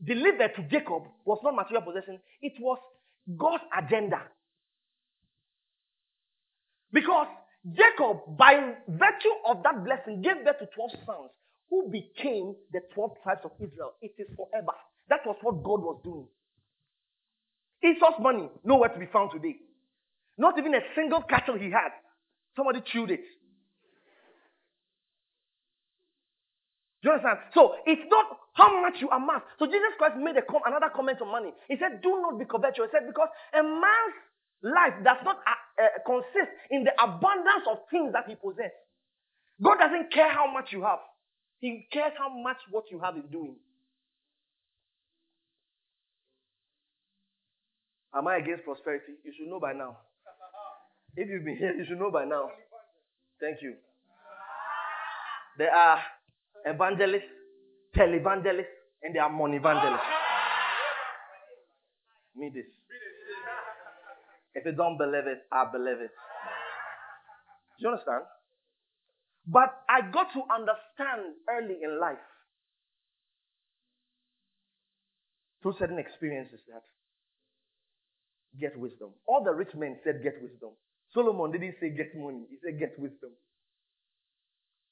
delivered 0.04 0.54
to 0.56 0.62
Jacob 0.68 1.04
was 1.24 1.38
not 1.42 1.54
material 1.54 1.82
possession, 1.82 2.20
it 2.42 2.54
was 2.60 2.78
God's 3.36 3.64
agenda. 3.76 4.22
Because 6.92 7.28
Jacob, 7.72 8.36
by 8.36 8.74
virtue 8.88 9.36
of 9.46 9.62
that 9.62 9.84
blessing, 9.84 10.22
gave 10.22 10.44
birth 10.44 10.58
to 10.58 10.66
12 10.74 10.90
sons 11.04 11.30
who 11.70 11.90
became 11.90 12.54
the 12.72 12.80
12 12.94 13.12
tribes 13.22 13.40
of 13.44 13.52
Israel. 13.60 13.94
It 14.02 14.14
is 14.18 14.28
forever. 14.36 14.72
That 15.08 15.20
was 15.26 15.36
what 15.42 15.62
God 15.62 15.82
was 15.82 16.00
doing. 16.04 16.26
Esau's 17.84 18.20
money, 18.20 18.48
nowhere 18.64 18.90
to 18.90 18.98
be 18.98 19.06
found 19.12 19.30
today. 19.32 19.56
Not 20.38 20.58
even 20.58 20.74
a 20.74 20.80
single 20.96 21.22
cattle 21.22 21.56
he 21.58 21.70
had. 21.70 21.92
Somebody 22.56 22.82
chewed 22.92 23.10
it. 23.10 23.22
Do 27.02 27.10
you 27.10 27.14
understand? 27.14 27.38
So 27.54 27.74
it's 27.86 28.02
not 28.10 28.26
how 28.54 28.82
much 28.82 28.94
you 29.00 29.08
amass. 29.10 29.42
So 29.58 29.66
Jesus 29.66 29.94
Christ 29.98 30.16
made 30.18 30.36
a 30.36 30.42
com- 30.42 30.66
another 30.66 30.90
comment 30.94 31.22
on 31.22 31.30
money. 31.30 31.54
He 31.68 31.76
said, 31.78 32.02
"Do 32.02 32.10
not 32.22 32.38
be 32.38 32.44
covetous." 32.44 32.90
He 32.90 32.90
said, 32.90 33.06
"Because 33.06 33.28
a 33.54 33.62
man's 33.62 34.18
life 34.62 34.98
does 35.04 35.22
not 35.24 35.38
uh, 35.46 35.82
uh, 35.82 35.98
consist 36.06 36.50
in 36.70 36.82
the 36.84 36.92
abundance 37.00 37.66
of 37.70 37.86
things 37.90 38.12
that 38.14 38.26
he 38.26 38.34
possesses. 38.34 38.74
God 39.62 39.78
doesn't 39.78 40.12
care 40.12 40.30
how 40.30 40.50
much 40.50 40.72
you 40.72 40.82
have; 40.82 41.00
He 41.60 41.88
cares 41.92 42.12
how 42.18 42.28
much 42.28 42.58
what 42.70 42.90
you 42.90 43.00
have 43.00 43.16
is 43.16 43.24
doing." 43.30 43.58
Am 48.14 48.26
I 48.26 48.36
against 48.36 48.64
prosperity? 48.64 49.12
You 49.22 49.32
should 49.36 49.48
know 49.48 49.60
by 49.60 49.72
now. 49.72 49.98
If 51.14 51.28
you've 51.28 51.44
been 51.44 51.56
here, 51.56 51.74
you 51.74 51.84
should 51.84 51.98
know 51.98 52.10
by 52.10 52.24
now. 52.24 52.50
Thank 53.40 53.60
you. 53.62 53.76
There 55.58 55.74
are 55.74 56.02
evangelists, 56.64 57.30
televangelists, 57.94 58.74
and 59.02 59.14
there 59.14 59.22
are 59.22 59.30
money 59.30 59.56
evangelists. 59.56 60.06
Me 62.34 62.50
this. 62.54 62.66
If 64.54 64.64
you 64.64 64.72
don't 64.72 64.96
believe 64.96 65.26
it, 65.26 65.46
I 65.52 65.64
believe 65.70 66.00
it. 66.00 66.10
Do 67.78 67.86
you 67.86 67.88
understand? 67.90 68.24
But 69.48 69.74
I 69.88 70.02
got 70.12 70.28
to 70.34 70.42
understand 70.54 71.34
early 71.50 71.78
in 71.82 72.00
life 72.00 72.22
through 75.62 75.74
certain 75.78 75.98
experiences 75.98 76.60
that 76.68 76.82
get 78.60 78.78
wisdom. 78.78 79.10
All 79.26 79.44
the 79.44 79.52
rich 79.52 79.74
men 79.76 79.98
said 80.04 80.22
get 80.22 80.34
wisdom. 80.42 80.70
Solomon 81.14 81.52
didn't 81.52 81.76
say 81.80 81.90
get 81.90 82.12
money, 82.16 82.46
he 82.50 82.58
said 82.64 82.78
get 82.78 82.94
wisdom. 82.98 83.30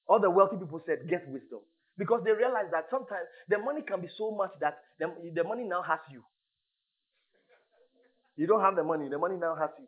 All 0.08 0.20
the 0.20 0.30
wealthy 0.30 0.56
people 0.56 0.82
said, 0.86 1.08
get 1.08 1.28
wisdom. 1.28 1.60
Because 1.98 2.22
they 2.24 2.32
realized 2.32 2.72
that 2.72 2.86
sometimes 2.90 3.26
the 3.48 3.58
money 3.58 3.82
can 3.82 4.00
be 4.02 4.08
so 4.18 4.30
much 4.32 4.50
that 4.60 4.78
the, 5.00 5.08
the 5.34 5.44
money 5.44 5.64
now 5.64 5.82
has 5.82 6.00
you. 6.12 6.22
You 8.36 8.46
don't 8.46 8.60
have 8.60 8.76
the 8.76 8.84
money, 8.84 9.08
the 9.08 9.18
money 9.18 9.36
now 9.36 9.56
has 9.56 9.70
you. 9.78 9.86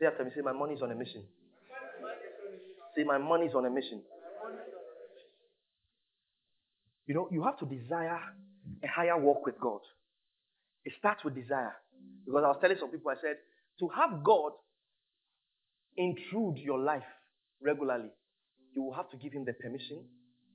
Say 0.00 0.06
after 0.06 0.24
me, 0.24 0.30
say, 0.34 0.42
my 0.42 0.52
money 0.52 0.74
is 0.74 0.82
on 0.82 0.92
a 0.92 0.96
mission. 0.96 1.24
Say, 2.98 3.04
my 3.04 3.18
money 3.18 3.46
is 3.46 3.54
on 3.54 3.64
a 3.64 3.70
mission. 3.70 4.02
You 7.06 7.14
know, 7.14 7.28
you 7.30 7.44
have 7.44 7.56
to 7.60 7.66
desire 7.66 8.18
a 8.82 8.88
higher 8.88 9.16
walk 9.16 9.46
with 9.46 9.54
God. 9.60 9.80
It 10.84 10.92
starts 10.98 11.22
with 11.24 11.36
desire. 11.36 11.76
Because 12.26 12.42
I 12.44 12.48
was 12.48 12.58
telling 12.60 12.76
some 12.80 12.90
people, 12.90 13.10
I 13.10 13.14
said, 13.22 13.38
to 13.78 13.88
have 13.94 14.24
God 14.24 14.52
intrude 15.96 16.58
your 16.58 16.80
life 16.80 17.06
regularly, 17.62 18.10
you 18.74 18.82
will 18.82 18.94
have 18.94 19.08
to 19.10 19.16
give 19.16 19.32
him 19.32 19.44
the 19.44 19.52
permission. 19.52 20.02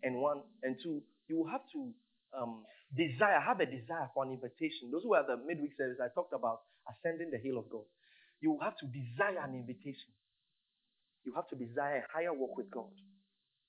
And 0.03 0.19
one, 0.19 0.41
and 0.63 0.75
two, 0.83 1.01
you 1.29 1.37
will 1.37 1.47
have 1.47 1.63
to 1.71 1.91
um, 2.37 2.63
desire, 2.91 3.39
have 3.39 3.61
a 3.61 3.65
desire 3.65 4.11
for 4.13 4.25
an 4.25 4.31
invitation. 4.31 4.91
Those 4.91 5.03
who 5.03 5.15
are 5.15 5.23
the 5.25 5.37
midweek 5.47 5.71
service, 5.77 5.97
I 6.03 6.11
talked 6.13 6.33
about 6.33 6.59
ascending 6.91 7.31
the 7.31 7.39
hill 7.39 7.57
of 7.57 7.69
God. 7.69 7.87
You 8.41 8.51
will 8.51 8.59
have 8.59 8.75
to 8.83 8.85
desire 8.91 9.39
an 9.39 9.55
invitation. 9.55 10.11
You 11.25 11.33
have 11.35 11.47
to 11.49 11.55
desire 11.55 12.05
a 12.09 12.13
higher 12.13 12.33
walk 12.33 12.57
with 12.57 12.71
God. 12.71 12.91